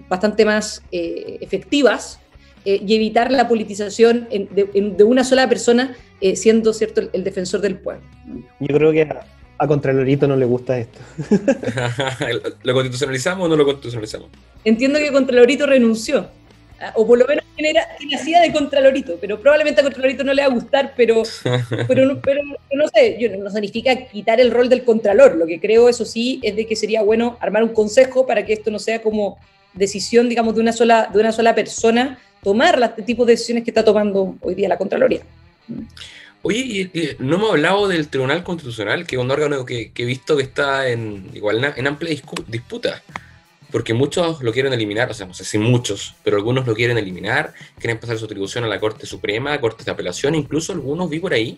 bastante 0.10 0.46
más 0.46 0.82
efectivas 0.92 2.20
eh, 2.66 2.82
y 2.86 2.96
evitar 2.96 3.32
la 3.32 3.48
politización 3.48 4.28
de, 4.30 5.04
una 5.04 5.24
sola 5.24 5.48
persona 5.48 5.96
siendo 6.36 6.72
cierto 6.74 7.02
el, 7.12 7.24
defensor 7.24 7.60
del 7.60 7.78
pueblo. 7.78 8.06
Yo 8.60 8.76
creo 8.76 8.92
que 8.94 9.02
a, 9.02 9.26
a 9.58 9.68
Contralorito 9.68 10.28
no 10.28 10.38
le 10.38 10.46
gusta 10.46 10.78
esto. 10.78 11.00
¿Lo 12.64 12.74
constitucionalizamos 12.74 13.46
o 13.46 13.50
no 13.50 13.58
lo 13.58 13.66
constitucionalizamos? 13.66 14.30
Entiendo 14.64 15.00
que 15.00 15.12
Contralorito 15.12 15.66
renunció 15.66 16.30
o 16.96 17.06
por 17.06 17.18
lo 17.18 17.26
menos 17.26 17.46
quien, 17.56 17.68
era, 17.68 17.88
hacía 18.16 18.42
de 18.42 18.52
Contralorito, 18.52 19.18
pero 19.20 19.40
probablemente 19.40 19.82
a 19.82 19.84
Contralorito 19.84 20.24
no 20.24 20.34
le 20.34 20.42
va 20.42 20.48
a 20.48 20.54
gustar, 20.54 20.94
pero, 20.96 21.24
pero, 21.88 22.06
no 22.06 22.88
sé, 22.94 23.18
yo, 23.20 23.36
no 23.38 23.50
significa 23.50 23.96
quitar 24.08 24.40
el 24.40 24.52
rol 24.52 24.70
del 24.70 24.84
Contralor, 24.84 25.36
lo 25.36 25.46
que 25.46 25.60
creo, 25.60 25.90
eso 25.90 26.06
sí, 26.06 26.40
es 26.44 26.56
de 26.56 26.66
que 26.66 26.76
sería 26.76 27.02
bueno 27.02 27.38
armar 27.40 27.64
un 27.64 27.74
consejo 27.74 28.26
para 28.26 28.46
que 28.46 28.54
esto 28.54 28.72
no 28.72 28.80
sea 28.80 29.02
como 29.02 29.38
decisión, 29.74 30.30
digamos, 30.30 30.56
de 30.56 30.62
una 30.62 30.74
sola, 30.74 31.10
de 31.12 31.20
una 31.20 31.32
sola 31.32 31.56
persona, 31.56 32.20
tomar 32.44 32.82
este 32.82 33.02
tipo 33.02 33.26
de 33.26 33.34
decisiones 33.34 33.64
que 33.64 33.72
está 33.72 33.84
tomando 33.84 34.36
hoy 34.42 34.56
día 34.56 34.68
la 34.68 34.78
Contraloría. 34.78 35.22
Oye, 36.42 37.16
no 37.20 37.36
hemos 37.36 37.52
hablado 37.52 37.88
del 37.88 38.10
Tribunal 38.10 38.44
Constitucional, 38.44 39.08
que 39.08 39.16
es 39.16 39.22
un 39.22 39.32
órgano 39.32 39.66
que, 39.66 39.92
he 39.96 40.06
visto 40.06 40.36
que 40.36 40.44
está 40.44 40.90
en, 40.90 41.30
igual, 41.34 41.64
en 41.76 41.88
amplia 41.88 42.16
disputa 42.48 43.02
porque 43.74 43.96
muchos 43.96 44.44
lo 44.44 44.54
quieren 44.54 44.72
eliminar, 44.72 45.10
o 45.10 45.16
sea, 45.16 45.26
no 45.26 45.34
sé 45.34 45.44
si 45.44 45.58
muchos, 45.58 46.14
pero 46.24 46.38
algunos 46.38 46.68
lo 46.68 46.76
quieren 46.76 46.96
eliminar, 47.00 47.56
quieren 47.80 48.00
pasar 48.00 48.20
su 48.20 48.26
atribución 48.26 48.64
a 48.64 48.68
la 48.68 48.80
Corte 48.80 49.08
Suprema, 49.08 49.52
a 49.52 49.60
Cortes 49.60 49.84
de 49.84 49.92
Apelación, 49.92 50.36
incluso 50.36 50.74
algunos 50.74 51.10
vi 51.10 51.18
por 51.18 51.34
ahí 51.34 51.58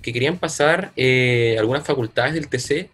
que 0.00 0.10
querían 0.10 0.38
pasar 0.38 0.90
eh, 0.96 1.56
algunas 1.58 1.84
facultades 1.84 2.32
del 2.32 2.48
TC 2.48 2.88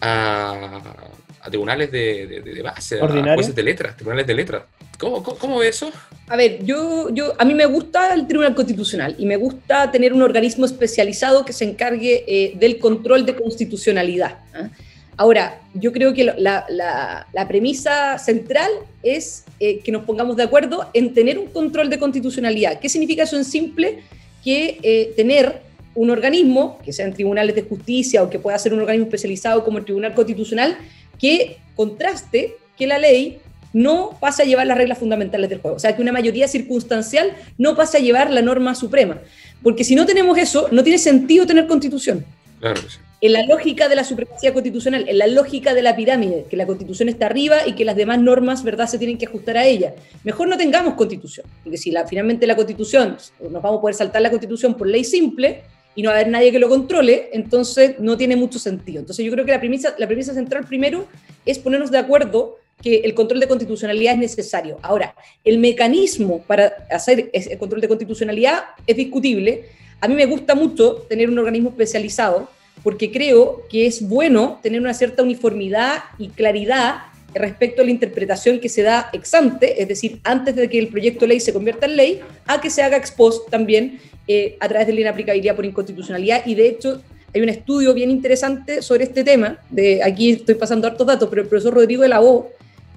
a, 0.00 1.10
tribunales 1.50 1.92
de, 1.92 2.62
base, 2.64 2.98
a 2.98 3.34
jueces 3.34 3.54
de 3.54 3.62
letras, 3.62 3.94
tribunales 3.94 4.26
de 4.26 4.34
letras. 4.34 4.62
¿Cómo, 4.98 5.22
cómo, 5.22 5.58
ve 5.58 5.68
eso? 5.68 5.92
A 6.26 6.36
ver, 6.36 6.64
yo, 6.64 7.08
yo, 7.10 7.32
a 7.38 7.44
mí 7.44 7.54
me 7.54 7.66
gusta 7.66 8.12
el 8.14 8.26
Tribunal 8.26 8.56
Constitucional 8.56 9.14
y 9.16 9.26
me 9.26 9.36
gusta 9.36 9.92
tener 9.92 10.12
un 10.12 10.22
organismo 10.22 10.66
especializado 10.66 11.44
que 11.44 11.52
se 11.52 11.64
encargue 11.64 12.24
eh, 12.26 12.52
del 12.56 12.78
control 12.78 13.24
de 13.24 13.36
constitucionalidad. 13.36 14.38
¿ah? 14.54 14.68
Ahora, 15.16 15.60
yo 15.74 15.92
creo 15.92 16.14
que 16.14 16.24
la, 16.24 17.46
premisa 17.48 18.18
central 18.18 18.70
es 19.02 19.44
eh, 19.58 19.80
que 19.80 19.90
nos 19.90 20.04
pongamos 20.04 20.36
de 20.36 20.44
acuerdo 20.44 20.88
en 20.94 21.12
tener 21.12 21.38
un 21.38 21.46
control 21.46 21.90
de 21.90 21.98
constitucionalidad. 21.98 22.78
¿Qué 22.78 22.88
significa 22.88 23.24
eso 23.24 23.36
en 23.36 23.44
simple? 23.44 24.00
Que 24.44 24.78
eh, 24.82 25.12
tener 25.16 25.60
un 25.96 26.10
organismo, 26.10 26.78
que 26.84 26.92
sean 26.92 27.12
tribunales 27.12 27.56
de 27.56 27.62
justicia 27.62 28.22
o 28.22 28.30
que 28.30 28.38
pueda 28.38 28.56
ser 28.60 28.72
un 28.72 28.80
organismo 28.80 29.06
especializado 29.06 29.64
como 29.64 29.78
el 29.78 29.84
Tribunal 29.84 30.14
Constitucional, 30.14 30.78
que 31.18 31.58
contraste 31.74 32.54
que 32.76 32.86
la 32.86 32.98
ley 32.98 33.40
no 33.72 34.16
pase 34.20 34.42
a 34.42 34.46
llevar 34.46 34.66
las 34.66 34.78
reglas 34.78 34.98
fundamentales 34.98 35.50
del 35.50 35.60
juego. 35.60 35.76
O 35.76 35.80
sea, 35.80 35.94
que 35.94 36.02
una 36.02 36.12
mayoría 36.12 36.48
circunstancial 36.48 37.32
no 37.58 37.76
pase 37.76 37.98
a 37.98 38.00
llevar 38.00 38.30
la 38.30 38.42
norma 38.42 38.74
suprema. 38.74 39.18
Porque 39.62 39.84
si 39.84 39.94
no 39.94 40.06
tenemos 40.06 40.38
eso, 40.38 40.68
no 40.70 40.82
tiene 40.82 40.98
sentido 40.98 41.46
tener 41.46 41.66
constitución. 41.66 42.24
Claro 42.60 42.80
que 42.80 42.88
sí 42.88 42.98
en 43.20 43.32
la 43.32 43.44
lógica 43.44 43.88
de 43.88 43.96
la 43.96 44.04
supremacía 44.04 44.52
constitucional, 44.52 45.08
en 45.08 45.18
la 45.18 45.26
lógica 45.26 45.74
de 45.74 45.82
la 45.82 45.96
pirámide, 45.96 46.46
que 46.48 46.56
la 46.56 46.66
constitución 46.66 47.08
está 47.08 47.26
arriba 47.26 47.66
y 47.66 47.74
que 47.74 47.84
las 47.84 47.96
demás 47.96 48.20
normas, 48.20 48.62
¿verdad?, 48.62 48.86
se 48.86 48.98
tienen 48.98 49.18
que 49.18 49.26
ajustar 49.26 49.56
a 49.56 49.66
ella. 49.66 49.94
Mejor 50.22 50.48
no 50.48 50.56
tengamos 50.56 50.94
constitución, 50.94 51.46
porque 51.64 51.78
si 51.78 51.90
la, 51.90 52.06
finalmente 52.06 52.46
la 52.46 52.54
constitución, 52.54 53.16
nos 53.40 53.62
vamos 53.62 53.78
a 53.78 53.80
poder 53.80 53.96
saltar 53.96 54.22
la 54.22 54.30
constitución 54.30 54.74
por 54.74 54.86
ley 54.86 55.02
simple 55.02 55.62
y 55.96 56.02
no 56.02 56.10
va 56.10 56.16
a 56.16 56.20
haber 56.20 56.30
nadie 56.30 56.52
que 56.52 56.60
lo 56.60 56.68
controle, 56.68 57.30
entonces 57.32 57.98
no 57.98 58.16
tiene 58.16 58.36
mucho 58.36 58.60
sentido. 58.60 59.00
Entonces 59.00 59.24
yo 59.24 59.32
creo 59.32 59.44
que 59.44 59.50
la 59.50 59.58
premisa, 59.58 59.94
la 59.98 60.06
premisa 60.06 60.32
central 60.32 60.64
primero 60.64 61.06
es 61.44 61.58
ponernos 61.58 61.90
de 61.90 61.98
acuerdo 61.98 62.58
que 62.82 62.96
el 62.98 63.14
control 63.14 63.40
de 63.40 63.48
constitucionalidad 63.48 64.14
es 64.14 64.20
necesario. 64.20 64.78
Ahora, 64.82 65.14
el 65.44 65.58
mecanismo 65.58 66.42
para 66.42 66.86
hacer 66.90 67.30
el 67.32 67.58
control 67.58 67.80
de 67.80 67.88
constitucionalidad 67.88 68.64
es 68.86 68.96
discutible. 68.96 69.64
A 70.00 70.08
mí 70.08 70.14
me 70.14 70.26
gusta 70.26 70.54
mucho 70.54 71.06
tener 71.08 71.28
un 71.28 71.38
organismo 71.38 71.70
especializado 71.70 72.48
porque 72.82 73.10
creo 73.10 73.64
que 73.68 73.86
es 73.86 74.06
bueno 74.06 74.60
tener 74.62 74.80
una 74.80 74.94
cierta 74.94 75.22
uniformidad 75.22 76.04
y 76.18 76.28
claridad 76.28 77.02
respecto 77.34 77.82
a 77.82 77.84
la 77.84 77.90
interpretación 77.90 78.60
que 78.60 78.68
se 78.68 78.82
da 78.82 79.10
ex 79.12 79.34
ante, 79.34 79.82
es 79.82 79.88
decir, 79.88 80.20
antes 80.24 80.56
de 80.56 80.68
que 80.68 80.78
el 80.78 80.88
proyecto 80.88 81.20
de 81.20 81.28
ley 81.28 81.40
se 81.40 81.52
convierta 81.52 81.86
en 81.86 81.96
ley, 81.96 82.20
a 82.46 82.60
que 82.60 82.70
se 82.70 82.82
haga 82.82 82.96
ex 82.96 83.10
post 83.10 83.50
también 83.50 84.00
eh, 84.26 84.56
a 84.60 84.68
través 84.68 84.86
de 84.86 84.94
la 84.94 85.00
inaplicabilidad 85.00 85.56
por 85.56 85.64
inconstitucionalidad. 85.64 86.46
Y 86.46 86.54
de 86.54 86.68
hecho, 86.68 87.02
hay 87.34 87.42
un 87.42 87.48
estudio 87.48 87.92
bien 87.92 88.10
interesante 88.10 88.80
sobre 88.82 89.04
este 89.04 89.24
tema, 89.24 89.58
de, 89.70 90.02
aquí 90.02 90.30
estoy 90.30 90.54
pasando 90.54 90.86
hartos 90.86 91.06
datos, 91.06 91.28
pero 91.28 91.42
el 91.42 91.48
profesor 91.48 91.74
Rodrigo 91.74 92.02
de 92.02 92.08
la 92.08 92.22
O, 92.22 92.50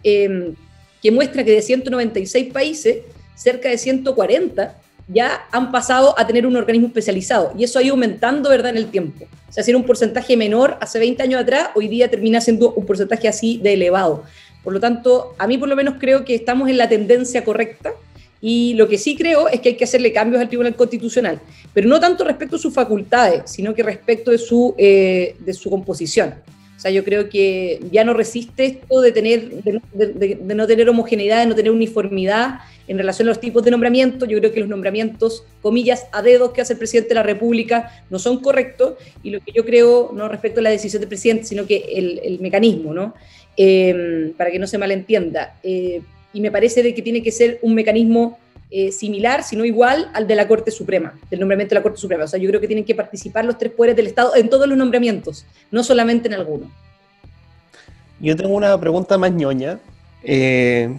em, 0.04 0.56
que 1.02 1.12
muestra 1.12 1.44
que 1.44 1.52
de 1.52 1.62
196 1.62 2.54
países, 2.54 2.98
cerca 3.36 3.70
de 3.70 3.78
140 3.78 4.76
ya 5.08 5.46
han 5.52 5.72
pasado 5.72 6.18
a 6.18 6.26
tener 6.26 6.46
un 6.46 6.56
organismo 6.56 6.88
especializado 6.88 7.54
y 7.58 7.64
eso 7.64 7.80
ha 7.80 7.84
ido 7.84 7.94
aumentando 7.94 8.50
¿verdad? 8.50 8.72
en 8.72 8.78
el 8.78 8.88
tiempo. 8.88 9.26
O 9.50 9.54
sea, 9.54 9.64
si 9.64 9.72
era 9.72 9.78
un 9.78 9.86
porcentaje 9.86 10.38
menor 10.38 10.78
hace 10.80 11.00
20 11.00 11.24
años 11.24 11.42
atrás, 11.42 11.70
hoy 11.76 11.88
día 11.88 12.10
termina 12.10 12.40
siendo 12.40 12.72
un 12.74 12.86
porcentaje 12.86 13.28
así 13.28 13.58
de 13.58 13.74
elevado. 13.74 14.24
Por 14.64 14.74
lo 14.74 14.80
tanto, 14.80 15.36
a 15.38 15.48
mí 15.48 15.58
por 15.58 15.68
lo 15.68 15.76
menos 15.76 15.96
creo 16.00 16.24
que 16.24 16.36
estamos 16.36 16.70
en 16.70 16.78
la 16.78 16.88
tendencia 16.88 17.44
correcta 17.44 17.92
y 18.40 18.74
lo 18.76 18.88
que 18.88 18.98
sí 18.98 19.16
creo 19.16 19.48
es 19.50 19.60
que 19.60 19.70
hay 19.70 19.76
que 19.76 19.84
hacerle 19.84 20.14
cambios 20.14 20.42
al 20.42 20.48
Tribunal 20.48 20.76
Constitucional, 20.76 21.40
pero 21.74 21.88
no 21.88 22.00
tanto 22.00 22.24
respecto 22.24 22.56
a 22.56 22.60
sus 22.60 22.74
facultades, 22.74 23.44
sino 23.46 23.76
que 23.76 23.84
respecto 23.84 24.32
de 24.32 24.38
su, 24.38 24.74
eh, 24.78 25.36
de 25.40 25.54
su 25.54 25.70
composición. 25.70 26.36
O 26.82 26.84
sea, 26.84 26.90
yo 26.90 27.04
creo 27.04 27.30
que 27.30 27.80
ya 27.92 28.04
no 28.04 28.16
resiste 28.16 28.66
esto 28.66 29.02
de, 29.02 29.12
tener, 29.12 29.52
de, 29.62 30.56
no 30.56 30.66
tener 30.66 30.90
homogeneidad, 30.90 31.42
de 31.42 31.46
no 31.46 31.54
tener 31.54 31.72
uniformidad 31.72 32.62
en 32.88 32.98
relación 32.98 33.28
a 33.28 33.30
los 33.30 33.40
tipos 33.40 33.64
de 33.64 33.70
nombramientos. 33.70 34.28
Yo 34.28 34.40
creo 34.40 34.52
que 34.52 34.62
los 34.62 34.68
nombramientos, 34.68 35.46
comillas, 35.62 36.08
a 36.12 36.24
dedos 36.24 36.54
que 36.54 36.62
hace 36.62 36.74
el 36.74 36.80
presidente 36.80 37.10
de 37.10 37.16
la 37.16 37.22
República 37.22 38.04
no 38.10 38.18
son 38.18 38.40
correctos. 38.40 38.96
Y 39.22 39.30
lo 39.30 39.42
que 39.42 39.52
yo 39.52 39.64
creo, 39.64 40.12
no 40.16 40.28
respecto 40.28 40.60
a 40.60 40.64
la 40.64 40.72
decisión 40.72 41.02
del 41.02 41.08
presidente, 41.08 41.44
sino 41.44 41.68
que 41.68 41.86
el, 41.94 42.40
mecanismo, 42.40 42.96
¿no? 42.96 43.14
Eh, 43.58 44.34
para 44.36 44.50
que 44.50 44.58
no 44.58 44.66
se 44.66 44.80
malentienda. 44.80 45.60
Eh, 45.62 46.02
y 46.34 46.42
me 46.42 46.50
parece 46.50 46.82
de 46.82 46.96
que 46.96 47.04
tiene 47.04 47.22
que 47.22 47.32
ser 47.32 47.60
un 47.62 47.76
mecanismo 47.76 48.40
eh, 48.74 48.94
similar, 48.94 49.44
sino 49.44 49.66
igual 49.66 50.10
al 50.14 50.28
de 50.28 50.36
la 50.36 50.48
Corte 50.48 50.72
Suprema, 50.72 51.14
del 51.30 51.42
nombramiento 51.42 51.76
de 51.76 51.80
la 51.80 51.84
Corte 51.84 52.00
Suprema. 52.00 52.24
O 52.24 52.28
sea, 52.28 52.40
yo 52.40 52.48
creo 52.48 52.62
que 52.62 52.68
tienen 52.68 52.86
que 52.86 52.96
participar 52.96 53.44
los 53.44 53.58
tres 53.58 53.74
poderes 53.74 53.98
del 53.98 54.08
Estado 54.08 54.34
en 54.34 54.50
todos 54.50 54.66
los 54.66 54.78
nombramientos, 54.78 55.46
no 55.72 55.84
solamente 55.84 56.30
en 56.30 56.36
algunos. 56.36 56.70
Yo 58.22 58.34
tengo 58.38 58.56
una 58.56 58.80
pregunta 58.80 59.18
más 59.18 59.34
ñoña, 59.34 59.80
eh, 60.24 60.98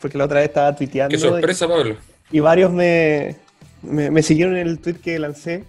porque 0.00 0.18
la 0.18 0.26
otra 0.26 0.38
vez 0.38 0.50
estaba 0.50 0.76
tuiteando. 0.76 1.10
Qué 1.10 1.18
sorpresa, 1.18 1.66
Pablo. 1.66 1.96
Y 2.30 2.38
varios 2.38 2.70
me, 2.70 3.34
me, 3.82 4.22
siguieron 4.22 4.56
en 4.56 4.68
el 4.68 4.78
tweet 4.78 4.94
que 4.94 5.18
lancé. 5.18 5.64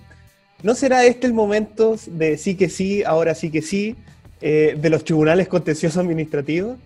¿No 0.61 0.75
será 0.75 1.05
este 1.05 1.25
el 1.25 1.33
momento 1.33 1.95
de 2.05 2.37
sí 2.37 2.55
que 2.55 2.69
sí, 2.69 3.03
ahora 3.03 3.33
sí 3.33 3.49
que 3.49 3.63
sí, 3.63 3.95
eh, 4.41 4.77
de 4.79 4.89
los 4.91 5.03
tribunales 5.03 5.47
contenciosos 5.47 5.97
administrativos? 5.97 6.77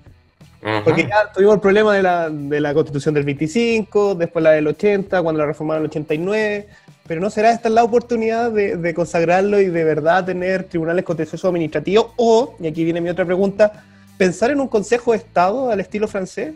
Porque 0.84 1.04
ya 1.04 1.32
tuvimos 1.34 1.56
el 1.56 1.62
problema 1.62 1.94
de 1.96 2.02
la, 2.02 2.30
de 2.30 2.60
la 2.60 2.74
constitución 2.74 3.14
del 3.14 3.24
25, 3.24 4.16
después 4.16 4.42
la 4.42 4.52
del 4.52 4.68
80, 4.68 5.22
cuando 5.22 5.40
la 5.40 5.46
reformaron 5.46 5.82
en 5.82 5.86
el 5.86 5.90
89, 5.90 6.68
pero 7.08 7.22
¿no 7.22 7.30
será 7.30 7.52
esta 7.52 7.70
la 7.70 7.84
oportunidad 7.84 8.52
de, 8.52 8.78
de, 8.78 8.94
consagrarlo 8.96 9.60
y 9.62 9.66
de 9.66 9.84
verdad 9.84 10.26
tener 10.26 10.64
tribunales 10.64 11.06
contenciosos 11.06 11.48
administrativos? 11.48 12.08
O, 12.16 12.56
y 12.60 12.68
aquí 12.68 12.84
viene 12.84 13.00
mi 13.00 13.10
otra 13.10 13.26
pregunta, 13.26 13.84
¿pensar 14.18 14.50
en 14.50 14.60
un 14.60 14.68
consejo 14.68 15.12
de 15.12 15.18
Estado 15.18 15.70
al 15.70 15.80
estilo 15.80 16.08
francés? 16.08 16.56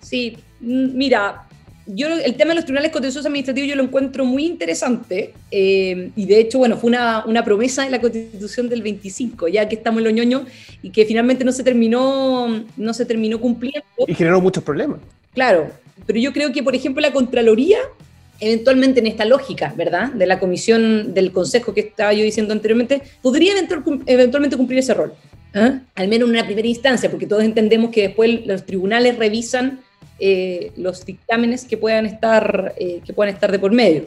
Sí, 0.00 0.38
mira, 0.60 1.46
yo 1.94 2.08
el 2.08 2.34
tema 2.36 2.50
de 2.50 2.56
los 2.56 2.64
tribunales 2.64 2.92
contenciosos 2.92 3.26
administrativos 3.26 3.68
yo 3.68 3.76
lo 3.76 3.82
encuentro 3.82 4.24
muy 4.24 4.46
interesante 4.46 5.34
eh, 5.50 6.10
y 6.16 6.26
de 6.26 6.40
hecho, 6.40 6.58
bueno, 6.58 6.76
fue 6.76 6.88
una, 6.88 7.24
una, 7.26 7.44
promesa 7.44 7.84
de 7.84 7.90
la 7.90 8.00
constitución 8.00 8.68
del 8.68 8.82
25, 8.82 9.48
ya 9.48 9.68
que 9.68 9.76
estamos 9.76 9.98
en 9.98 10.04
los 10.04 10.12
ñoños 10.12 10.42
y 10.82 10.90
que 10.90 11.04
finalmente 11.04 11.44
no 11.44 11.52
se 11.52 11.62
terminó, 11.62 12.64
no 12.76 12.94
se 12.94 13.04
terminó 13.04 13.40
cumpliendo. 13.40 13.84
Y 14.06 14.14
generó 14.14 14.40
muchos 14.40 14.62
problemas. 14.62 15.00
Claro, 15.34 15.70
pero 16.06 16.18
yo 16.18 16.32
creo 16.32 16.52
que, 16.52 16.62
por 16.62 16.74
ejemplo, 16.74 17.00
la 17.00 17.12
Contraloría, 17.12 17.78
eventualmente 18.40 19.00
en 19.00 19.06
esta 19.06 19.24
lógica, 19.24 19.72
¿verdad? 19.76 20.12
De 20.12 20.26
la 20.26 20.38
comisión 20.38 21.14
del 21.14 21.32
Consejo 21.32 21.74
que 21.74 21.80
estaba 21.80 22.12
yo 22.12 22.24
diciendo 22.24 22.52
anteriormente, 22.52 23.02
podría 23.22 23.54
eventualmente 24.06 24.56
cumplir 24.56 24.78
ese 24.78 24.94
rol. 24.94 25.12
¿eh? 25.54 25.80
Al 25.94 26.08
menos 26.08 26.28
en 26.28 26.34
una 26.34 26.44
primera 26.44 26.66
instancia, 26.66 27.10
porque 27.10 27.26
todos 27.26 27.42
entendemos 27.42 27.90
que 27.90 28.02
después 28.02 28.46
los 28.46 28.64
tribunales 28.64 29.18
revisan 29.18 29.80
eh, 30.22 30.72
los 30.76 31.06
dictámenes 31.06 31.64
que 31.64 31.78
puedan 31.78 32.04
estar, 32.04 32.74
eh, 32.76 33.00
que 33.06 33.14
puedan 33.14 33.32
estar 33.32 33.50
de 33.50 33.58
por 33.58 33.72
medio. 33.72 34.04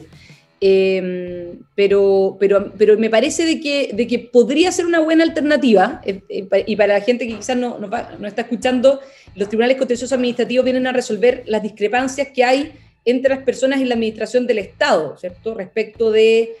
Em, 0.60 1.58
pero, 1.74 2.36
pero, 2.38 2.72
pero 2.78 2.96
me 2.96 3.10
parece 3.10 3.44
de 3.44 3.60
que, 3.60 3.90
de 3.92 4.06
que 4.06 4.20
podría 4.20 4.70
ser 4.70 4.86
una 4.86 5.00
buena 5.00 5.24
alternativa, 5.24 6.00
eh, 6.04 6.22
y 6.66 6.76
para 6.76 6.94
la 6.94 7.00
gente 7.00 7.26
que 7.26 7.34
quizás 7.34 7.56
no, 7.56 7.80
no, 7.80 8.28
está 8.28 8.42
escuchando, 8.42 9.00
los 9.34 9.48
tribunales 9.48 9.76
contenciosos 9.76 10.12
administrativos 10.12 10.64
vienen 10.64 10.86
a 10.86 10.92
resolver 10.92 11.42
las 11.46 11.64
discrepancias 11.64 12.28
que 12.28 12.44
hay 12.44 12.72
entre 13.04 13.34
las 13.34 13.42
personas 13.44 13.80
y 13.80 13.84
la 13.84 13.94
administración 13.94 14.46
del 14.46 14.58
Estado, 14.58 15.16
¿cierto? 15.18 15.54
Respecto 15.54 16.12
de, 16.12 16.56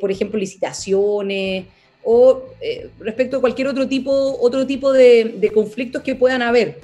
por 0.00 0.10
ejemplo, 0.10 0.40
licitaciones 0.40 1.66
o 2.02 2.42
respecto 2.98 3.36
a 3.36 3.40
cualquier 3.40 3.68
otro 3.68 3.86
tipo, 3.86 4.36
otro 4.40 4.66
tipo 4.66 4.92
de 4.92 5.50
conflictos 5.54 6.02
que 6.02 6.16
puedan 6.16 6.42
haber. 6.42 6.80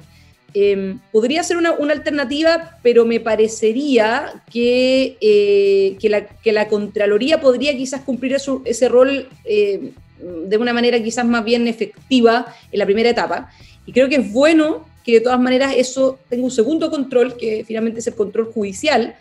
Em, 0.57 0.99
podría 1.11 1.43
ser 1.43 1.57
una, 1.57 1.71
alternativa, 1.91 2.79
pero 2.81 3.03
me 3.03 3.19
parecería 3.19 4.41
que, 4.49 5.17
eh, 5.19 5.97
que, 5.99 6.07
la, 6.07 6.27
que, 6.27 6.53
la, 6.53 6.69
Contraloría 6.69 7.41
podría 7.41 7.75
quizás 7.75 8.03
cumplir 8.03 8.37
ese 8.63 8.87
rol 8.87 9.27
eh, 9.43 9.91
de 10.17 10.57
una 10.57 10.71
manera 10.71 11.03
quizás 11.03 11.25
más 11.25 11.43
bien 11.43 11.67
efectiva 11.67 12.55
en 12.71 12.79
la 12.79 12.85
primera 12.85 13.09
etapa. 13.09 13.51
Y 13.85 13.91
creo 13.91 14.07
que 14.07 14.15
es 14.15 14.31
bueno 14.31 14.85
que 15.03 15.11
de 15.11 15.19
todas 15.19 15.41
maneras 15.41 15.73
eso 15.75 16.19
tenga 16.29 16.45
un 16.45 16.51
segundo 16.51 16.89
control, 16.89 17.35
que 17.35 17.65
finalmente 17.67 17.99
es 17.99 18.07
el 18.07 18.15
control 18.15 18.45
judicial, 18.53 19.13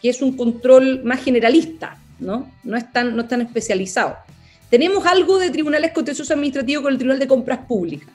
que 0.00 0.10
es 0.10 0.22
un 0.22 0.36
control 0.36 1.02
más 1.02 1.20
generalista, 1.24 1.98
¿no? 2.20 2.48
No 2.62 2.76
es 2.76 2.92
tan, 2.92 3.16
no 3.16 3.22
es 3.22 3.28
tan 3.28 3.40
especializado. 3.40 4.18
Tenemos 4.70 5.04
algo 5.04 5.40
de 5.40 5.50
tribunales 5.50 5.90
contenciosos 5.90 6.30
administrativos 6.30 6.84
con 6.84 6.92
el 6.92 6.98
Tribunal 6.98 7.18
de 7.18 7.26
Compras 7.26 7.58
Públicas 7.66 8.08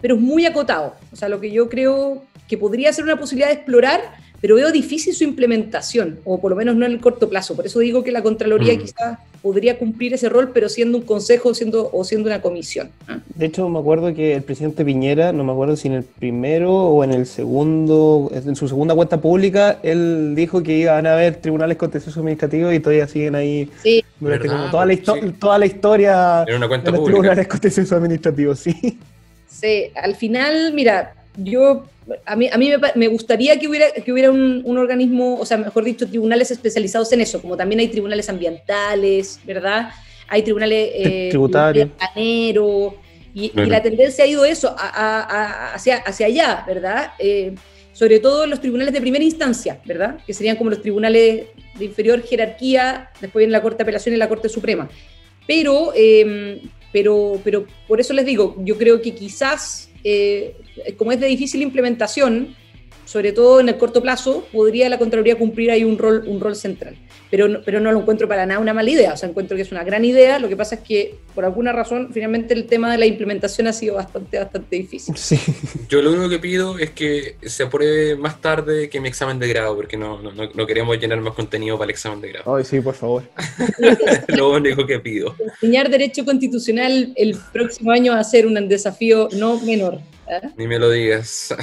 pero 0.00 0.14
es 0.14 0.20
muy 0.20 0.46
acotado. 0.46 0.94
O 1.12 1.16
sea, 1.16 1.28
lo 1.28 1.40
que 1.40 1.50
yo 1.50 1.68
creo 1.68 2.22
que 2.48 2.58
podría 2.58 2.92
ser 2.92 3.04
una 3.04 3.18
posibilidad 3.18 3.48
de 3.48 3.54
explorar, 3.54 4.00
pero 4.40 4.56
veo 4.56 4.70
difícil 4.70 5.14
su 5.14 5.24
implementación, 5.24 6.20
o 6.24 6.40
por 6.40 6.50
lo 6.50 6.56
menos 6.56 6.76
no 6.76 6.86
en 6.86 6.92
el 6.92 7.00
corto 7.00 7.28
plazo. 7.28 7.56
Por 7.56 7.66
eso 7.66 7.80
digo 7.80 8.04
que 8.04 8.12
la 8.12 8.22
Contraloría 8.22 8.74
mm. 8.74 8.78
quizás 8.78 9.18
podría 9.42 9.78
cumplir 9.78 10.12
ese 10.12 10.28
rol, 10.28 10.50
pero 10.52 10.68
siendo 10.68 10.98
un 10.98 11.04
consejo 11.04 11.54
siendo, 11.54 11.88
o 11.92 12.04
siendo 12.04 12.28
una 12.28 12.42
comisión. 12.42 12.90
¿ah? 13.08 13.18
De 13.34 13.46
hecho, 13.46 13.68
me 13.68 13.78
acuerdo 13.78 14.12
que 14.14 14.34
el 14.34 14.42
presidente 14.42 14.84
Piñera, 14.84 15.32
no 15.32 15.44
me 15.44 15.52
acuerdo 15.52 15.76
si 15.76 15.88
en 15.88 15.94
el 15.94 16.02
primero 16.02 16.72
o 16.72 17.04
en 17.04 17.12
el 17.12 17.26
segundo, 17.26 18.30
en 18.32 18.56
su 18.56 18.68
segunda 18.68 18.94
cuenta 18.94 19.20
pública, 19.20 19.78
él 19.82 20.34
dijo 20.34 20.62
que 20.62 20.76
iban 20.78 21.06
a 21.06 21.14
haber 21.14 21.36
tribunales 21.36 21.76
contenciosos 21.76 22.18
administrativos 22.18 22.74
y 22.74 22.80
todavía 22.80 23.08
siguen 23.08 23.34
ahí 23.34 23.70
sí. 23.82 24.04
toda, 24.70 24.84
la 24.84 24.96
toda 25.38 25.58
la 25.58 25.66
historia 25.66 26.44
de 26.44 26.58
los 26.92 27.04
tribunales 27.04 27.48
contenciosos 27.48 27.92
administrativos, 27.92 28.58
sí. 28.60 28.98
Sí, 29.48 29.90
al 29.94 30.14
final, 30.16 30.72
mira, 30.72 31.14
yo, 31.36 31.86
a 32.24 32.36
mí, 32.36 32.48
a 32.52 32.58
mí 32.58 32.70
me, 32.94 33.08
gustaría 33.08 33.58
que 33.58 33.68
hubiera, 33.68 33.90
que 33.92 34.12
hubiera 34.12 34.30
un, 34.30 34.78
organismo, 34.78 35.38
o 35.38 35.46
sea, 35.46 35.56
mejor 35.56 35.84
dicho, 35.84 36.06
tribunales 36.06 36.50
especializados 36.50 37.12
en 37.12 37.20
eso, 37.20 37.40
como 37.40 37.56
también 37.56 37.80
hay 37.80 37.88
tribunales 37.88 38.28
ambientales, 38.28 39.40
¿verdad? 39.44 39.90
Hay 40.28 40.42
tribunales 40.42 40.90
eh, 40.94 41.28
tributarios. 41.30 41.90
Y, 42.16 42.54
y, 43.34 43.50
la 43.66 43.82
tendencia 43.82 44.24
ha 44.24 44.26
ido 44.26 44.46
eso, 44.46 44.74
hacia, 44.78 45.98
hacia 45.98 46.26
allá, 46.26 46.64
¿verdad? 46.66 47.12
Eh, 47.18 47.54
sobre 47.92 48.18
todo 48.18 48.46
los 48.46 48.60
tribunales 48.60 48.94
de 48.94 49.00
primera 49.00 49.24
instancia, 49.24 49.80
¿verdad? 49.84 50.18
Que 50.26 50.34
serían 50.34 50.56
como 50.56 50.70
los 50.70 50.82
tribunales 50.82 51.46
de 51.78 51.84
inferior 51.84 52.22
jerarquía, 52.22 53.10
después 53.20 53.40
viene 53.40 53.52
la 53.52 53.62
Corte 53.62 53.78
de 53.78 53.82
Apelación 53.84 54.14
y 54.14 54.18
la 54.18 54.28
Corte 54.28 54.48
Suprema. 54.48 54.88
Pero, 55.46 55.92
eh, 55.94 56.62
pero, 56.96 57.38
pero 57.44 57.66
por 57.86 58.00
eso 58.00 58.14
les 58.14 58.24
digo, 58.24 58.56
yo 58.60 58.78
creo 58.78 59.02
que 59.02 59.14
quizás, 59.14 59.90
eh, 60.02 60.56
como 60.96 61.12
es 61.12 61.20
de 61.20 61.26
difícil 61.26 61.60
implementación, 61.60 62.56
sobre 63.04 63.32
todo 63.32 63.60
en 63.60 63.68
el 63.68 63.76
corto 63.76 64.00
plazo, 64.00 64.46
podría 64.50 64.88
la 64.88 64.96
Contraloría 64.96 65.36
cumplir 65.36 65.70
ahí 65.70 65.84
un 65.84 65.98
rol, 65.98 66.24
un 66.26 66.40
rol 66.40 66.56
central. 66.56 66.96
Pero, 67.30 67.62
pero 67.64 67.80
no 67.80 67.90
lo 67.92 68.00
encuentro 68.00 68.28
para 68.28 68.46
nada 68.46 68.60
una 68.60 68.72
mala 68.72 68.90
idea, 68.90 69.12
o 69.12 69.16
sea, 69.16 69.28
encuentro 69.28 69.56
que 69.56 69.62
es 69.62 69.72
una 69.72 69.82
gran 69.82 70.04
idea, 70.04 70.38
lo 70.38 70.48
que 70.48 70.56
pasa 70.56 70.76
es 70.76 70.80
que 70.82 71.16
por 71.34 71.44
alguna 71.44 71.72
razón 71.72 72.10
finalmente 72.12 72.54
el 72.54 72.66
tema 72.66 72.92
de 72.92 72.98
la 72.98 73.06
implementación 73.06 73.66
ha 73.66 73.72
sido 73.72 73.96
bastante, 73.96 74.38
bastante 74.38 74.76
difícil. 74.76 75.16
Sí. 75.16 75.38
Yo 75.88 76.02
lo 76.02 76.12
único 76.12 76.28
que 76.28 76.38
pido 76.38 76.78
es 76.78 76.90
que 76.90 77.36
se 77.42 77.64
apruebe 77.64 78.16
más 78.16 78.40
tarde 78.40 78.88
que 78.88 79.00
mi 79.00 79.08
examen 79.08 79.38
de 79.38 79.48
grado, 79.48 79.74
porque 79.74 79.96
no, 79.96 80.22
no, 80.22 80.32
no 80.32 80.66
queremos 80.66 80.98
llenar 80.98 81.20
más 81.20 81.34
contenido 81.34 81.76
para 81.76 81.86
el 81.86 81.90
examen 81.90 82.20
de 82.20 82.28
grado. 82.28 82.56
Ay, 82.56 82.64
sí, 82.64 82.80
por 82.80 82.94
favor. 82.94 83.24
lo 84.28 84.52
único 84.52 84.86
que 84.86 85.00
pido. 85.00 85.34
Enseñar 85.54 85.90
Derecho 85.90 86.24
Constitucional 86.24 87.12
el 87.16 87.36
próximo 87.52 87.90
año 87.90 88.12
va 88.12 88.20
a 88.20 88.24
ser 88.24 88.46
un 88.46 88.68
desafío 88.68 89.28
no 89.32 89.60
menor. 89.60 90.00
¿eh? 90.28 90.48
Ni 90.56 90.66
me 90.66 90.78
lo 90.78 90.90
digas. 90.90 91.54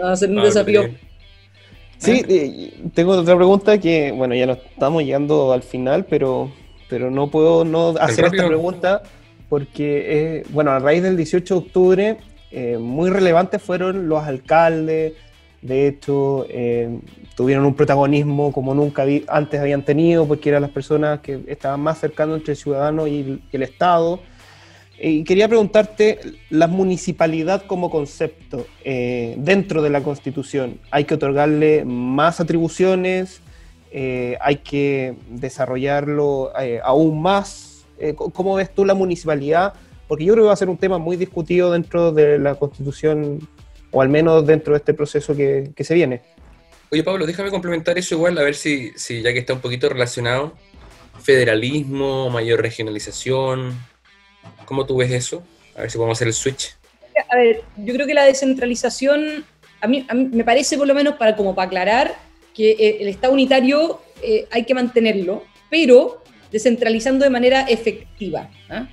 Va 0.00 0.12
a 0.12 0.16
ser 0.16 0.30
un 0.30 0.42
desafío. 0.42 0.88
Sí, 2.02 2.90
tengo 2.94 3.12
otra 3.12 3.36
pregunta 3.36 3.78
que, 3.78 4.12
bueno, 4.12 4.34
ya 4.34 4.46
no 4.46 4.54
estamos 4.54 5.04
llegando 5.04 5.52
al 5.52 5.62
final, 5.62 6.04
pero, 6.04 6.50
pero 6.88 7.10
no 7.10 7.30
puedo 7.30 7.64
no 7.64 7.94
hacer 8.00 8.24
esta 8.24 8.46
pregunta 8.46 9.02
porque, 9.48 10.04
eh, 10.38 10.42
bueno, 10.50 10.72
a 10.72 10.78
raíz 10.78 11.02
del 11.02 11.16
18 11.16 11.54
de 11.54 11.60
octubre, 11.60 12.16
eh, 12.50 12.78
muy 12.78 13.10
relevantes 13.10 13.62
fueron 13.62 14.08
los 14.08 14.24
alcaldes, 14.24 15.12
de 15.62 15.86
hecho, 15.86 16.44
eh, 16.48 16.98
tuvieron 17.36 17.64
un 17.64 17.74
protagonismo 17.74 18.52
como 18.52 18.74
nunca 18.74 19.04
antes 19.28 19.60
habían 19.60 19.84
tenido, 19.84 20.26
porque 20.26 20.48
eran 20.48 20.62
las 20.62 20.72
personas 20.72 21.20
que 21.20 21.40
estaban 21.46 21.80
más 21.80 22.00
cercanos 22.00 22.38
entre 22.38 22.52
el 22.52 22.58
ciudadano 22.58 23.06
y 23.06 23.40
el 23.52 23.62
Estado. 23.62 24.20
Y 25.04 25.24
quería 25.24 25.48
preguntarte, 25.48 26.20
la 26.48 26.68
municipalidad 26.68 27.64
como 27.66 27.90
concepto 27.90 28.68
eh, 28.84 29.34
dentro 29.36 29.82
de 29.82 29.90
la 29.90 30.00
Constitución, 30.04 30.78
¿hay 30.92 31.06
que 31.06 31.14
otorgarle 31.14 31.84
más 31.84 32.38
atribuciones? 32.38 33.40
Eh, 33.90 34.36
¿Hay 34.40 34.58
que 34.58 35.16
desarrollarlo 35.28 36.52
eh, 36.60 36.78
aún 36.84 37.20
más? 37.20 37.84
¿Cómo 38.14 38.54
ves 38.54 38.72
tú 38.72 38.84
la 38.84 38.94
municipalidad? 38.94 39.74
Porque 40.06 40.24
yo 40.24 40.34
creo 40.34 40.44
que 40.44 40.48
va 40.48 40.52
a 40.52 40.56
ser 40.56 40.68
un 40.68 40.76
tema 40.76 40.98
muy 40.98 41.16
discutido 41.16 41.72
dentro 41.72 42.12
de 42.12 42.38
la 42.38 42.54
Constitución, 42.54 43.40
o 43.90 44.02
al 44.02 44.08
menos 44.08 44.46
dentro 44.46 44.72
de 44.72 44.78
este 44.78 44.94
proceso 44.94 45.34
que, 45.34 45.72
que 45.74 45.82
se 45.82 45.94
viene. 45.94 46.22
Oye, 46.92 47.02
Pablo, 47.02 47.26
déjame 47.26 47.50
complementar 47.50 47.98
eso 47.98 48.14
igual, 48.14 48.38
a 48.38 48.42
ver 48.42 48.54
si, 48.54 48.92
si 48.94 49.20
ya 49.20 49.32
que 49.32 49.40
está 49.40 49.52
un 49.52 49.60
poquito 49.60 49.88
relacionado, 49.88 50.52
federalismo, 51.20 52.30
mayor 52.30 52.62
regionalización, 52.62 53.76
¿Cómo 54.64 54.86
tú 54.86 54.96
ves 54.96 55.10
eso? 55.10 55.42
A 55.76 55.82
ver 55.82 55.90
si 55.90 55.98
podemos 55.98 56.18
hacer 56.18 56.28
el 56.28 56.34
switch. 56.34 56.76
A 57.28 57.36
ver, 57.36 57.62
yo 57.76 57.94
creo 57.94 58.06
que 58.06 58.14
la 58.14 58.24
descentralización, 58.24 59.44
a 59.80 59.86
mí, 59.86 60.06
me 60.12 60.44
parece 60.44 60.76
por 60.78 60.86
lo 60.86 60.94
menos 60.94 61.14
para, 61.14 61.36
como 61.36 61.54
para 61.54 61.66
aclarar, 61.66 62.14
que 62.54 62.70
eh, 62.72 62.98
el 63.00 63.08
Estado 63.08 63.32
unitario 63.32 64.00
eh, 64.22 64.46
hay 64.50 64.64
que 64.64 64.74
mantenerlo, 64.74 65.44
pero 65.70 66.22
descentralizando 66.50 67.24
de 67.24 67.30
manera 67.30 67.62
efectiva. 67.62 68.50
¿ah? 68.68 68.88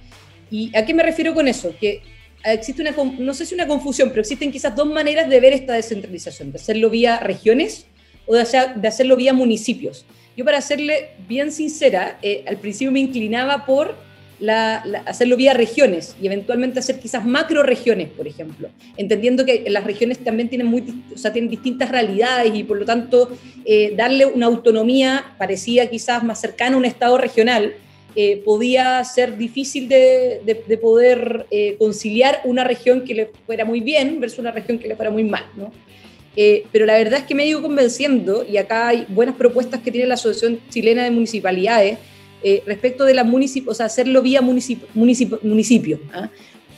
¿Y 0.49 0.75
a 0.75 0.85
qué 0.85 0.93
me 0.93 1.03
refiero 1.03 1.33
con 1.33 1.47
eso? 1.47 1.73
Que 1.79 2.01
existe 2.45 2.81
una, 2.81 2.91
no 2.91 3.33
sé 3.33 3.45
si 3.45 3.53
una 3.53 3.67
confusión, 3.67 4.09
pero 4.09 4.21
existen 4.21 4.51
quizás 4.51 4.75
dos 4.75 4.87
maneras 4.87 5.29
de 5.29 5.39
ver 5.39 5.53
esta 5.53 5.73
descentralización, 5.73 6.51
de 6.51 6.57
hacerlo 6.57 6.89
vía 6.89 7.19
regiones 7.19 7.85
o 8.25 8.35
de, 8.35 8.45
de 8.75 8.87
hacerlo 8.87 9.15
vía 9.15 9.33
municipios. 9.33 10.05
Yo 10.37 10.45
para 10.45 10.61
serle 10.61 11.11
bien 11.27 11.51
sincera, 11.51 12.17
eh, 12.21 12.45
al 12.47 12.57
principio 12.57 12.91
me 12.91 13.01
inclinaba 13.01 13.65
por 13.65 13.95
hacerlo 15.05 15.35
vía 15.35 15.53
regiones 15.53 16.15
y 16.21 16.27
eventualmente 16.27 16.79
hacer 16.79 16.99
quizás 16.99 17.25
macro 17.25 17.61
regiones, 17.61 18.09
por 18.09 18.27
ejemplo, 18.27 18.69
entendiendo 18.95 19.45
que 19.45 19.65
las 19.67 19.83
regiones 19.83 20.19
también 20.19 20.47
tienen, 20.47 20.67
muy, 20.67 20.83
o 21.13 21.17
sea, 21.17 21.33
tienen 21.33 21.51
distintas 21.51 21.89
realidades 21.89 22.53
y 22.55 22.63
por 22.63 22.77
lo 22.77 22.85
tanto 22.85 23.29
eh, 23.65 23.93
darle 23.97 24.25
una 24.25 24.45
autonomía 24.45 25.35
parecía 25.37 25.89
quizás 25.89 26.23
más 26.23 26.39
cercana 26.39 26.75
a 26.75 26.79
un 26.79 26.85
Estado 26.85 27.17
regional. 27.17 27.73
Eh, 28.15 28.41
podía 28.43 29.03
ser 29.03 29.37
difícil 29.37 29.87
de, 29.87 30.41
de, 30.43 30.77
poder 30.77 31.45
eh, 31.51 31.75
conciliar 31.77 32.41
una 32.43 32.63
región 32.63 33.03
que 33.03 33.13
le 33.13 33.31
fuera 33.45 33.65
muy 33.65 33.81
bien 33.81 34.19
versus 34.19 34.39
una 34.39 34.51
región 34.51 34.79
que 34.79 34.87
le 34.87 34.95
fuera 34.95 35.11
muy 35.11 35.23
mal. 35.23 35.45
¿no? 35.55 35.71
pero 36.71 36.85
la 36.85 36.97
verdad 36.97 37.19
es 37.19 37.25
que 37.25 37.35
me 37.35 37.43
he 37.43 37.47
ido 37.47 37.61
convenciendo, 37.61 38.45
y 38.49 38.55
acá 38.55 38.87
hay 38.87 39.05
buenas 39.09 39.35
propuestas 39.35 39.81
que 39.81 39.91
tiene 39.91 40.07
la 40.07 40.13
Asociación 40.13 40.61
Chilena 40.69 41.03
de 41.03 41.11
Municipalidades, 41.11 41.97
eh, 42.43 42.63
respecto 42.65 43.05
de 43.05 43.13
la 43.13 43.23
municipio, 43.23 43.71
hacerlo 43.71 44.21
vía 44.21 44.41
municipio, 44.41 44.87
municipio, 44.93 45.99
¿ah? 46.13 46.29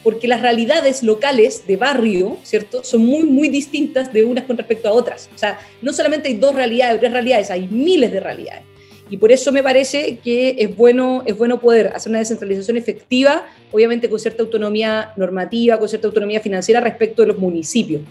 porque 0.04 0.28
las 0.28 0.42
realidades 0.42 1.04
locales 1.04 1.68
de 1.68 1.78
barrio, 1.78 2.38
¿cierto?, 2.44 2.84
son 2.84 3.06
muy, 3.06 3.24
muy 3.24 3.50
distintas 3.50 4.12
de 4.12 4.26
unas 4.26 4.46
con 4.46 4.58
respecto 4.58 4.90
a 4.90 4.92
otras. 4.92 5.30
O 5.36 5.38
sea, 5.38 5.60
no 5.82 5.94
solamente 5.94 6.30
hay 6.30 6.36
dos 6.36 6.56
realidades, 6.56 7.00
tres 7.00 7.12
realidades, 7.12 7.52
hay 7.52 7.68
miles 7.68 8.12
de 8.12 8.20
realidades. 8.20 8.64
Y 9.12 9.18
por 9.18 9.32
eso 9.32 9.52
me 9.52 9.62
parece 9.62 10.20
que 10.24 10.56
es 10.58 10.76
bueno, 10.76 11.22
es 11.26 11.38
bueno 11.38 11.60
poder 11.60 11.88
hacer 11.88 12.10
una 12.10 12.20
descentralización 12.20 12.78
efectiva, 12.78 13.46
obviamente 13.72 14.10
con 14.10 14.18
cierta 14.20 14.42
autonomía 14.42 15.12
normativa, 15.18 15.78
con 15.78 15.90
cierta 15.90 16.08
autonomía 16.08 16.40
financiera 16.40 16.80
respecto 16.80 17.22
de 17.22 17.28
los 17.28 17.38
municipios. 17.38 18.02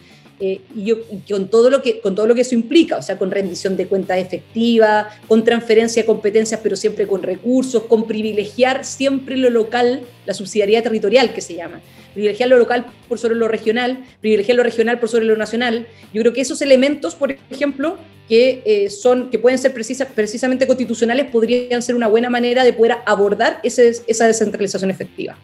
Eh, 0.41 0.63
y 0.75 0.85
yo, 0.85 0.97
con, 1.29 1.49
todo 1.49 1.69
lo 1.69 1.83
que, 1.83 2.01
con 2.01 2.15
todo 2.15 2.27
lo 2.27 2.35
que 2.35 2.41
eso 2.41 2.55
implica, 2.55 2.97
o 2.97 3.03
sea, 3.03 3.19
con 3.19 3.31
rendición 3.31 3.77
de 3.77 3.87
cuentas 3.87 4.19
efectiva, 4.19 5.11
con 5.29 5.45
transferencia 5.45 6.03
de 6.03 6.07
competencias, 6.07 6.61
pero 6.63 6.77
siempre 6.77 7.07
con 7.07 7.23
recursos, 7.23 7.83
con 7.83 8.07
privilegiar 8.07 8.85
siempre 8.87 9.37
lo 9.37 9.51
local, 9.51 10.01
la 10.25 10.33
subsidiariedad 10.33 10.83
territorial 10.83 11.35
que 11.35 11.43
se 11.43 11.55
llama. 11.55 11.83
Privilegiar 12.15 12.49
lo 12.49 12.57
local 12.57 12.87
por 13.07 13.19
sobre 13.19 13.35
lo 13.35 13.49
regional, 13.49 14.03
privilegiar 14.23 14.57
lo 14.57 14.63
regional 14.63 14.99
por 14.99 15.11
sobre 15.11 15.27
lo 15.27 15.37
nacional. 15.37 15.87
Yo 16.15 16.23
creo 16.23 16.33
que 16.33 16.41
esos 16.41 16.63
elementos, 16.63 17.15
por 17.15 17.37
ejemplo, 17.51 17.99
que, 18.27 18.63
eh, 18.65 18.89
son, 18.89 19.29
que 19.29 19.39
pueden 19.39 19.59
ser 19.59 19.75
precisamente 19.75 20.67
constitucionales, 20.67 21.27
podrían 21.31 21.83
ser 21.83 21.95
una 21.95 22.09
buena 22.09 22.31
manera 22.31 22.65
de 22.65 22.73
poder 22.73 22.97
abordar 23.05 23.61
ese, 23.63 23.93
esa 24.07 24.27
descentralización 24.27 24.91
efectiva. 24.91 25.37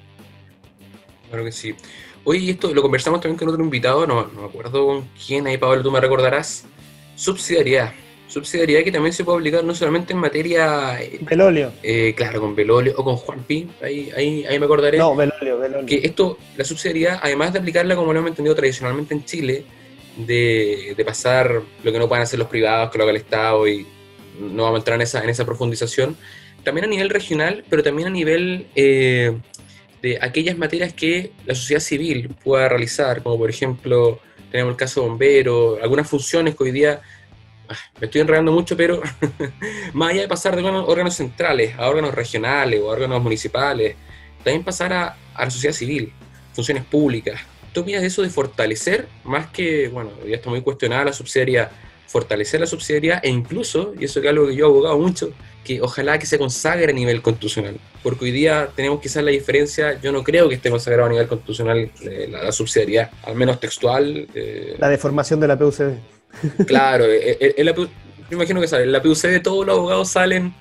Claro 1.29 1.45
que 1.45 1.53
sí. 1.53 1.75
Oye, 2.29 2.51
esto 2.51 2.75
lo 2.75 2.83
conversamos 2.83 3.21
también 3.21 3.39
con 3.39 3.49
otro 3.49 3.63
invitado, 3.63 4.05
no, 4.05 4.27
no 4.35 4.41
me 4.41 4.49
acuerdo 4.49 4.85
con 4.85 5.09
quién, 5.25 5.47
ahí 5.47 5.59
Pablo, 5.59 5.81
tú 5.81 5.93
me 5.93 6.01
recordarás. 6.01 6.65
Subsidiariedad. 7.15 7.93
Subsidiariedad 8.27 8.83
que 8.83 8.91
también 8.91 9.13
se 9.13 9.23
puede 9.23 9.39
aplicar 9.39 9.63
no 9.63 9.73
solamente 9.77 10.13
en 10.13 10.19
materia... 10.19 10.99
Belolio. 11.21 11.71
Eh, 11.85 12.15
claro, 12.17 12.41
con 12.41 12.57
Belolio 12.57 12.95
o 12.97 13.05
con 13.05 13.15
Juan 13.15 13.45
Pi, 13.45 13.69
ahí, 13.81 14.11
ahí, 14.17 14.45
ahí 14.45 14.59
me 14.59 14.65
acordaré. 14.65 14.99
No, 14.99 15.15
Belolio, 15.15 15.57
Belolio. 15.57 15.87
Que 15.87 16.05
esto, 16.05 16.37
la 16.57 16.65
subsidiariedad, 16.65 17.21
además 17.23 17.53
de 17.53 17.61
aplicarla 17.61 17.95
como 17.95 18.13
lo 18.13 18.19
hemos 18.19 18.31
entendido 18.31 18.57
tradicionalmente 18.57 19.15
en 19.15 19.25
Chile, 19.25 19.65
de, 20.17 20.95
de 20.97 21.05
pasar 21.05 21.63
lo 21.85 21.93
que 21.93 21.99
no 22.01 22.09
pueden 22.09 22.25
hacer 22.25 22.41
los 22.41 22.49
privados, 22.49 22.91
que 22.91 22.99
lo 22.99 23.05
haga 23.05 23.13
el 23.13 23.19
Estado 23.19 23.69
y 23.69 23.87
no 24.41 24.65
vamos 24.65 24.79
a 24.79 24.81
entrar 24.81 24.97
en 24.97 25.03
esa, 25.03 25.23
en 25.23 25.31
esa 25.31 25.45
profundización, 25.45 26.17
también 26.65 26.87
a 26.87 26.89
nivel 26.89 27.09
regional, 27.09 27.63
pero 27.71 27.85
también 27.85 28.09
a 28.09 28.11
nivel 28.11 28.67
eh, 28.75 29.33
de 30.03 30.19
aquellas 30.21 30.57
materias 30.59 30.93
que 30.93 31.33
la 31.45 31.55
sociedad 31.55 31.81
civil 31.81 32.35
pueda 32.43 32.69
realizar, 32.69 33.23
como 33.23 33.39
por 33.39 33.51
ejemplo, 33.51 34.21
tenemos 34.51 34.73
el 34.73 34.77
caso 34.77 35.03
de 35.03 35.09
bombero, 35.09 35.79
algunas 35.83 36.09
funciones 36.09 36.55
que 36.55 36.65
hoy 36.65 36.71
día, 36.71 37.01
ah, 37.69 37.77
me 38.01 38.07
estoy 38.07 38.21
enredando 38.21 38.53
mucho, 38.53 38.77
pero 38.77 39.03
más 39.93 40.11
allá 40.11 40.23
de 40.23 40.29
pasar 40.29 40.57
de 40.57 40.63
órganos, 40.63 41.15
centrales 41.15 41.75
a 41.79 41.89
órganos 41.89 42.15
regionales 42.15 42.81
o 42.81 42.87
órganos 42.87 43.23
municipales, 43.23 43.97
también 44.45 44.65
pasar 44.65 44.93
a, 44.93 45.17
a 45.35 45.45
la 45.45 45.51
sociedad 45.51 45.75
civil, 45.75 46.13
funciones 46.53 46.85
públicas. 46.85 47.41
¿Tú 47.73 47.81
opinas 47.81 48.01
de 48.01 48.09
eso 48.09 48.23
de 48.23 48.31
fortalecer, 48.31 49.09
más 49.25 49.49
que, 49.49 49.89
bueno, 49.89 50.11
ya 50.27 50.37
está 50.37 50.49
muy 50.49 50.63
cuestionada 50.63 51.07
la 51.07 51.13
subsidiariedad, 51.13 51.71
fortalecer 52.07 52.61
la 52.61 52.67
subsidiariedad 52.67 53.21
e 53.23 53.29
incluso, 53.29 53.93
y 53.99 54.05
eso 54.05 54.21
es 54.21 54.27
algo 54.27 54.47
que 54.47 54.57
yo 54.57 54.67
he 54.67 54.69
abogado 54.69 54.99
mucho, 54.99 55.33
que 55.67 55.83
ojalá 55.83 56.19
que 56.19 56.27
se 56.27 56.39
consagre 56.39 56.93
a 56.93 56.95
nivel 56.95 57.21
constitucional. 57.21 57.77
Porque 58.03 58.27
hoy 58.27 58.31
día 58.31 58.71
tenemos 58.77 59.01
quizás 59.01 59.25
la 59.25 59.33
diferencia, 59.33 60.01
yo 60.01 60.13
no 60.13 60.23
creo 60.23 60.49
que 60.49 60.55
esté 60.55 60.71
consagrado 60.71 61.09
a 61.09 61.11
nivel 61.11 61.27
constitucional 61.27 61.91
eh, 62.03 62.29
la, 62.31 62.53
subsidiariedad, 62.53 63.11
al 63.25 63.35
menos 63.35 63.59
textual. 63.59 64.29
Eh, 64.33 64.77
la 64.79 64.89
deformación 64.89 65.41
de 65.41 65.49
la 65.49 65.59
PUCD. 65.59 65.95
Claro, 66.67 67.07
eh, 67.09 67.65
yo 67.65 68.37
imagino 68.37 68.61
que 68.61 68.69
sale, 68.69 68.85
en 68.85 68.93
la 68.93 69.03
PUCD 69.03 69.43
todos 69.43 69.67
los 69.67 69.77
abogados 69.77 70.11
salen 70.11 70.55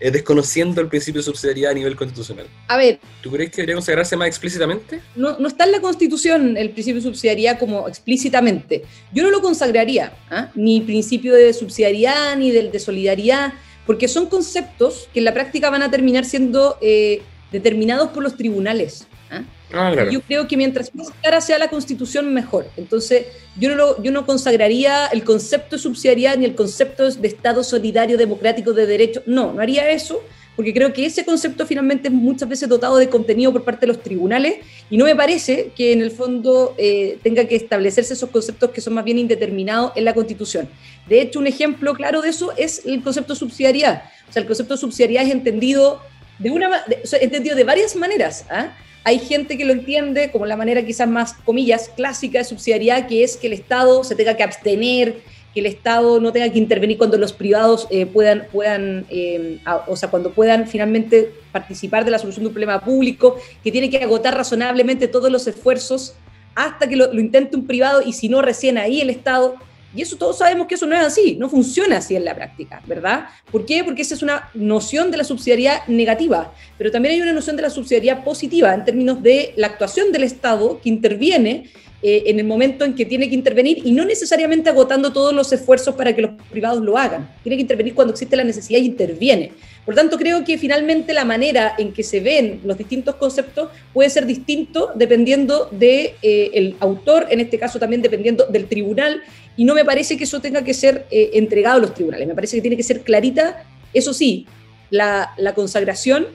desconociendo 0.00 0.80
el 0.80 0.88
principio 0.88 1.20
de 1.20 1.24
subsidiariedad 1.24 1.72
a 1.72 1.74
nivel 1.74 1.94
constitucional. 1.94 2.46
A 2.68 2.78
ver. 2.78 2.98
¿Tú 3.22 3.30
crees 3.30 3.50
que 3.50 3.56
debería 3.56 3.74
consagrarse 3.74 4.16
más 4.16 4.28
explícitamente? 4.28 5.00
No, 5.14 5.38
no 5.38 5.46
está 5.46 5.64
en 5.64 5.72
la 5.72 5.80
Constitución 5.82 6.56
el 6.56 6.70
principio 6.70 7.02
de 7.02 7.06
subsidiariedad 7.06 7.58
como 7.58 7.86
explícitamente. 7.86 8.82
Yo 9.12 9.22
no 9.22 9.30
lo 9.30 9.42
consagraría, 9.42 10.14
¿ah? 10.30 10.50
ni 10.54 10.80
principio 10.80 11.34
de 11.34 11.52
subsidiariedad, 11.52 12.34
ni 12.36 12.50
del 12.50 12.72
de 12.72 12.78
solidaridad 12.78 13.52
porque 13.90 14.06
son 14.06 14.26
conceptos 14.26 15.08
que 15.12 15.18
en 15.18 15.24
la 15.24 15.34
práctica 15.34 15.68
van 15.68 15.82
a 15.82 15.90
terminar 15.90 16.24
siendo 16.24 16.78
eh, 16.80 17.22
determinados 17.50 18.10
por 18.10 18.22
los 18.22 18.36
tribunales. 18.36 19.08
¿ah? 19.32 19.42
Ah, 19.72 19.92
yo 20.08 20.20
creo 20.20 20.46
que 20.46 20.56
mientras 20.56 20.94
más 20.94 21.10
clara 21.20 21.40
sea 21.40 21.58
la 21.58 21.66
constitución, 21.66 22.32
mejor. 22.32 22.68
Entonces, 22.76 23.26
yo 23.58 23.74
no, 23.74 24.00
yo 24.00 24.12
no 24.12 24.26
consagraría 24.26 25.08
el 25.08 25.24
concepto 25.24 25.74
de 25.74 25.82
subsidiariedad 25.82 26.36
ni 26.36 26.44
el 26.44 26.54
concepto 26.54 27.10
de 27.10 27.26
Estado 27.26 27.64
solidario, 27.64 28.16
democrático, 28.16 28.72
de 28.74 28.86
derecho. 28.86 29.24
No, 29.26 29.52
no 29.52 29.60
haría 29.60 29.90
eso, 29.90 30.22
porque 30.60 30.74
creo 30.74 30.92
que 30.92 31.06
ese 31.06 31.24
concepto 31.24 31.64
finalmente 31.64 32.08
es 32.08 32.12
muchas 32.12 32.46
veces 32.46 32.68
dotado 32.68 32.98
de 32.98 33.08
contenido 33.08 33.50
por 33.50 33.64
parte 33.64 33.86
de 33.86 33.94
los 33.94 34.02
tribunales 34.02 34.56
y 34.90 34.98
no 34.98 35.06
me 35.06 35.16
parece 35.16 35.72
que 35.74 35.94
en 35.94 36.02
el 36.02 36.10
fondo 36.10 36.74
eh, 36.76 37.18
tenga 37.22 37.46
que 37.46 37.56
establecerse 37.56 38.12
esos 38.12 38.28
conceptos 38.28 38.68
que 38.68 38.82
son 38.82 38.92
más 38.92 39.02
bien 39.02 39.16
indeterminados 39.16 39.92
en 39.96 40.04
la 40.04 40.12
Constitución. 40.12 40.68
De 41.08 41.22
hecho, 41.22 41.38
un 41.38 41.46
ejemplo 41.46 41.94
claro 41.94 42.20
de 42.20 42.28
eso 42.28 42.52
es 42.58 42.84
el 42.84 43.02
concepto 43.02 43.32
de 43.32 43.38
subsidiariedad. 43.38 44.02
O 44.28 44.32
sea, 44.34 44.42
el 44.42 44.46
concepto 44.46 44.74
de 44.74 44.80
subsidiariedad 44.80 45.24
es 45.24 45.32
entendido 45.32 46.02
de, 46.38 46.50
una, 46.50 46.84
entendido 47.22 47.56
de 47.56 47.64
varias 47.64 47.96
maneras. 47.96 48.44
¿ah? 48.50 48.76
Hay 49.04 49.18
gente 49.18 49.56
que 49.56 49.64
lo 49.64 49.72
entiende 49.72 50.30
como 50.30 50.44
la 50.44 50.58
manera 50.58 50.84
quizás 50.84 51.08
más, 51.08 51.32
comillas, 51.32 51.90
clásica 51.96 52.36
de 52.36 52.44
subsidiariedad, 52.44 53.08
que 53.08 53.24
es 53.24 53.38
que 53.38 53.46
el 53.46 53.54
Estado 53.54 54.04
se 54.04 54.14
tenga 54.14 54.36
que 54.36 54.42
abstener 54.42 55.22
que 55.52 55.60
el 55.60 55.66
Estado 55.66 56.20
no 56.20 56.32
tenga 56.32 56.50
que 56.50 56.58
intervenir 56.58 56.96
cuando 56.96 57.18
los 57.18 57.32
privados 57.32 57.86
eh, 57.90 58.06
puedan, 58.06 58.46
puedan 58.52 59.06
eh, 59.10 59.60
o 59.86 59.96
sea, 59.96 60.10
cuando 60.10 60.32
puedan 60.32 60.68
finalmente 60.68 61.32
participar 61.52 62.04
de 62.04 62.12
la 62.12 62.18
solución 62.18 62.44
de 62.44 62.48
un 62.48 62.52
problema 62.52 62.80
público, 62.80 63.36
que 63.62 63.72
tiene 63.72 63.90
que 63.90 63.98
agotar 63.98 64.36
razonablemente 64.36 65.08
todos 65.08 65.30
los 65.30 65.46
esfuerzos 65.46 66.14
hasta 66.54 66.88
que 66.88 66.96
lo, 66.96 67.12
intente 67.14 67.56
un 67.56 67.66
privado 67.66 68.02
y 68.04 68.12
si 68.12 68.28
no, 68.28 68.42
recién 68.42 68.78
ahí 68.78 69.00
el 69.00 69.10
Estado. 69.10 69.56
Y 69.92 70.02
eso 70.02 70.16
todos 70.16 70.38
sabemos 70.38 70.68
que 70.68 70.76
eso 70.76 70.86
no 70.86 70.94
es 70.94 71.02
así, 71.02 71.34
no 71.34 71.48
funciona 71.48 71.96
así 71.96 72.14
en 72.14 72.24
la 72.24 72.32
práctica, 72.32 72.80
¿verdad? 72.86 73.24
¿Por 73.50 73.66
qué? 73.66 73.82
Porque 73.82 74.02
esa 74.02 74.14
es 74.14 74.22
una 74.22 74.48
noción 74.54 75.10
de 75.10 75.16
la 75.16 75.24
subsidiariedad 75.24 75.84
negativa, 75.88 76.52
pero 76.78 76.92
también 76.92 77.14
hay 77.14 77.20
una 77.20 77.32
noción 77.32 77.56
de 77.56 77.62
la 77.62 77.70
subsidiariedad 77.70 78.22
positiva 78.22 78.72
en 78.72 78.84
términos 78.84 79.20
de 79.20 79.52
la 79.56 79.66
actuación 79.66 80.12
del 80.12 80.22
Estado 80.22 80.80
que 80.80 80.88
interviene 80.88 81.70
eh, 82.02 82.22
en 82.26 82.38
el 82.38 82.46
momento 82.46 82.86
en 82.86 82.94
que 82.94 83.04
tiene 83.04 83.28
que 83.28 83.34
intervenir 83.34 83.82
y 83.84 83.92
no 83.92 84.06
necesariamente 84.06 84.70
agotando 84.70 85.12
todos 85.12 85.34
los 85.34 85.52
esfuerzos 85.52 85.94
para 85.94 86.14
que 86.16 86.22
los 86.22 86.30
privados 86.50 86.82
lo 86.82 86.96
hagan. 86.96 87.30
Tiene 87.42 87.56
que 87.56 87.62
intervenir 87.62 87.94
cuando 87.94 88.12
existe 88.12 88.36
la 88.36 88.44
necesidad 88.44 88.78
y 88.80 88.86
interviene. 88.86 89.52
Por 89.84 89.94
tanto, 89.94 90.16
creo 90.16 90.42
que 90.42 90.56
finalmente 90.56 91.12
la 91.12 91.26
manera 91.26 91.74
en 91.76 91.92
que 91.92 92.02
se 92.02 92.20
ven 92.20 92.60
los 92.64 92.78
distintos 92.78 93.16
conceptos 93.16 93.68
puede 93.92 94.08
ser 94.08 94.24
distinto 94.24 94.92
dependiendo 94.94 95.68
del 95.70 95.78
de, 95.78 96.14
eh, 96.22 96.74
autor, 96.80 97.26
en 97.28 97.40
este 97.40 97.58
caso 97.58 97.78
también 97.78 98.00
dependiendo 98.00 98.46
del 98.46 98.66
tribunal, 98.66 99.22
y 99.56 99.64
no 99.66 99.74
me 99.74 99.84
parece 99.84 100.16
que 100.16 100.24
eso 100.24 100.40
tenga 100.40 100.64
que 100.64 100.72
ser 100.72 101.06
eh, 101.10 101.32
entregado 101.34 101.76
a 101.76 101.80
los 101.80 101.92
tribunales. 101.92 102.26
Me 102.26 102.34
parece 102.34 102.56
que 102.56 102.62
tiene 102.62 102.78
que 102.78 102.82
ser 102.82 103.02
clarita, 103.02 103.64
eso 103.92 104.14
sí, 104.14 104.46
la, 104.88 105.34
la 105.36 105.54
consagración 105.54 106.28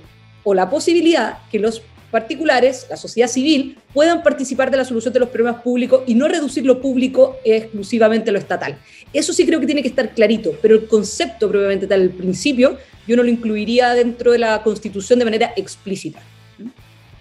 o 0.44 0.54
la 0.54 0.70
posibilidad 0.70 1.40
que 1.52 1.58
los 1.58 1.82
particulares, 2.12 2.88
la 2.90 2.98
sociedad 2.98 3.28
civil, 3.28 3.78
puedan 3.94 4.24
participar 4.24 4.72
de 4.72 4.78
la 4.78 4.86
solución 4.86 5.14
de 5.14 5.20
los 5.20 5.30
problemas 5.30 5.62
públicos 5.62 6.04
y 6.08 6.16
no 6.16 6.28
reducir 6.28 6.66
lo 6.66 6.82
público 6.82 7.38
exclusivamente 7.44 8.30
a 8.30 8.34
lo 8.34 8.40
estatal. 8.40 8.78
Eso 9.14 9.34
sí 9.34 9.46
creo 9.46 9.60
que 9.60 9.66
tiene 9.66 9.82
que 9.82 9.88
estar 9.88 10.14
clarito, 10.14 10.58
pero 10.62 10.76
el 10.76 10.88
concepto 10.88 11.50
probablemente 11.50 11.88
tal, 11.88 12.02
el 12.02 12.10
principio, 12.12 12.78
yo 13.08 13.16
no 13.16 13.24
lo 13.24 13.30
incluiría 13.30 13.94
dentro 13.94 14.32
de 14.32 14.40
la 14.40 14.62
Constitución 14.64 15.20
de 15.20 15.26
manera 15.26 15.54
explícita. 15.56 16.22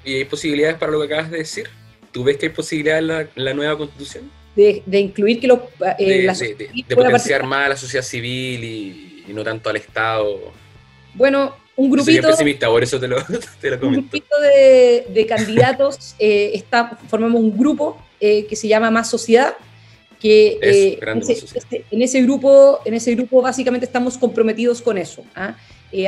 ¿Y 0.05 0.15
hay 0.17 0.25
posibilidades 0.25 0.77
para 0.77 0.93
lo 0.93 1.01
que 1.01 1.07
acabas 1.07 1.31
de 1.31 1.39
decir? 1.39 1.69
¿Tú 2.13 2.25
ves 2.25 2.37
que 2.37 2.47
hay 2.47 2.53
posibilidades 2.53 3.29
en 3.35 3.45
la, 3.45 3.55
nueva 3.55 3.77
Constitución? 3.77 4.31
De, 4.55 4.83
incluir 4.93 5.41
que 5.41 5.49
los... 5.49 5.61
Eh, 5.99 6.29
de, 6.89 6.97
potenciar 6.97 7.45
más 7.45 7.67
a 7.67 7.69
la 7.71 7.77
sociedad 7.77 8.05
civil 8.05 8.63
y, 8.63 9.25
y 9.29 9.33
no 9.33 9.43
tanto 9.43 9.71
al 9.71 9.77
Estado. 9.77 10.53
Bueno, 11.15 11.55
un 11.77 11.91
grupito, 11.91 12.29
por 12.71 12.83
eso 12.83 13.01
te 13.01 13.09
lo, 13.09 13.17
Un 13.83 13.93
grupito 13.93 14.37
de, 14.41 15.27
candidatos, 15.29 16.15
eh, 16.19 16.53
está, 16.55 16.97
formamos 17.09 17.41
un 17.41 17.57
grupo 17.57 17.99
eh, 18.21 18.47
que 18.47 18.55
se 18.55 18.69
llama 18.69 18.91
Más 18.91 19.11
Sociedad, 19.11 19.55
que 20.21 20.59
eh, 20.63 20.99
este, 21.55 21.85
en, 21.91 22.01
ese, 22.01 22.23
grupo, 22.23 22.81
en 22.85 22.95
ese 22.95 23.15
grupo 23.15 23.43
básicamente 23.43 23.87
estamos 23.87 24.17
comprometidos 24.17 24.81
con 24.81 24.99
eso. 24.99 25.25
¿ah? 25.35 25.57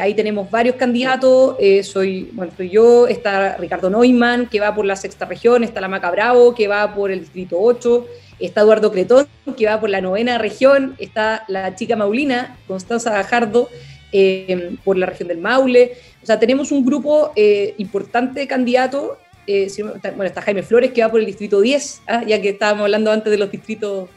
ahí 0.01 0.15
tenemos 0.15 0.51
varios 0.51 0.77
candidatos, 0.77 1.57
soy, 1.83 2.31
bueno, 2.33 2.53
soy 2.57 2.71
yo, 2.71 3.07
está 3.07 3.57
Ricardo 3.57 3.91
Neumann, 3.91 4.49
que 4.49 4.59
va 4.59 4.75
por 4.75 4.85
la 4.85 4.97
sexta 4.97 5.27
región, 5.27 5.63
está 5.63 5.81
la 5.81 5.89
Maca 5.89 6.11
Bravo, 6.11 6.55
que 6.55 6.67
va 6.67 6.95
por 6.95 7.11
el 7.11 7.21
distrito 7.21 7.57
8, 7.61 8.07
está 8.41 8.63
Eduardo 8.63 8.91
Cretón, 8.91 9.29
que 9.57 9.67
va 9.67 9.81
por 9.81 9.91
la 9.91 10.01
novena 10.01 10.39
región, 10.39 10.97
está 10.99 11.45
la 11.49 11.75
chica 11.75 11.95
Maulina, 11.95 12.57
Constanza 12.67 13.11
Gajardo, 13.11 13.69
eh, 14.13 14.77
por 14.85 14.97
la 14.97 15.07
región 15.07 15.29
del 15.29 15.39
Maule. 15.39 15.93
O 16.23 16.27
sea, 16.27 16.39
tenemos 16.39 16.71
un 16.71 16.85
grupo 16.85 17.33
eh, 17.35 17.75
importante 17.79 18.41
de 18.41 18.47
candidatos. 18.47 19.19
Eh, 19.49 19.69
bueno, 19.81 20.25
está 20.25 20.43
Jaime 20.43 20.63
Flores, 20.63 20.93
que 20.93 21.03
va 21.03 21.11
por 21.11 21.21
el 21.21 21.27
distrito 21.27 21.61
10, 21.61 22.03
¿ah? 22.07 22.25
ya 22.27 22.41
que 22.41 22.51
estábamos 22.51 22.85
hablando 22.85 23.11
antes 23.11 23.31
de 23.31 23.39
los 23.39 23.51
distritos 23.51 24.09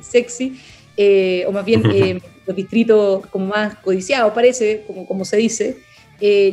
sexy, 0.00 0.58
o 1.46 1.52
más 1.52 1.64
bien 1.64 1.82
los 2.46 2.56
distritos 2.56 3.26
como 3.28 3.46
más 3.46 3.76
codiciados, 3.76 4.32
parece, 4.32 4.84
como, 4.86 5.06
como 5.06 5.24
se 5.24 5.36
dice. 5.36 5.76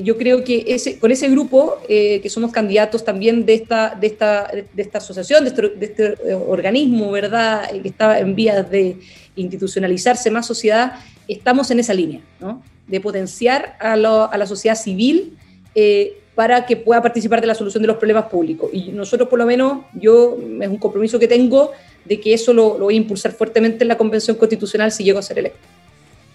yo 0.03 0.17
creo 0.17 0.43
que 0.43 0.63
ese, 0.67 0.99
con 0.99 1.11
ese 1.11 1.27
grupo, 1.29 1.79
que 1.87 2.29
somos 2.29 2.51
candidatos 2.51 3.03
también 3.03 3.45
de 3.45 3.55
esta, 3.55 3.95
de 3.95 4.07
esta, 4.07 4.51
de 4.51 4.81
esta 4.81 4.99
asociación, 4.99 5.43
de 5.43 5.49
este, 5.49 5.69
de 5.69 5.85
este 5.85 6.33
organismo, 6.33 7.11
¿verdad?, 7.11 7.69
que 7.81 7.87
está 7.87 8.19
en 8.19 8.35
vías 8.35 8.69
de 8.69 8.97
institucionalizarse 9.35 10.29
más 10.29 10.45
sociedad, 10.45 10.99
estamos 11.27 11.71
en 11.71 11.79
esa 11.79 11.93
línea, 11.95 12.21
¿no? 12.39 12.61
De 12.89 12.99
potenciar 12.99 13.77
a, 13.79 13.95
la 13.95 14.45
sociedad 14.45 14.75
civil 14.75 15.37
eh, 15.75 16.17
para 16.35 16.65
que 16.65 16.75
pueda 16.75 17.01
participar 17.01 17.41
de 17.41 17.47
la 17.47 17.55
solución 17.55 17.81
de 17.83 17.87
los 17.87 17.97
problemas 17.97 18.25
públicos. 18.25 18.69
Y 18.73 18.91
nosotros, 18.91 19.29
por 19.29 19.39
lo 19.39 19.45
menos, 19.45 19.83
yo, 19.93 20.37
es 20.61 20.67
un 20.67 20.77
compromiso 20.77 21.19
que 21.19 21.27
tengo 21.27 21.71
de 22.05 22.19
que 22.19 22.33
eso 22.33 22.53
lo, 22.53 22.77
lo 22.77 22.85
voy 22.85 22.95
a 22.95 22.97
impulsar 22.97 23.31
fuertemente 23.31 23.83
en 23.83 23.89
la 23.89 23.97
Convención 23.97 24.37
Constitucional 24.37 24.91
si 24.91 25.03
llego 25.03 25.19
a 25.19 25.21
ser 25.21 25.39
electo. 25.39 25.59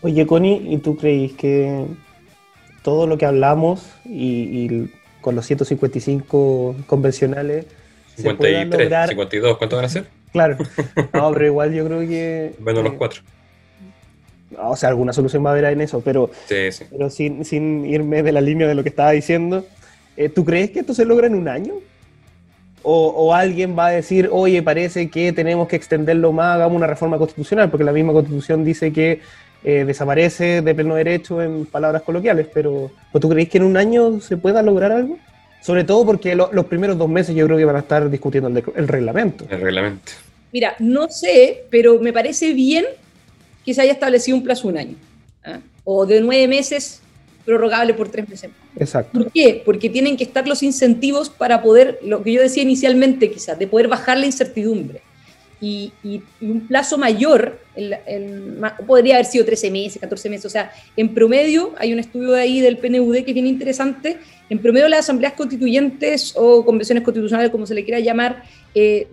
Oye, 0.02 0.26
Connie, 0.26 0.62
¿y 0.68 0.78
tú 0.78 0.96
crees 0.96 1.32
que 1.32 1.86
todo 2.82 3.06
lo 3.06 3.16
que 3.16 3.24
hablamos 3.24 3.82
y, 4.04 4.66
y 4.66 4.90
con 5.22 5.34
los 5.34 5.46
155 5.46 6.76
convencionales 6.86 7.64
se 8.14 8.34
pueda 8.34 8.60
53, 8.60 8.84
lograr... 8.84 9.08
52, 9.08 9.56
¿cuántos 9.56 9.76
van 9.78 9.86
a 9.86 9.88
ser? 9.88 10.06
Claro, 10.32 10.58
no, 11.14 11.32
pero 11.32 11.46
igual 11.46 11.72
yo 11.72 11.86
creo 11.86 12.00
que... 12.00 12.54
Bueno, 12.58 12.82
los 12.82 12.92
eh, 12.92 12.96
cuatro. 12.98 13.22
O 14.62 14.76
sea, 14.76 14.88
alguna 14.90 15.12
solución 15.12 15.44
va 15.44 15.50
a 15.50 15.52
haber 15.52 15.64
en 15.66 15.80
eso, 15.80 16.00
pero, 16.00 16.30
Sí, 16.46 16.70
sí. 16.72 16.84
pero 16.90 17.10
sin, 17.10 17.44
sin 17.44 17.84
irme 17.86 18.22
de 18.22 18.32
la 18.32 18.40
línea 18.40 18.66
de 18.68 18.74
lo 18.74 18.82
que 18.82 18.88
estaba 18.90 19.10
diciendo, 19.12 19.64
eh, 20.16 20.28
¿tú 20.28 20.44
crees 20.44 20.70
que 20.70 20.80
esto 20.80 20.94
se 20.94 21.04
logra 21.04 21.26
en 21.26 21.34
un 21.34 21.48
año? 21.48 21.74
O, 22.82 23.06
o 23.08 23.34
alguien 23.34 23.76
va 23.78 23.86
a 23.86 23.90
decir, 23.92 24.28
oye, 24.30 24.62
parece 24.62 25.08
que 25.08 25.32
tenemos 25.32 25.68
que 25.68 25.76
extenderlo 25.76 26.32
más, 26.32 26.56
hagamos 26.56 26.76
una 26.76 26.86
reforma 26.86 27.16
constitucional, 27.16 27.70
porque 27.70 27.84
la 27.84 27.92
misma 27.92 28.12
constitución 28.12 28.62
dice 28.62 28.92
que 28.92 29.20
eh, 29.64 29.84
desaparece 29.86 30.60
de 30.60 30.74
pleno 30.74 30.94
derecho 30.94 31.40
en 31.42 31.64
palabras 31.64 32.02
coloquiales, 32.02 32.46
pero 32.52 32.90
¿o 33.12 33.20
¿tú 33.20 33.30
crees 33.30 33.48
que 33.48 33.56
en 33.56 33.64
un 33.64 33.78
año 33.78 34.20
se 34.20 34.36
pueda 34.36 34.62
lograr 34.62 34.92
algo? 34.92 35.16
Sobre 35.62 35.84
todo 35.84 36.04
porque 36.04 36.34
lo- 36.34 36.50
los 36.52 36.66
primeros 36.66 36.98
dos 36.98 37.08
meses 37.08 37.34
yo 37.34 37.46
creo 37.46 37.56
que 37.56 37.64
van 37.64 37.76
a 37.76 37.78
estar 37.78 38.10
discutiendo 38.10 38.48
el, 38.48 38.54
de- 38.56 38.64
el 38.76 38.86
reglamento. 38.86 39.46
El 39.48 39.62
reglamento. 39.62 40.12
Mira, 40.52 40.74
no 40.78 41.08
sé, 41.08 41.64
pero 41.70 41.98
me 41.98 42.12
parece 42.12 42.52
bien 42.52 42.84
que 43.64 43.74
se 43.74 43.82
haya 43.82 43.92
establecido 43.92 44.36
un 44.36 44.42
plazo 44.44 44.68
de 44.68 44.72
un 44.74 44.78
año. 44.78 44.96
¿ah? 45.44 45.60
O 45.84 46.06
de 46.06 46.20
nueve 46.20 46.48
meses, 46.48 47.00
prorrogable 47.44 47.94
por 47.94 48.08
tres 48.08 48.28
meses. 48.28 48.50
Exacto. 48.78 49.18
¿Por 49.18 49.30
qué? 49.32 49.62
Porque 49.64 49.90
tienen 49.90 50.16
que 50.16 50.24
estar 50.24 50.46
los 50.48 50.62
incentivos 50.62 51.28
para 51.30 51.62
poder, 51.62 51.98
lo 52.04 52.22
que 52.22 52.32
yo 52.32 52.40
decía 52.40 52.62
inicialmente 52.62 53.30
quizás, 53.30 53.58
de 53.58 53.66
poder 53.66 53.88
bajar 53.88 54.18
la 54.18 54.26
incertidumbre. 54.26 55.02
Y, 55.60 55.92
y- 56.02 56.22
y 56.40 56.46
un 56.50 56.66
plazo 56.66 56.98
mayor, 56.98 57.58
podría 58.86 59.14
haber 59.14 59.26
sido 59.26 59.44
13 59.44 59.70
meses, 59.70 60.00
14 60.00 60.28
meses, 60.28 60.46
o 60.46 60.50
sea, 60.50 60.72
en 60.96 61.14
promedio, 61.14 61.72
hay 61.78 61.92
un 61.92 61.98
estudio 61.98 62.32
de 62.32 62.40
ahí 62.40 62.60
del 62.60 62.76
PNUD 62.78 63.14
que 63.24 63.30
es 63.30 63.34
bien 63.34 63.46
interesante, 63.46 64.18
en 64.50 64.58
promedio 64.58 64.88
las 64.88 65.00
asambleas 65.00 65.32
constituyentes 65.34 66.34
o 66.36 66.64
convenciones 66.64 67.02
constitucionales, 67.04 67.50
como 67.50 67.66
se 67.66 67.74
le 67.74 67.84
quiera 67.84 68.00
llamar, 68.00 68.42
eh, 68.74 69.06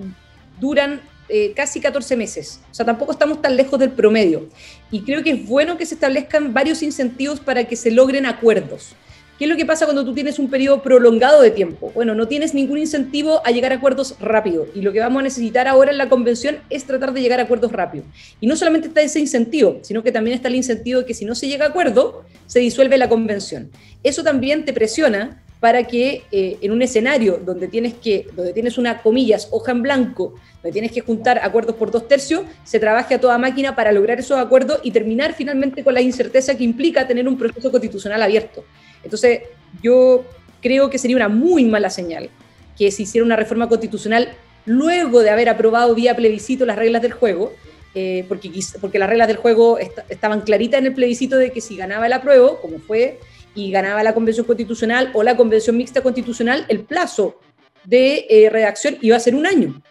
duran 0.59 1.01
eh, 1.33 1.53
casi 1.55 1.79
14 1.79 2.17
meses. 2.17 2.59
O 2.69 2.73
sea, 2.73 2.85
tampoco 2.85 3.13
estamos 3.13 3.41
tan 3.41 3.55
lejos 3.55 3.79
del 3.79 3.91
promedio. 3.91 4.49
Y 4.91 5.03
creo 5.03 5.23
que 5.23 5.31
es 5.31 5.47
bueno 5.47 5.77
que 5.77 5.85
se 5.85 5.95
establezcan 5.95 6.53
varios 6.53 6.83
incentivos 6.83 7.39
para 7.39 7.63
que 7.63 7.77
se 7.77 7.89
logren 7.89 8.25
acuerdos. 8.25 8.95
¿Qué 9.39 9.45
es 9.45 9.49
lo 9.49 9.55
que 9.55 9.65
pasa 9.65 9.85
cuando 9.85 10.03
tú 10.03 10.13
tienes 10.13 10.39
un 10.39 10.49
periodo 10.49 10.83
prolongado 10.83 11.41
de 11.41 11.49
tiempo? 11.49 11.89
Bueno, 11.95 12.13
no 12.13 12.27
tienes 12.27 12.53
ningún 12.53 12.77
incentivo 12.77 13.41
a 13.45 13.51
llegar 13.51 13.71
a 13.71 13.75
acuerdos 13.77 14.15
rápido. 14.19 14.67
Y 14.75 14.81
lo 14.81 14.91
que 14.91 14.99
vamos 14.99 15.21
a 15.21 15.23
necesitar 15.23 15.69
ahora 15.69 15.89
en 15.89 15.97
la 15.97 16.09
convención 16.09 16.57
es 16.69 16.83
tratar 16.83 17.13
de 17.13 17.21
llegar 17.21 17.39
a 17.39 17.43
acuerdos 17.43 17.71
rápido. 17.71 18.03
Y 18.39 18.45
no 18.45 18.57
solamente 18.57 18.89
está 18.89 19.01
ese 19.01 19.21
incentivo, 19.21 19.79
sino 19.83 20.03
que 20.03 20.11
también 20.11 20.35
está 20.35 20.49
el 20.49 20.55
incentivo 20.55 20.99
de 20.99 21.05
que 21.05 21.13
si 21.13 21.23
no 21.23 21.33
se 21.33 21.47
llega 21.47 21.65
a 21.65 21.69
acuerdo, 21.69 22.23
se 22.45 22.59
disuelve 22.59 22.97
la 22.97 23.09
convención. 23.09 23.71
Eso 24.03 24.21
también 24.21 24.65
te 24.65 24.73
presiona 24.73 25.41
para 25.61 25.83
que 25.85 26.23
eh, 26.31 26.57
en 26.59 26.71
un 26.71 26.81
escenario 26.81 27.39
donde 27.45 27.67
tienes 27.69 27.93
que, 27.93 28.27
donde 28.35 28.51
tienes 28.51 28.77
una 28.77 29.01
comillas, 29.01 29.47
hoja 29.51 29.71
en 29.71 29.83
blanco, 29.83 30.33
donde 30.55 30.73
tienes 30.73 30.91
que 30.91 31.01
juntar 31.01 31.39
acuerdos 31.43 31.75
por 31.75 31.91
dos 31.91 32.07
tercios, 32.07 32.43
se 32.63 32.79
trabaje 32.79 33.13
a 33.13 33.21
toda 33.21 33.37
máquina 33.37 33.75
para 33.75 33.91
lograr 33.91 34.19
esos 34.19 34.37
acuerdos 34.39 34.79
y 34.83 34.91
terminar 34.91 35.33
finalmente 35.35 35.83
con 35.83 35.93
la 35.93 36.01
incerteza 36.01 36.57
que 36.57 36.63
implica 36.63 37.07
tener 37.07 37.27
un 37.27 37.37
proceso 37.37 37.71
constitucional 37.71 38.21
abierto. 38.23 38.65
Entonces, 39.03 39.41
yo 39.83 40.25
creo 40.61 40.89
que 40.89 40.97
sería 40.97 41.15
una 41.15 41.29
muy 41.29 41.63
mala 41.65 41.89
señal 41.91 42.29
que 42.77 42.91
se 42.91 43.03
hiciera 43.03 43.23
una 43.23 43.35
reforma 43.35 43.69
constitucional 43.69 44.29
luego 44.65 45.21
de 45.21 45.29
haber 45.29 45.47
aprobado 45.47 45.93
vía 45.93 46.15
plebiscito 46.15 46.65
las 46.65 46.75
reglas 46.75 47.03
del 47.03 47.11
juego, 47.11 47.53
eh, 47.93 48.25
porque, 48.27 48.49
porque 48.79 48.97
las 48.97 49.09
reglas 49.09 49.27
del 49.27 49.37
juego 49.37 49.77
est- 49.77 49.99
estaban 50.09 50.41
claritas 50.41 50.79
en 50.79 50.87
el 50.87 50.93
plebiscito 50.93 51.37
de 51.37 51.51
que 51.51 51.61
si 51.61 51.75
ganaba 51.77 52.07
el 52.07 52.13
apruebo, 52.13 52.59
como 52.61 52.79
fue, 52.79 53.19
y 53.55 53.71
ganaba 53.71 54.03
la 54.03 54.13
convención 54.13 54.45
constitucional 54.45 55.11
o 55.13 55.23
la 55.23 55.35
convención 55.35 55.75
mixta 55.77 56.01
constitucional, 56.01 56.65
el 56.69 56.81
plazo 56.81 57.39
de 57.85 58.25
eh, 58.29 58.49
redacción 58.49 58.97
iba 59.01 59.15
a 59.15 59.19
ser 59.19 59.35
un 59.35 59.45
año. 59.45 59.81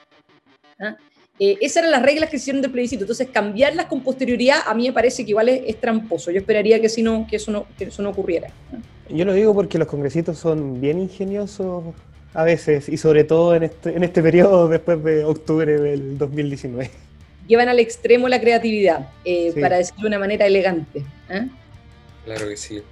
¿ah? 0.78 0.96
Eh, 1.38 1.56
esas 1.61 1.78
eran 1.78 1.90
las 1.90 2.02
reglas 2.02 2.28
que 2.30 2.38
se 2.38 2.42
hicieron 2.44 2.62
del 2.62 2.70
plebiscito. 2.70 3.04
Entonces, 3.04 3.28
cambiarlas 3.32 3.86
con 3.86 4.02
posterioridad 4.02 4.58
a 4.66 4.74
mí 4.74 4.86
me 4.86 4.92
parece 4.92 5.24
que 5.24 5.30
igual 5.30 5.48
es, 5.48 5.62
es 5.66 5.80
tramposo. 5.80 6.30
Yo 6.30 6.38
esperaría 6.38 6.80
que, 6.80 6.88
si 6.88 7.02
no, 7.02 7.26
que, 7.28 7.36
eso 7.36 7.50
no, 7.50 7.66
que 7.78 7.84
eso 7.84 8.02
no 8.02 8.11
ocurriera. 8.11 8.48
Yo 9.08 9.24
lo 9.24 9.32
digo 9.32 9.54
porque 9.54 9.78
los 9.78 9.88
congresistas 9.88 10.38
son 10.38 10.80
bien 10.80 11.00
ingeniosos 11.00 11.94
a 12.32 12.44
veces, 12.44 12.88
y 12.88 12.96
sobre 12.96 13.24
todo 13.24 13.56
en 13.56 13.64
este, 13.64 13.96
en 13.96 14.04
este 14.04 14.22
periodo 14.22 14.68
después 14.68 15.02
de 15.02 15.24
octubre 15.24 15.80
del 15.80 16.16
2019. 16.16 16.90
Llevan 17.48 17.68
al 17.68 17.80
extremo 17.80 18.28
la 18.28 18.40
creatividad, 18.40 19.08
eh, 19.24 19.50
Sí. 19.52 19.61
para 19.61 19.78
decirlo 19.78 20.02
de 20.02 20.08
una 20.08 20.18
manera 20.20 20.46
elegante. 20.46 21.04
Claro 22.24 22.48
que 22.48 22.56
sí. 22.56 22.82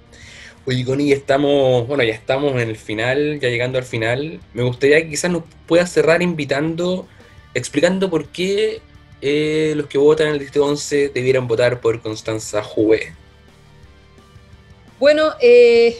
Oye, 0.65 0.85
Connie, 0.85 1.09
ya 1.09 1.15
estamos, 1.15 1.87
bueno, 1.87 2.03
ya 2.03 2.13
estamos 2.13 2.51
en 2.53 2.69
el 2.69 2.75
final, 2.75 3.39
ya 3.39 3.49
llegando 3.49 3.77
al 3.79 3.83
final. 3.85 4.39
Me 4.53 4.63
gustaría 4.63 5.01
que 5.01 5.09
quizás 5.09 5.31
nos 5.31 5.43
puedas 5.67 5.91
cerrar 5.91 6.21
invitando, 6.21 7.07
explicando 7.53 8.09
por 8.09 8.27
qué 8.27 8.81
eh, 9.21 9.73
los 9.75 9.87
que 9.87 9.97
votan 9.97 10.27
en 10.27 10.33
el 10.33 10.39
Distrito 10.39 10.65
11 10.65 11.09
debieran 11.09 11.47
votar 11.47 11.81
por 11.81 12.01
Constanza 12.01 12.61
Juve. 12.61 13.13
Bueno, 14.99 15.31
eh, 15.41 15.95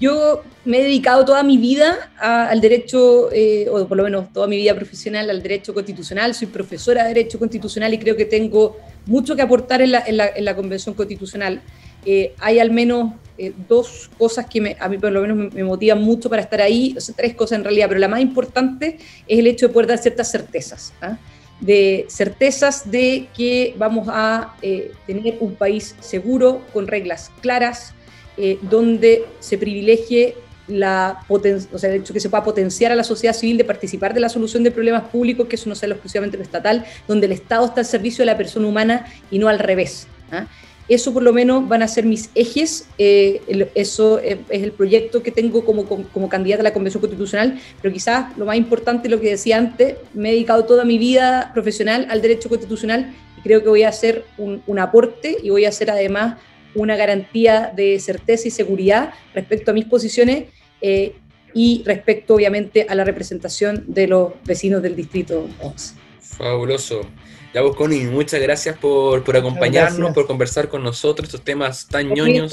yo 0.00 0.42
me 0.64 0.78
he 0.78 0.82
dedicado 0.82 1.24
toda 1.24 1.42
mi 1.44 1.56
vida 1.58 2.10
al 2.18 2.60
derecho, 2.60 3.30
eh, 3.30 3.68
o 3.70 3.86
por 3.86 3.98
lo 3.98 4.02
menos 4.04 4.32
toda 4.32 4.48
mi 4.48 4.56
vida 4.56 4.74
profesional, 4.74 5.30
al 5.30 5.42
derecho 5.42 5.74
constitucional. 5.74 6.34
Soy 6.34 6.48
profesora 6.48 7.02
de 7.02 7.08
derecho 7.14 7.38
constitucional 7.38 7.92
y 7.94 7.98
creo 7.98 8.16
que 8.16 8.24
tengo 8.24 8.78
mucho 9.06 9.36
que 9.36 9.42
aportar 9.42 9.80
en 9.82 9.92
la, 9.92 10.00
en 10.04 10.16
la- 10.16 10.28
en 10.28 10.44
la 10.44 10.56
Convención 10.56 10.94
Constitucional. 10.94 11.60
Eh, 12.06 12.34
hay 12.38 12.58
al 12.58 12.70
menos 12.70 13.12
eh, 13.38 13.52
dos 13.68 14.10
cosas 14.18 14.46
que 14.46 14.60
me- 14.60 14.76
a 14.78 14.88
mí 14.88 14.98
por 14.98 15.10
lo 15.12 15.20
menos 15.22 15.36
me, 15.36 15.50
me 15.50 15.64
motivan 15.64 16.00
mucho 16.02 16.28
para 16.30 16.42
estar 16.42 16.60
ahí, 16.60 16.94
o 16.96 17.00
sea, 17.00 17.14
tres 17.16 17.34
cosas 17.34 17.58
en 17.58 17.64
realidad, 17.64 17.88
pero 17.88 18.00
la 18.00 18.08
más 18.08 18.20
importante 18.20 18.98
es 19.26 19.38
el 19.38 19.46
hecho 19.46 19.68
de 19.68 19.72
poder 19.74 19.88
dar 19.88 19.98
ciertas 19.98 20.30
certezas. 20.30 20.92
¿ah? 21.02 21.16
de 21.60 22.06
certezas 22.08 22.90
de 22.90 23.28
que 23.34 23.74
vamos 23.78 24.08
a 24.10 24.54
eh, 24.60 24.90
tener 25.06 25.36
un 25.40 25.54
país 25.54 25.94
seguro, 26.00 26.62
con 26.72 26.88
reglas 26.88 27.30
claras, 27.40 27.94
eh, 28.36 28.58
donde 28.62 29.24
se 29.38 29.56
privilegie 29.56 30.34
la 30.66 31.20
poten- 31.28 31.66
o 31.72 31.78
sea, 31.78 31.90
el 31.90 32.00
hecho 32.00 32.12
que 32.12 32.20
se 32.20 32.28
pueda 32.28 32.42
potenciar 32.42 32.90
a 32.90 32.96
la 32.96 33.04
sociedad 33.04 33.34
civil 33.34 33.56
de 33.56 33.64
participar 33.64 34.12
de 34.14 34.20
la 34.20 34.28
solución 34.28 34.64
de 34.64 34.72
problemas 34.72 35.04
públicos, 35.04 35.46
que 35.46 35.54
eso 35.56 35.68
no 35.68 35.74
sea 35.76 35.88
lo 35.88 35.94
exclusivamente 35.94 36.36
lo 36.36 36.42
estatal, 36.42 36.84
donde 37.06 37.26
el 37.26 37.32
Estado 37.32 37.66
está 37.66 37.80
al 37.80 37.86
servicio 37.86 38.22
de 38.22 38.26
la 38.26 38.36
persona 38.36 38.66
humana 38.66 39.06
y 39.30 39.38
no 39.38 39.46
al 39.48 39.58
revés. 39.60 40.08
¿ah? 40.32 40.46
Eso 40.88 41.12
por 41.14 41.22
lo 41.22 41.32
menos 41.32 41.66
van 41.68 41.82
a 41.82 41.88
ser 41.88 42.04
mis 42.04 42.30
ejes, 42.34 42.88
eh, 42.98 43.70
eso 43.74 44.18
es, 44.18 44.38
es 44.50 44.62
el 44.62 44.72
proyecto 44.72 45.22
que 45.22 45.30
tengo 45.30 45.64
como, 45.64 45.86
como, 45.86 46.04
como 46.08 46.28
candidata 46.28 46.60
a 46.60 46.64
la 46.64 46.72
Convención 46.74 47.00
Constitucional, 47.00 47.58
pero 47.80 47.92
quizás 47.92 48.36
lo 48.36 48.44
más 48.44 48.56
importante, 48.56 49.08
lo 49.08 49.20
que 49.20 49.30
decía 49.30 49.56
antes, 49.56 49.96
me 50.12 50.28
he 50.28 50.32
dedicado 50.32 50.64
toda 50.64 50.84
mi 50.84 50.98
vida 50.98 51.50
profesional 51.54 52.06
al 52.10 52.20
derecho 52.20 52.48
constitucional 52.48 53.14
y 53.38 53.40
creo 53.42 53.62
que 53.62 53.68
voy 53.70 53.82
a 53.84 53.88
hacer 53.88 54.24
un, 54.36 54.62
un 54.66 54.78
aporte 54.78 55.38
y 55.42 55.50
voy 55.50 55.64
a 55.64 55.70
hacer 55.70 55.90
además 55.90 56.36
una 56.74 56.96
garantía 56.96 57.72
de 57.74 57.98
certeza 58.00 58.48
y 58.48 58.50
seguridad 58.50 59.14
respecto 59.32 59.70
a 59.70 59.74
mis 59.74 59.84
posiciones 59.86 60.44
eh, 60.80 61.14
y 61.54 61.82
respecto 61.86 62.34
obviamente 62.34 62.86
a 62.88 62.94
la 62.94 63.04
representación 63.04 63.84
de 63.86 64.08
los 64.08 64.32
vecinos 64.44 64.82
del 64.82 64.96
Distrito 64.96 65.48
11. 65.60 65.94
Fabuloso. 66.20 67.02
Ya 67.54 67.62
vos, 67.62 67.76
Connie, 67.76 68.06
muchas 68.06 68.40
gracias 68.40 68.76
por, 68.76 69.22
por 69.22 69.36
acompañarnos, 69.36 69.98
gracias. 69.98 70.14
por 70.14 70.26
conversar 70.26 70.68
con 70.68 70.82
nosotros 70.82 71.28
estos 71.28 71.42
temas 71.42 71.86
tan 71.86 72.08
Muy 72.08 72.16
ñoños 72.18 72.52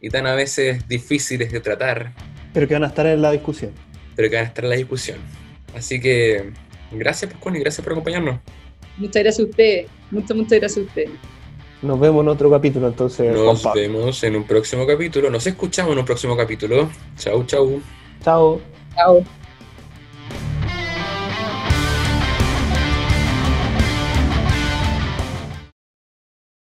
y 0.00 0.10
tan 0.10 0.26
a 0.26 0.34
veces 0.34 0.88
difíciles 0.88 1.52
de 1.52 1.60
tratar, 1.60 2.12
Pero 2.52 2.66
que 2.66 2.74
van 2.74 2.82
a 2.82 2.88
estar 2.88 3.06
en 3.06 3.22
la 3.22 3.30
discusión. 3.30 3.70
pero 4.16 4.28
que 4.28 4.34
van 4.34 4.44
a 4.44 4.48
estar 4.48 4.64
en 4.64 4.70
la 4.70 4.76
discusión. 4.76 5.18
Así 5.76 6.00
que 6.00 6.50
gracias, 6.90 7.30
pues, 7.30 7.42
Connie, 7.42 7.60
gracias 7.60 7.84
por 7.84 7.92
acompañarnos. 7.92 8.40
Muchas 8.96 9.22
gracias 9.22 9.46
a 9.46 9.48
ustedes, 9.48 9.86
muchas, 10.10 10.36
muchas 10.36 10.58
gracias 10.58 10.78
a 10.78 10.88
ustedes. 10.88 11.10
Nos 11.82 12.00
vemos 12.00 12.22
en 12.22 12.28
otro 12.28 12.50
capítulo 12.50 12.88
entonces. 12.88 13.32
Nos 13.32 13.62
vemos 13.72 14.24
en 14.24 14.34
un 14.34 14.44
próximo 14.44 14.84
capítulo, 14.84 15.30
nos 15.30 15.46
escuchamos 15.46 15.92
en 15.92 15.98
un 16.00 16.04
próximo 16.04 16.36
capítulo. 16.36 16.90
Chau, 17.16 17.44
chau. 17.44 17.80
Chao. 18.24 18.60
Chao. 18.96 19.43